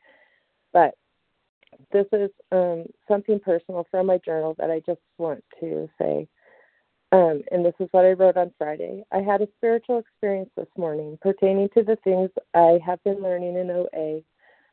But 0.73 0.95
this 1.91 2.07
is 2.13 2.31
um, 2.53 2.85
something 3.09 3.41
personal 3.41 3.85
from 3.91 4.07
my 4.07 4.21
journal 4.25 4.55
that 4.61 4.71
I 4.71 4.81
just 4.87 5.01
want 5.19 5.43
to 5.59 5.89
say. 6.01 6.29
Um, 7.13 7.43
and 7.53 7.63
this 7.63 7.75
is 7.79 7.89
what 7.91 8.07
I 8.07 8.13
wrote 8.13 8.39
on 8.39 8.53
Friday. 8.57 9.05
I 9.13 9.19
had 9.19 9.43
a 9.43 9.49
spiritual 9.59 9.99
experience 9.99 10.49
this 10.57 10.69
morning 10.79 11.19
pertaining 11.21 11.69
to 11.75 11.83
the 11.83 11.97
things 12.03 12.31
I 12.55 12.79
have 12.85 13.05
been 13.05 13.23
learning 13.23 13.57
in 13.57 13.71
OA. 13.71 14.23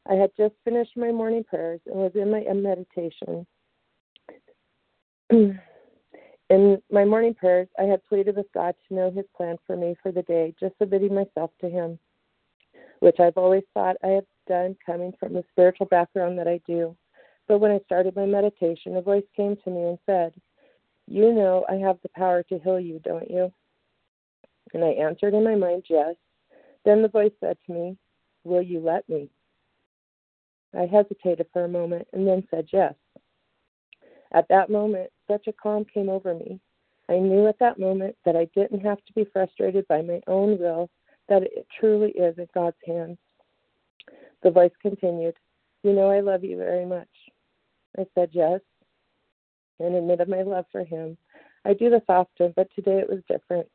I 0.09 0.13
had 0.13 0.31
just 0.37 0.55
finished 0.63 0.95
my 0.95 1.11
morning 1.11 1.43
prayers 1.43 1.81
and 1.85 1.95
was 1.95 2.13
in 2.15 2.31
my 2.31 2.45
meditation. 2.53 3.45
in 6.49 6.81
my 6.89 7.03
morning 7.03 7.33
prayers, 7.33 7.67
I 7.77 7.83
had 7.83 8.05
pleaded 8.05 8.37
with 8.37 8.47
God 8.53 8.73
to 8.87 8.95
know 8.95 9.11
His 9.11 9.25
plan 9.35 9.57
for 9.67 9.75
me 9.75 9.95
for 10.01 10.13
the 10.13 10.23
day, 10.23 10.55
just 10.57 10.75
submitting 10.81 11.13
myself 11.13 11.51
to 11.59 11.69
Him, 11.69 11.99
which 13.01 13.19
I've 13.19 13.37
always 13.37 13.63
thought 13.73 13.97
I 14.01 14.09
have 14.09 14.25
done 14.47 14.77
coming 14.85 15.11
from 15.19 15.33
the 15.33 15.43
spiritual 15.51 15.87
background 15.87 16.39
that 16.39 16.47
I 16.47 16.61
do. 16.65 16.95
But 17.49 17.59
when 17.59 17.71
I 17.71 17.79
started 17.83 18.15
my 18.15 18.25
meditation, 18.25 18.95
a 18.95 19.01
voice 19.01 19.25
came 19.35 19.57
to 19.65 19.69
me 19.69 19.81
and 19.81 19.99
said, 20.05 20.33
You 21.11 21.33
know 21.33 21.65
I 21.67 21.73
have 21.73 21.97
the 22.03 22.09
power 22.09 22.43
to 22.43 22.59
heal 22.59 22.79
you, 22.79 22.99
don't 22.99 23.29
you? 23.31 23.51
And 24.75 24.83
I 24.83 24.89
answered 24.89 25.33
in 25.33 25.43
my 25.43 25.55
mind, 25.55 25.85
Yes. 25.89 26.13
Then 26.85 27.01
the 27.01 27.07
voice 27.07 27.31
said 27.39 27.57
to 27.65 27.73
me, 27.73 27.97
Will 28.43 28.61
you 28.61 28.79
let 28.79 29.09
me? 29.09 29.27
I 30.77 30.85
hesitated 30.85 31.47
for 31.51 31.65
a 31.65 31.69
moment 31.69 32.07
and 32.13 32.27
then 32.27 32.47
said 32.51 32.67
yes. 32.71 32.93
At 34.33 34.47
that 34.49 34.69
moment, 34.69 35.09
such 35.27 35.47
a 35.47 35.53
calm 35.53 35.83
came 35.91 36.09
over 36.09 36.35
me. 36.35 36.59
I 37.09 37.17
knew 37.17 37.47
at 37.47 37.57
that 37.57 37.79
moment 37.79 38.15
that 38.23 38.35
I 38.35 38.47
didn't 38.53 38.81
have 38.81 39.03
to 39.05 39.13
be 39.13 39.25
frustrated 39.33 39.87
by 39.87 40.03
my 40.03 40.21
own 40.27 40.59
will, 40.59 40.91
that 41.27 41.41
it 41.41 41.65
truly 41.79 42.11
is 42.11 42.37
in 42.37 42.47
God's 42.53 42.77
hands. 42.85 43.17
The 44.43 44.51
voice 44.51 44.71
continued, 44.79 45.37
You 45.81 45.93
know, 45.93 46.11
I 46.11 46.19
love 46.19 46.43
you 46.43 46.57
very 46.57 46.85
much. 46.85 47.09
I 47.97 48.05
said 48.13 48.29
yes 48.31 48.61
and 49.79 49.95
admitted 49.95 50.29
my 50.29 50.41
love 50.41 50.65
for 50.71 50.83
him. 50.83 51.17
I 51.65 51.73
do 51.73 51.89
this 51.89 52.01
often, 52.07 52.53
but 52.55 52.67
today 52.75 52.99
it 52.99 53.09
was 53.09 53.21
different. 53.29 53.67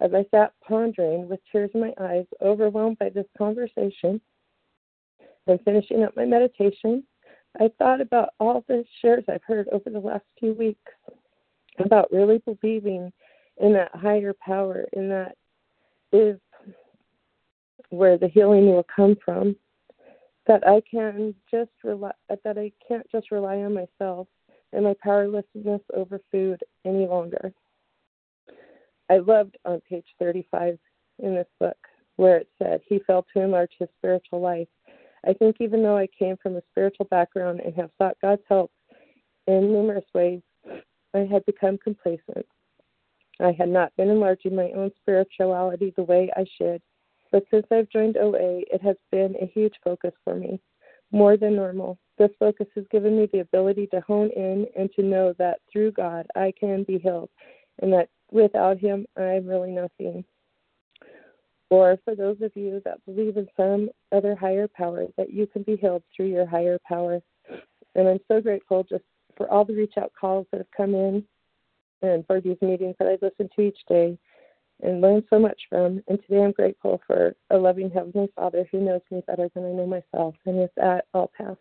As 0.00 0.12
I 0.14 0.24
sat 0.30 0.52
pondering 0.66 1.28
with 1.28 1.40
tears 1.50 1.70
in 1.74 1.80
my 1.80 1.94
eyes, 2.00 2.26
overwhelmed 2.40 2.98
by 2.98 3.08
this 3.08 3.26
conversation, 3.38 4.20
and 5.46 5.60
finishing 5.64 6.02
up 6.02 6.16
my 6.16 6.24
meditation, 6.24 7.04
I 7.60 7.70
thought 7.78 8.00
about 8.00 8.30
all 8.40 8.64
the 8.68 8.84
shares 9.00 9.24
I've 9.28 9.44
heard 9.46 9.68
over 9.68 9.90
the 9.90 9.98
last 9.98 10.24
few 10.38 10.54
weeks 10.54 10.92
about 11.78 12.12
really 12.12 12.42
believing 12.44 13.12
in 13.58 13.72
that 13.74 13.94
higher 13.94 14.34
power, 14.44 14.86
in 14.92 15.08
that 15.08 15.36
is 16.12 16.38
where 17.90 18.16
the 18.16 18.28
healing 18.28 18.66
will 18.66 18.86
come 18.94 19.16
from. 19.24 19.56
That 20.46 20.66
I 20.66 20.82
can 20.90 21.34
just 21.50 21.70
rely 21.84 22.10
that 22.28 22.58
I 22.58 22.72
can't 22.86 23.08
just 23.12 23.30
rely 23.30 23.58
on 23.58 23.74
myself 23.74 24.26
and 24.72 24.84
my 24.84 24.94
powerlessness 25.02 25.80
over 25.94 26.20
food 26.30 26.60
any 26.84 27.06
longer. 27.06 27.52
I 29.10 29.18
loved 29.18 29.56
on 29.64 29.80
page 29.88 30.06
35 30.18 30.78
in 31.18 31.34
this 31.34 31.46
book 31.60 31.76
where 32.16 32.38
it 32.38 32.48
said 32.62 32.80
he 32.86 33.00
felt 33.06 33.26
to 33.34 33.42
enlarge 33.42 33.72
his 33.78 33.88
spiritual 33.98 34.40
life. 34.40 34.68
I 35.26 35.32
think 35.34 35.56
even 35.60 35.82
though 35.82 35.96
I 35.96 36.08
came 36.18 36.36
from 36.42 36.56
a 36.56 36.62
spiritual 36.70 37.06
background 37.06 37.60
and 37.60 37.74
have 37.74 37.90
sought 37.98 38.16
God's 38.20 38.42
help 38.48 38.70
in 39.46 39.72
numerous 39.72 40.04
ways, 40.14 40.40
I 41.14 41.20
had 41.30 41.44
become 41.46 41.78
complacent. 41.78 42.46
I 43.40 43.52
had 43.52 43.68
not 43.68 43.94
been 43.96 44.08
enlarging 44.08 44.54
my 44.54 44.70
own 44.72 44.90
spirituality 45.00 45.92
the 45.96 46.04
way 46.04 46.30
I 46.36 46.44
should, 46.58 46.82
but 47.30 47.44
since 47.50 47.66
I've 47.70 47.88
joined 47.88 48.16
OA, 48.16 48.60
it 48.70 48.82
has 48.82 48.96
been 49.10 49.34
a 49.40 49.46
huge 49.46 49.74
focus 49.82 50.12
for 50.24 50.34
me, 50.34 50.60
more 51.12 51.36
than 51.36 51.54
normal. 51.54 51.98
This 52.18 52.30
focus 52.38 52.66
has 52.74 52.84
given 52.90 53.16
me 53.16 53.28
the 53.32 53.40
ability 53.40 53.86
to 53.88 54.00
hone 54.00 54.30
in 54.30 54.66
and 54.76 54.90
to 54.94 55.02
know 55.02 55.34
that 55.38 55.60
through 55.70 55.92
God 55.92 56.26
I 56.34 56.52
can 56.58 56.84
be 56.84 56.98
healed, 56.98 57.30
and 57.80 57.92
that 57.92 58.08
without 58.30 58.78
Him 58.78 59.06
I'm 59.16 59.46
really 59.46 59.70
nothing. 59.70 60.24
Or 61.70 61.98
for 62.04 62.14
those 62.14 62.36
of 62.42 62.52
you 62.54 62.82
that 62.84 63.04
believe 63.06 63.36
in 63.36 63.46
some 63.56 63.88
other 64.10 64.36
higher 64.36 64.68
power, 64.68 65.06
that 65.16 65.32
you 65.32 65.46
can 65.46 65.62
be 65.62 65.76
healed 65.76 66.02
through 66.14 66.26
your 66.26 66.46
higher 66.46 66.78
power. 66.86 67.20
And 67.94 68.08
I'm 68.08 68.20
so 68.28 68.40
grateful 68.40 68.84
just 68.84 69.04
for 69.36 69.50
all 69.50 69.64
the 69.64 69.74
reach 69.74 69.94
out 69.96 70.12
calls 70.18 70.46
that 70.50 70.58
have 70.58 70.70
come 70.76 70.94
in 70.94 71.24
and 72.02 72.26
for 72.26 72.40
these 72.40 72.58
meetings 72.60 72.96
that 72.98 73.08
I 73.08 73.16
listen 73.24 73.48
to 73.56 73.62
each 73.62 73.78
day 73.88 74.18
and 74.82 75.00
learn 75.00 75.24
so 75.30 75.38
much 75.38 75.60
from. 75.68 76.02
And 76.08 76.18
today 76.22 76.42
I'm 76.42 76.52
grateful 76.52 77.00
for 77.06 77.34
a 77.50 77.56
loving 77.56 77.90
Heavenly 77.90 78.28
Father 78.36 78.66
who 78.70 78.80
knows 78.80 79.00
me 79.10 79.22
better 79.26 79.48
than 79.54 79.64
I 79.64 79.70
know 79.70 79.86
myself. 79.86 80.34
And 80.46 80.56
with 80.56 80.70
that, 80.76 81.06
I'll 81.14 81.30
pass. 81.36 81.56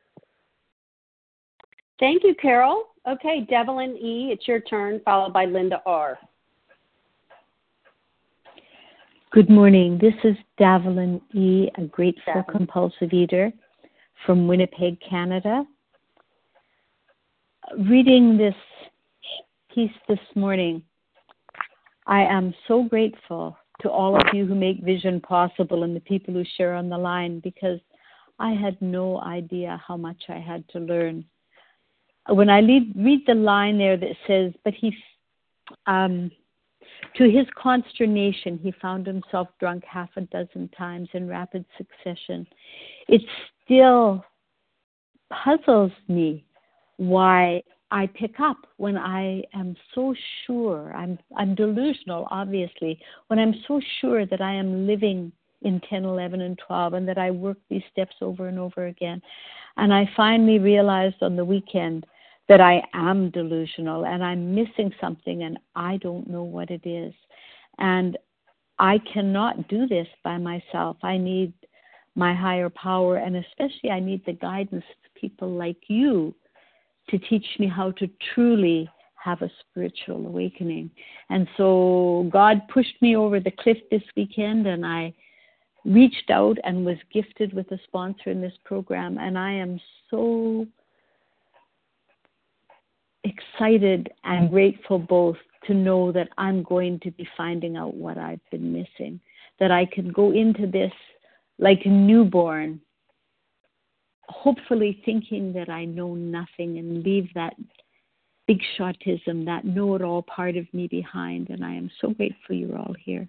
Thank 1.99 2.23
you, 2.23 2.35
Carol. 2.35 2.85
Okay, 3.07 3.45
Devlin 3.49 3.95
E., 3.97 4.29
it's 4.31 4.47
your 4.47 4.59
turn, 4.59 5.01
followed 5.05 5.33
by 5.33 5.45
Linda 5.45 5.81
R. 5.85 6.17
Good 9.31 9.49
morning. 9.49 9.97
This 9.99 10.13
is 10.23 10.35
Davelin 10.59 11.21
E., 11.33 11.69
a 11.77 11.83
grateful 11.83 12.33
Davelin. 12.33 12.51
compulsive 12.51 13.13
eater 13.13 13.51
from 14.25 14.47
Winnipeg, 14.47 14.99
Canada. 15.07 15.63
Reading 17.87 18.37
this 18.37 18.55
piece 19.73 19.91
this 20.09 20.19
morning, 20.35 20.83
I 22.07 22.21
am 22.21 22.53
so 22.67 22.83
grateful 22.83 23.57
to 23.81 23.89
all 23.89 24.15
of 24.15 24.33
you 24.33 24.45
who 24.45 24.55
make 24.55 24.83
vision 24.83 25.19
possible 25.21 25.83
and 25.83 25.95
the 25.95 26.01
people 26.01 26.33
who 26.33 26.43
share 26.57 26.73
on 26.73 26.89
the 26.89 26.97
line 26.97 27.39
because 27.39 27.79
I 28.39 28.51
had 28.51 28.81
no 28.81 29.21
idea 29.21 29.81
how 29.85 29.97
much 29.97 30.23
I 30.29 30.39
had 30.39 30.67
to 30.69 30.79
learn. 30.79 31.25
When 32.27 32.49
I 32.49 32.59
read, 32.59 32.93
read 32.95 33.21
the 33.27 33.35
line 33.35 33.77
there 33.77 33.97
that 33.97 34.15
says, 34.27 34.53
but 34.63 34.73
he, 34.73 34.95
um, 35.87 36.31
to 37.15 37.29
his 37.29 37.47
consternation, 37.55 38.59
he 38.61 38.71
found 38.81 39.05
himself 39.05 39.47
drunk 39.59 39.83
half 39.85 40.09
a 40.17 40.21
dozen 40.21 40.69
times 40.77 41.09
in 41.13 41.27
rapid 41.27 41.65
succession. 41.77 42.47
It 43.07 43.21
still 43.63 44.23
puzzles 45.29 45.91
me 46.07 46.45
why 46.97 47.63
I 47.91 48.07
pick 48.07 48.39
up 48.39 48.57
when 48.77 48.97
I 48.97 49.43
am 49.53 49.75
so 49.93 50.15
sure. 50.45 50.93
I'm 50.95 51.19
I'm 51.37 51.55
delusional, 51.55 52.27
obviously, 52.31 52.99
when 53.27 53.37
I'm 53.37 53.53
so 53.67 53.81
sure 53.99 54.25
that 54.25 54.41
I 54.41 54.53
am 54.53 54.87
living 54.87 55.31
in 55.63 55.79
10, 55.89 56.05
11, 56.05 56.41
and 56.41 56.59
12, 56.65 56.93
and 56.93 57.07
that 57.07 57.17
I 57.17 57.29
work 57.29 57.57
these 57.69 57.83
steps 57.91 58.15
over 58.21 58.47
and 58.47 58.57
over 58.57 58.87
again. 58.87 59.21
And 59.77 59.93
I 59.93 60.09
finally 60.17 60.57
realized 60.57 61.21
on 61.21 61.35
the 61.35 61.45
weekend 61.45 62.05
that 62.49 62.61
I 62.61 62.81
am 62.93 63.29
delusional 63.29 64.05
and 64.05 64.23
I'm 64.23 64.55
missing 64.55 64.91
something 64.99 65.43
and 65.43 65.59
I 65.75 65.97
don't 65.97 66.27
know 66.29 66.43
what 66.43 66.69
it 66.71 66.85
is. 66.85 67.13
And 67.77 68.17
I 68.79 68.99
cannot 69.13 69.67
do 69.67 69.87
this 69.87 70.07
by 70.23 70.37
myself. 70.37 70.97
I 71.03 71.17
need 71.17 71.53
my 72.15 72.33
higher 72.33 72.69
power, 72.69 73.17
and 73.17 73.37
especially 73.37 73.91
I 73.91 73.99
need 73.99 74.25
the 74.25 74.33
guidance 74.33 74.83
of 74.83 75.21
people 75.21 75.49
like 75.49 75.77
you 75.87 76.33
to 77.11 77.19
teach 77.19 77.45
me 77.59 77.67
how 77.67 77.91
to 77.91 78.09
truly 78.33 78.89
have 79.23 79.41
a 79.41 79.51
spiritual 79.59 80.25
awakening. 80.25 80.89
And 81.29 81.47
so 81.55 82.29
God 82.31 82.61
pushed 82.73 82.99
me 83.01 83.15
over 83.15 83.39
the 83.39 83.51
cliff 83.51 83.77
this 83.91 84.01
weekend, 84.15 84.65
and 84.65 84.85
I 84.85 85.13
reached 85.85 86.29
out 86.29 86.57
and 86.63 86.85
was 86.85 86.97
gifted 87.13 87.53
with 87.53 87.71
a 87.71 87.79
sponsor 87.83 88.29
in 88.29 88.41
this 88.41 88.57
program. 88.65 89.17
And 89.17 89.37
I 89.37 89.51
am 89.51 89.79
so 90.09 90.67
excited 93.23 94.11
and 94.23 94.49
grateful 94.49 94.99
both 94.99 95.37
to 95.67 95.73
know 95.73 96.11
that 96.11 96.29
I'm 96.37 96.63
going 96.63 96.99
to 97.01 97.11
be 97.11 97.27
finding 97.37 97.77
out 97.77 97.93
what 97.93 98.17
I've 98.17 98.39
been 98.49 98.73
missing, 98.73 99.19
that 99.59 99.71
I 99.71 99.85
can 99.85 100.11
go 100.11 100.31
into 100.31 100.65
this 100.65 100.93
like 101.59 101.81
a 101.85 101.89
newborn, 101.89 102.81
hopefully 104.31 105.01
thinking 105.05 105.53
that 105.53 105.69
I 105.69 105.85
know 105.85 106.15
nothing 106.15 106.77
and 106.79 107.03
leave 107.03 107.29
that 107.35 107.53
big 108.47 108.59
shotism, 108.77 109.45
that 109.45 109.65
know 109.65 109.95
it 109.95 110.01
all 110.01 110.23
part 110.23 110.57
of 110.57 110.65
me 110.73 110.87
behind. 110.87 111.49
And 111.49 111.63
I 111.63 111.73
am 111.73 111.91
so 111.99 112.09
grateful 112.09 112.55
you're 112.55 112.77
all 112.77 112.95
here. 112.99 113.27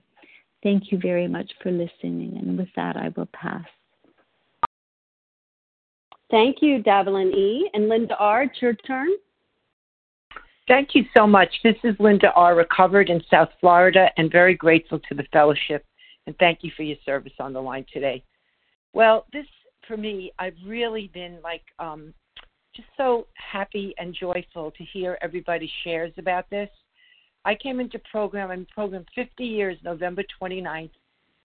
Thank 0.63 0.93
you 0.93 0.99
very 0.99 1.29
much 1.29 1.51
for 1.63 1.71
listening. 1.71 2.39
And 2.41 2.57
with 2.57 2.69
that, 2.77 2.97
I 2.97 3.13
will 3.17 3.29
pass. 3.33 3.67
Thank 6.31 6.63
you, 6.63 6.83
Davelin 6.83 7.35
E. 7.35 7.69
And 7.75 7.89
Linda 7.89 8.17
R., 8.17 8.45
it's 8.45 8.63
your 8.63 8.75
turn. 8.75 9.11
Thank 10.69 10.95
you 10.95 11.05
so 11.15 11.27
much. 11.27 11.51
This 11.63 11.77
is 11.85 11.95
Linda 11.99 12.33
R., 12.35 12.55
recovered 12.55 13.11
in 13.11 13.21
South 13.29 13.51
Florida, 13.61 14.09
and 14.17 14.31
very 14.31 14.55
grateful 14.55 15.01
to 15.01 15.15
the 15.15 15.27
fellowship. 15.33 15.85
And 16.27 16.37
thank 16.39 16.61
you 16.63 16.71
for 16.77 16.85
your 16.85 16.97
service 17.05 17.33
on 17.41 17.53
the 17.53 17.61
line 17.61 17.85
today. 17.93 18.25
Well, 18.95 19.27
this 19.33 19.47
for 19.93 19.99
me, 19.99 20.33
I've 20.39 20.57
really 20.67 21.11
been 21.13 21.37
like 21.45 21.65
um, 21.79 22.15
just 22.75 22.89
so 22.97 23.27
happy 23.35 23.95
and 23.99 24.17
joyful 24.19 24.71
to 24.71 24.85
hear 24.85 25.19
everybody 25.21 25.71
shares 25.85 26.15
about 26.17 26.49
this. 26.49 26.71
I 27.45 27.55
came 27.55 27.79
into 27.79 28.01
program, 28.11 28.51
I'm 28.51 28.67
program 28.75 29.05
50 29.15 29.45
years, 29.45 29.77
November 29.85 30.23
29th, 30.41 30.93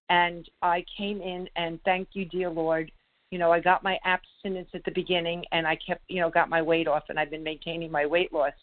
and 0.09 0.49
I 0.61 0.85
came 0.97 1.19
in 1.19 1.49
and 1.57 1.77
thank 1.83 2.07
you, 2.13 2.23
dear 2.23 2.49
Lord. 2.49 2.89
You 3.31 3.37
know, 3.37 3.51
I 3.51 3.59
got 3.59 3.83
my 3.83 3.99
abstinence 4.05 4.69
at 4.73 4.85
the 4.85 4.91
beginning 4.91 5.43
and 5.51 5.67
I 5.67 5.77
kept, 5.85 6.03
you 6.07 6.21
know, 6.21 6.29
got 6.29 6.47
my 6.47 6.61
weight 6.61 6.87
off 6.87 7.03
and 7.09 7.19
I've 7.19 7.31
been 7.31 7.43
maintaining 7.43 7.91
my 7.91 8.05
weight 8.05 8.31
loss. 8.31 8.53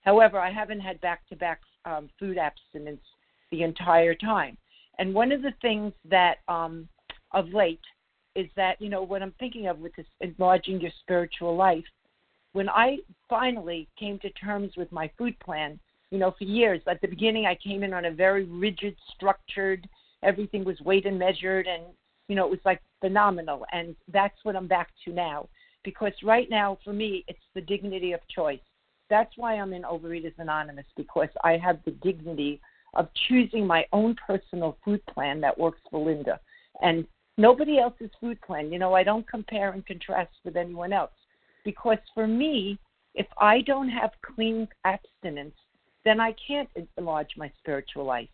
However, 0.00 0.40
I 0.40 0.50
haven't 0.50 0.80
had 0.80 1.00
back 1.00 1.20
to 1.28 1.36
back 1.36 1.60
food 2.18 2.38
abstinence 2.38 3.02
the 3.52 3.62
entire 3.62 4.16
time. 4.16 4.58
And 4.98 5.14
one 5.14 5.30
of 5.30 5.42
the 5.42 5.54
things 5.62 5.92
that 6.10 6.38
um, 6.48 6.88
of 7.32 7.50
late 7.50 7.78
is 8.34 8.46
that, 8.56 8.80
you 8.80 8.88
know, 8.88 9.02
what 9.02 9.22
I'm 9.22 9.34
thinking 9.38 9.66
of 9.66 9.78
with 9.78 9.94
this 9.96 10.06
enlarging 10.20 10.80
your 10.80 10.92
spiritual 11.00 11.56
life, 11.56 11.84
when 12.52 12.68
I 12.68 12.98
finally 13.28 13.88
came 13.98 14.18
to 14.20 14.30
terms 14.30 14.72
with 14.76 14.90
my 14.92 15.10
food 15.18 15.38
plan, 15.40 15.78
you 16.10 16.18
know, 16.18 16.34
for 16.38 16.44
years, 16.44 16.80
at 16.86 17.00
the 17.00 17.08
beginning, 17.08 17.46
I 17.46 17.54
came 17.54 17.82
in 17.82 17.92
on 17.92 18.06
a 18.06 18.10
very 18.10 18.44
rigid, 18.44 18.96
structured, 19.14 19.86
everything 20.22 20.64
was 20.64 20.80
weighed 20.80 21.06
and 21.06 21.18
measured, 21.18 21.66
and, 21.66 21.82
you 22.28 22.34
know, 22.34 22.46
it 22.46 22.50
was 22.50 22.60
like 22.64 22.80
phenomenal. 23.00 23.66
And 23.72 23.94
that's 24.12 24.36
what 24.42 24.56
I'm 24.56 24.66
back 24.66 24.88
to 25.04 25.12
now. 25.12 25.48
Because 25.84 26.12
right 26.22 26.48
now, 26.50 26.78
for 26.84 26.92
me, 26.92 27.24
it's 27.28 27.38
the 27.54 27.60
dignity 27.60 28.12
of 28.12 28.20
choice. 28.34 28.60
That's 29.10 29.32
why 29.36 29.54
I'm 29.54 29.72
in 29.72 29.82
Overeaters 29.82 30.34
Anonymous, 30.38 30.86
because 30.96 31.28
I 31.44 31.56
have 31.58 31.78
the 31.84 31.92
dignity 31.92 32.60
of 32.94 33.08
choosing 33.28 33.66
my 33.66 33.86
own 33.92 34.16
personal 34.26 34.78
food 34.84 35.04
plan 35.06 35.40
that 35.42 35.58
works 35.58 35.80
for 35.90 36.04
Linda. 36.04 36.40
And 36.82 37.06
nobody 37.38 37.78
else's 37.78 38.10
food 38.20 38.38
plan. 38.42 38.70
You 38.70 38.78
know, 38.78 38.92
I 38.92 39.02
don't 39.02 39.26
compare 39.26 39.70
and 39.72 39.86
contrast 39.86 40.32
with 40.44 40.56
anyone 40.56 40.92
else. 40.92 41.12
Because 41.64 41.98
for 42.14 42.26
me, 42.26 42.78
if 43.14 43.26
I 43.40 43.62
don't 43.62 43.88
have 43.88 44.10
clean 44.22 44.68
abstinence, 44.84 45.54
then 46.04 46.20
I 46.20 46.34
can't 46.46 46.68
enlarge 46.96 47.30
my 47.36 47.50
spiritual 47.58 48.04
life. 48.04 48.28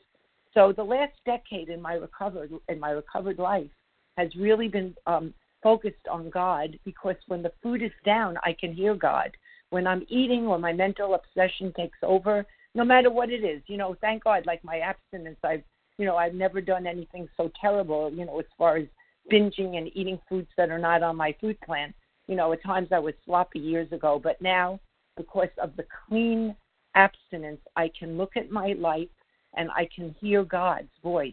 So 0.53 0.73
the 0.73 0.85
last 0.85 1.13
decade 1.25 1.69
in 1.69 1.81
my 1.81 1.95
recovered 1.95 2.51
in 2.69 2.81
my 2.81 2.91
recovered 2.91 3.39
life 3.39 3.71
has 4.17 4.35
really 4.37 4.69
been 4.69 4.95
um, 5.07 5.35
focused 5.63 6.07
on 6.11 6.31
God 6.31 6.79
because 6.85 7.17
when 7.27 7.43
the 7.43 7.53
food 7.63 7.83
is 7.83 7.91
down, 8.05 8.37
I 8.45 8.55
can 8.59 8.73
hear 8.73 8.95
God. 8.95 9.31
When 9.71 9.87
I'm 9.87 10.07
eating 10.09 10.47
or 10.47 10.59
my 10.59 10.73
mental 10.73 11.15
obsession 11.15 11.73
takes 11.77 11.99
over, 12.03 12.47
no 12.77 12.85
matter 12.85 13.11
what 13.11 13.31
it 13.31 13.43
is, 13.43 13.63
you 13.67 13.77
know, 13.77 13.97
thank 14.01 14.23
God, 14.25 14.47
like 14.47 14.63
my 14.63 14.79
abstinence, 14.79 15.39
I've 15.43 15.65
you 15.99 16.07
know, 16.07 16.17
I've 16.17 16.35
never 16.35 16.61
done 16.61 16.87
anything 16.87 17.29
so 17.37 17.51
terrible, 17.61 18.11
you 18.13 18.25
know, 18.25 18.39
as 18.39 18.47
far 18.59 18.77
as 18.77 18.87
binging 19.31 19.77
and 19.79 19.91
eating 19.95 20.19
foods 20.29 20.49
that 20.57 20.71
are 20.71 20.79
not 20.79 21.03
on 21.03 21.17
my 21.17 21.35
food 21.41 21.59
plan. 21.61 21.95
You 22.27 22.37
know, 22.37 22.53
at 22.53 22.63
times 22.63 22.89
I 22.91 22.99
was 22.99 23.15
sloppy 23.25 23.59
years 23.59 23.91
ago, 23.93 24.21
but 24.23 24.41
now 24.41 24.81
because 25.17 25.51
of 25.63 25.77
the 25.77 25.87
clean 26.09 26.57
abstinence, 26.95 27.61
I 27.77 27.91
can 27.99 28.17
look 28.17 28.37
at 28.37 28.51
my 28.51 28.75
life 28.79 29.09
and 29.57 29.71
I 29.71 29.89
can 29.95 30.15
hear 30.21 30.43
God's 30.43 30.89
voice. 31.03 31.33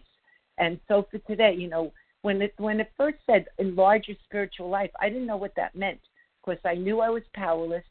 And 0.57 0.80
so 0.88 1.07
for 1.09 1.18
today, 1.20 1.55
you 1.57 1.70
know, 1.70 1.91
when 2.22 2.41
it 2.41 2.53
when 2.57 2.80
it 2.80 2.91
first 2.95 3.18
said 3.26 3.45
enlarge 3.57 4.07
your 4.07 4.18
spiritual 4.26 4.70
life, 4.70 4.91
I 4.99 5.09
didn't 5.09 5.26
know 5.26 5.38
what 5.38 5.55
that 5.55 5.76
meant 5.76 5.99
because 6.43 6.59
I 6.66 6.76
knew 6.76 6.99
I 6.99 7.09
was 7.09 7.24
powerless. 7.34 7.84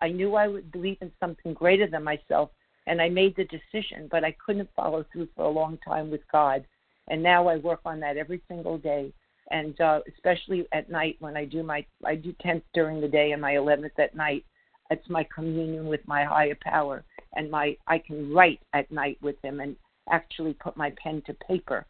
I 0.00 0.08
knew 0.08 0.34
I 0.34 0.48
would 0.48 0.72
believe 0.72 0.98
in 1.00 1.12
something 1.20 1.54
greater 1.54 1.86
than 1.86 2.02
myself, 2.02 2.50
and 2.86 3.00
I 3.00 3.08
made 3.08 3.34
the 3.36 3.44
decision, 3.44 4.08
but 4.10 4.24
I 4.24 4.36
couldn't 4.44 4.68
follow 4.76 5.04
through 5.12 5.28
for 5.34 5.44
a 5.44 5.50
long 5.50 5.78
time 5.78 6.10
with 6.10 6.20
God. 6.30 6.64
And 7.08 7.22
now 7.22 7.48
I 7.48 7.56
work 7.56 7.80
on 7.84 8.00
that 8.00 8.16
every 8.16 8.42
single 8.48 8.78
day, 8.78 9.12
and 9.50 9.80
uh, 9.80 10.00
especially 10.12 10.66
at 10.72 10.90
night 10.90 11.16
when 11.20 11.36
I 11.36 11.44
do 11.44 11.62
my 11.62 11.84
I 12.04 12.16
do 12.16 12.34
tenth 12.40 12.64
during 12.74 13.00
the 13.00 13.08
day 13.08 13.32
and 13.32 13.40
my 13.40 13.56
eleventh 13.56 13.98
at 13.98 14.14
night. 14.14 14.44
It's 14.90 15.08
my 15.08 15.26
communion 15.34 15.86
with 15.86 16.00
my 16.06 16.24
higher 16.24 16.56
power, 16.62 17.04
and 17.34 17.50
my 17.50 17.76
I 17.86 17.98
can 17.98 18.32
write 18.32 18.60
at 18.72 18.90
night 18.90 19.18
with 19.20 19.36
Him 19.42 19.60
and 19.60 19.76
actually 20.10 20.54
put 20.54 20.76
my 20.76 20.92
pen 21.02 21.22
to 21.26 21.34
paper. 21.34 21.86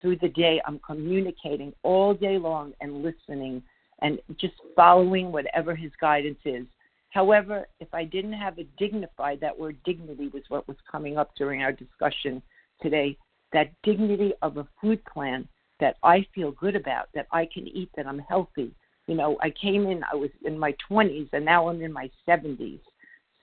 Through 0.00 0.16
the 0.16 0.28
day, 0.28 0.60
I'm 0.66 0.78
communicating 0.78 1.72
all 1.82 2.14
day 2.14 2.38
long 2.38 2.72
and 2.80 3.02
listening 3.02 3.62
and 4.00 4.20
just 4.38 4.54
following 4.76 5.32
whatever 5.32 5.74
His 5.74 5.92
guidance 6.00 6.38
is. 6.44 6.66
However, 7.10 7.66
if 7.80 7.92
I 7.94 8.04
didn't 8.04 8.34
have 8.34 8.58
a 8.58 8.64
dignified, 8.78 9.40
that 9.40 9.58
word 9.58 9.76
dignity 9.84 10.28
was 10.28 10.42
what 10.48 10.68
was 10.68 10.76
coming 10.90 11.16
up 11.16 11.34
during 11.36 11.62
our 11.62 11.72
discussion 11.72 12.42
today. 12.82 13.16
That 13.52 13.72
dignity 13.82 14.34
of 14.42 14.58
a 14.58 14.68
food 14.80 15.02
plan 15.06 15.48
that 15.80 15.96
I 16.02 16.26
feel 16.34 16.52
good 16.52 16.76
about, 16.76 17.08
that 17.14 17.26
I 17.32 17.46
can 17.46 17.66
eat, 17.66 17.90
that 17.96 18.06
I'm 18.06 18.18
healthy. 18.18 18.74
You 19.06 19.14
know, 19.14 19.38
I 19.40 19.50
came 19.50 19.86
in, 19.86 20.04
I 20.12 20.16
was 20.16 20.30
in 20.44 20.58
my 20.58 20.74
20s, 20.90 21.30
and 21.32 21.44
now 21.44 21.68
I'm 21.68 21.80
in 21.80 21.92
my 21.92 22.10
70s. 22.26 22.80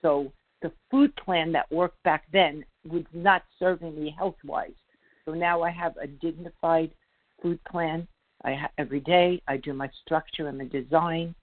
So 0.00 0.32
the 0.62 0.70
food 0.90 1.14
plan 1.16 1.50
that 1.52 1.70
worked 1.72 2.00
back 2.04 2.24
then 2.32 2.64
was 2.88 3.04
not 3.12 3.42
serving 3.58 4.00
me 4.00 4.14
health 4.16 4.36
wise. 4.44 4.70
So 5.24 5.32
now 5.32 5.62
I 5.62 5.70
have 5.70 5.96
a 5.96 6.06
dignified 6.06 6.92
food 7.42 7.62
plan. 7.64 8.06
I 8.44 8.54
ha- 8.54 8.70
every 8.78 9.00
day 9.00 9.42
I 9.48 9.56
do 9.56 9.72
my 9.72 9.90
structure 10.04 10.46
and 10.46 10.60
the 10.60 10.64
design 10.64 11.34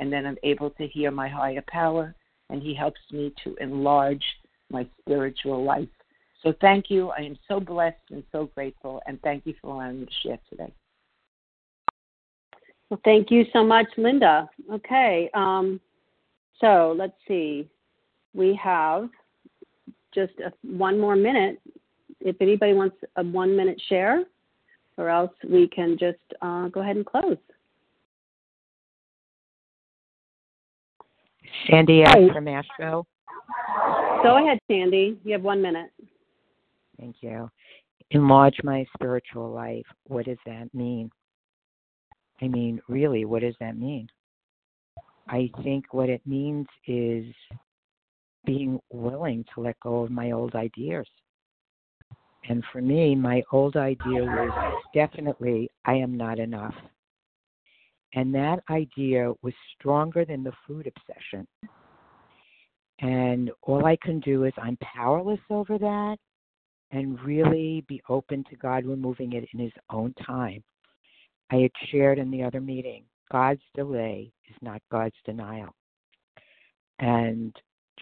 and 0.00 0.12
then 0.12 0.26
I'm 0.26 0.38
able 0.42 0.70
to 0.70 0.88
hear 0.88 1.10
my 1.10 1.28
higher 1.28 1.62
power, 1.68 2.14
and 2.48 2.60
He 2.60 2.74
helps 2.74 3.00
me 3.12 3.32
to 3.44 3.54
enlarge 3.60 4.24
my 4.70 4.86
spiritual 5.00 5.62
life. 5.62 5.88
So 6.42 6.54
thank 6.60 6.86
you. 6.88 7.10
I 7.10 7.20
am 7.20 7.38
so 7.46 7.60
blessed 7.60 8.10
and 8.10 8.24
so 8.32 8.50
grateful, 8.54 9.02
and 9.06 9.20
thank 9.22 9.46
you 9.46 9.54
for 9.60 9.74
allowing 9.74 10.00
me 10.00 10.06
to 10.06 10.28
share 10.28 10.38
today. 10.48 10.72
Well, 12.88 13.00
thank 13.04 13.30
you 13.30 13.44
so 13.52 13.62
much, 13.62 13.86
Linda. 13.96 14.48
Okay, 14.72 15.30
um, 15.34 15.78
so 16.60 16.94
let's 16.98 17.12
see. 17.28 17.68
We 18.34 18.58
have 18.60 19.10
just 20.14 20.32
a, 20.44 20.52
one 20.62 20.98
more 20.98 21.14
minute. 21.14 21.60
If 22.20 22.36
anybody 22.40 22.72
wants 22.72 22.96
a 23.16 23.22
one 23.22 23.54
minute 23.54 23.80
share, 23.88 24.24
or 24.96 25.08
else 25.08 25.32
we 25.48 25.68
can 25.68 25.96
just 25.98 26.18
uh, 26.42 26.68
go 26.68 26.80
ahead 26.80 26.96
and 26.96 27.06
close. 27.06 27.36
Sandy 31.68 32.02
F. 32.02 32.32
from 32.32 32.48
Asheville. 32.48 33.06
Go 34.22 34.36
ahead, 34.44 34.58
Sandy. 34.70 35.18
You 35.24 35.32
have 35.32 35.42
one 35.42 35.62
minute. 35.62 35.90
Thank 36.98 37.16
you. 37.20 37.50
Enlarge 38.10 38.56
my 38.64 38.84
spiritual 38.94 39.50
life. 39.50 39.86
What 40.06 40.26
does 40.26 40.38
that 40.46 40.72
mean? 40.74 41.10
I 42.42 42.48
mean, 42.48 42.80
really, 42.88 43.24
what 43.24 43.42
does 43.42 43.54
that 43.60 43.78
mean? 43.78 44.08
I 45.28 45.50
think 45.62 45.92
what 45.92 46.08
it 46.08 46.22
means 46.26 46.66
is 46.86 47.24
being 48.44 48.80
willing 48.90 49.44
to 49.54 49.60
let 49.60 49.78
go 49.80 50.02
of 50.02 50.10
my 50.10 50.32
old 50.32 50.54
ideas. 50.54 51.06
And 52.48 52.64
for 52.72 52.80
me, 52.80 53.14
my 53.14 53.42
old 53.52 53.76
idea 53.76 54.24
was 54.24 54.74
definitely 54.94 55.70
I 55.84 55.94
am 55.94 56.16
not 56.16 56.38
enough. 56.38 56.74
And 58.14 58.34
that 58.34 58.60
idea 58.70 59.32
was 59.42 59.54
stronger 59.78 60.24
than 60.24 60.42
the 60.42 60.52
food 60.66 60.86
obsession. 60.86 61.46
And 63.00 63.50
all 63.62 63.86
I 63.86 63.96
can 64.02 64.20
do 64.20 64.44
is 64.44 64.52
I'm 64.58 64.76
powerless 64.78 65.40
over 65.48 65.78
that 65.78 66.16
and 66.90 67.20
really 67.22 67.84
be 67.88 68.02
open 68.08 68.44
to 68.50 68.56
God 68.56 68.84
removing 68.84 69.32
it 69.34 69.48
in 69.52 69.60
His 69.60 69.72
own 69.90 70.12
time. 70.26 70.62
I 71.50 71.56
had 71.56 71.70
shared 71.90 72.18
in 72.18 72.30
the 72.30 72.42
other 72.42 72.60
meeting 72.60 73.04
God's 73.30 73.62
delay 73.74 74.32
is 74.48 74.56
not 74.60 74.82
God's 74.90 75.14
denial. 75.24 75.74
And 76.98 77.54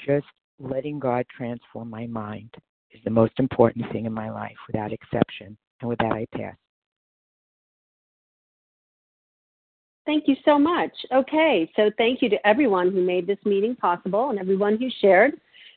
just 0.07 0.27
letting 0.59 0.99
God 0.99 1.25
transform 1.37 1.91
my 1.91 2.07
mind 2.07 2.55
is 2.93 3.01
the 3.05 3.11
most 3.11 3.35
important 3.39 3.85
thing 3.93 4.07
in 4.07 4.13
my 4.13 4.31
life 4.31 4.57
without 4.67 4.93
exception. 4.93 5.57
And 5.81 5.89
with 5.89 5.99
that, 5.99 6.13
I 6.13 6.27
pass. 6.35 6.57
Thank 10.09 10.27
you 10.27 10.35
so 10.43 10.59
much. 10.59 10.91
Okay, 11.13 11.71
so 11.77 11.91
thank 11.99 12.23
you 12.23 12.31
to 12.31 12.47
everyone 12.47 12.91
who 12.91 13.03
made 13.03 13.27
this 13.27 13.37
meeting 13.45 13.77
possible 13.77 14.31
and 14.31 14.39
everyone 14.39 14.79
who 14.79 14.89
shared. 15.03 15.35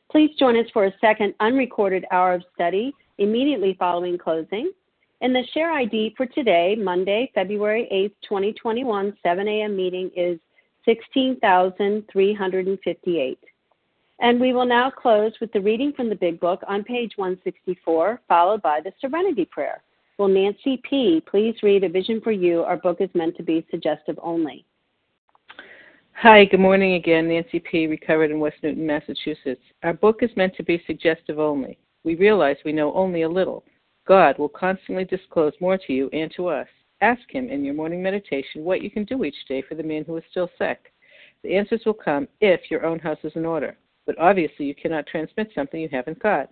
Please 0.09 0.31
join 0.39 0.55
us 0.55 0.67
for 0.71 0.85
a 0.85 0.93
second 1.01 1.33
unrecorded 1.41 2.05
hour 2.11 2.35
of 2.35 2.43
study 2.55 2.93
immediately 3.17 3.75
following 3.77 4.17
closing. 4.17 4.71
And 5.19 5.35
the 5.35 5.43
share 5.53 5.73
ID 5.73 6.13
for 6.15 6.27
today, 6.27 6.77
Monday, 6.79 7.29
February 7.35 7.89
8th, 7.91 8.13
2021, 8.23 9.17
7 9.21 9.47
a.m. 9.49 9.75
meeting 9.75 10.09
is 10.15 10.39
16,358. 10.85 13.39
And 14.21 14.39
we 14.39 14.53
will 14.53 14.65
now 14.65 14.89
close 14.89 15.33
with 15.41 15.51
the 15.51 15.59
reading 15.59 15.91
from 15.91 16.07
the 16.07 16.15
Big 16.15 16.39
Book 16.39 16.61
on 16.69 16.85
page 16.85 17.17
164, 17.17 18.21
followed 18.29 18.61
by 18.61 18.79
the 18.79 18.93
Serenity 19.01 19.43
Prayer. 19.43 19.83
Will 20.17 20.27
Nancy 20.27 20.81
P. 20.87 21.23
please 21.29 21.55
read 21.63 21.83
A 21.83 21.89
Vision 21.89 22.21
for 22.21 22.31
You? 22.31 22.61
Our 22.61 22.77
book 22.77 22.97
is 22.99 23.09
meant 23.13 23.35
to 23.37 23.43
be 23.43 23.65
suggestive 23.71 24.19
only. 24.21 24.65
Hi, 26.13 26.45
good 26.45 26.59
morning 26.59 26.93
again. 26.93 27.27
Nancy 27.27 27.59
P., 27.59 27.87
recovered 27.87 28.29
in 28.29 28.39
West 28.39 28.57
Newton, 28.61 28.85
Massachusetts. 28.85 29.63
Our 29.83 29.93
book 29.93 30.19
is 30.21 30.29
meant 30.35 30.55
to 30.57 30.63
be 30.63 30.83
suggestive 30.85 31.39
only. 31.39 31.79
We 32.03 32.15
realize 32.15 32.57
we 32.63 32.73
know 32.73 32.93
only 32.93 33.23
a 33.23 33.29
little. 33.29 33.63
God 34.07 34.37
will 34.37 34.49
constantly 34.49 35.05
disclose 35.05 35.53
more 35.59 35.77
to 35.77 35.93
you 35.93 36.09
and 36.13 36.31
to 36.35 36.47
us. 36.47 36.67
Ask 36.99 37.21
Him 37.29 37.49
in 37.49 37.63
your 37.63 37.73
morning 37.73 38.03
meditation 38.03 38.63
what 38.63 38.83
you 38.83 38.91
can 38.91 39.05
do 39.05 39.23
each 39.23 39.47
day 39.47 39.63
for 39.67 39.73
the 39.73 39.83
man 39.83 40.03
who 40.03 40.17
is 40.17 40.23
still 40.29 40.49
sick. 40.57 40.93
The 41.43 41.55
answers 41.55 41.81
will 41.85 41.95
come 41.95 42.27
if 42.41 42.69
your 42.69 42.85
own 42.85 42.99
house 42.99 43.19
is 43.23 43.33
in 43.35 43.45
order. 43.45 43.75
But 44.05 44.19
obviously, 44.19 44.65
you 44.65 44.75
cannot 44.75 45.07
transmit 45.07 45.49
something 45.55 45.79
you 45.79 45.89
haven't 45.91 46.21
got. 46.21 46.51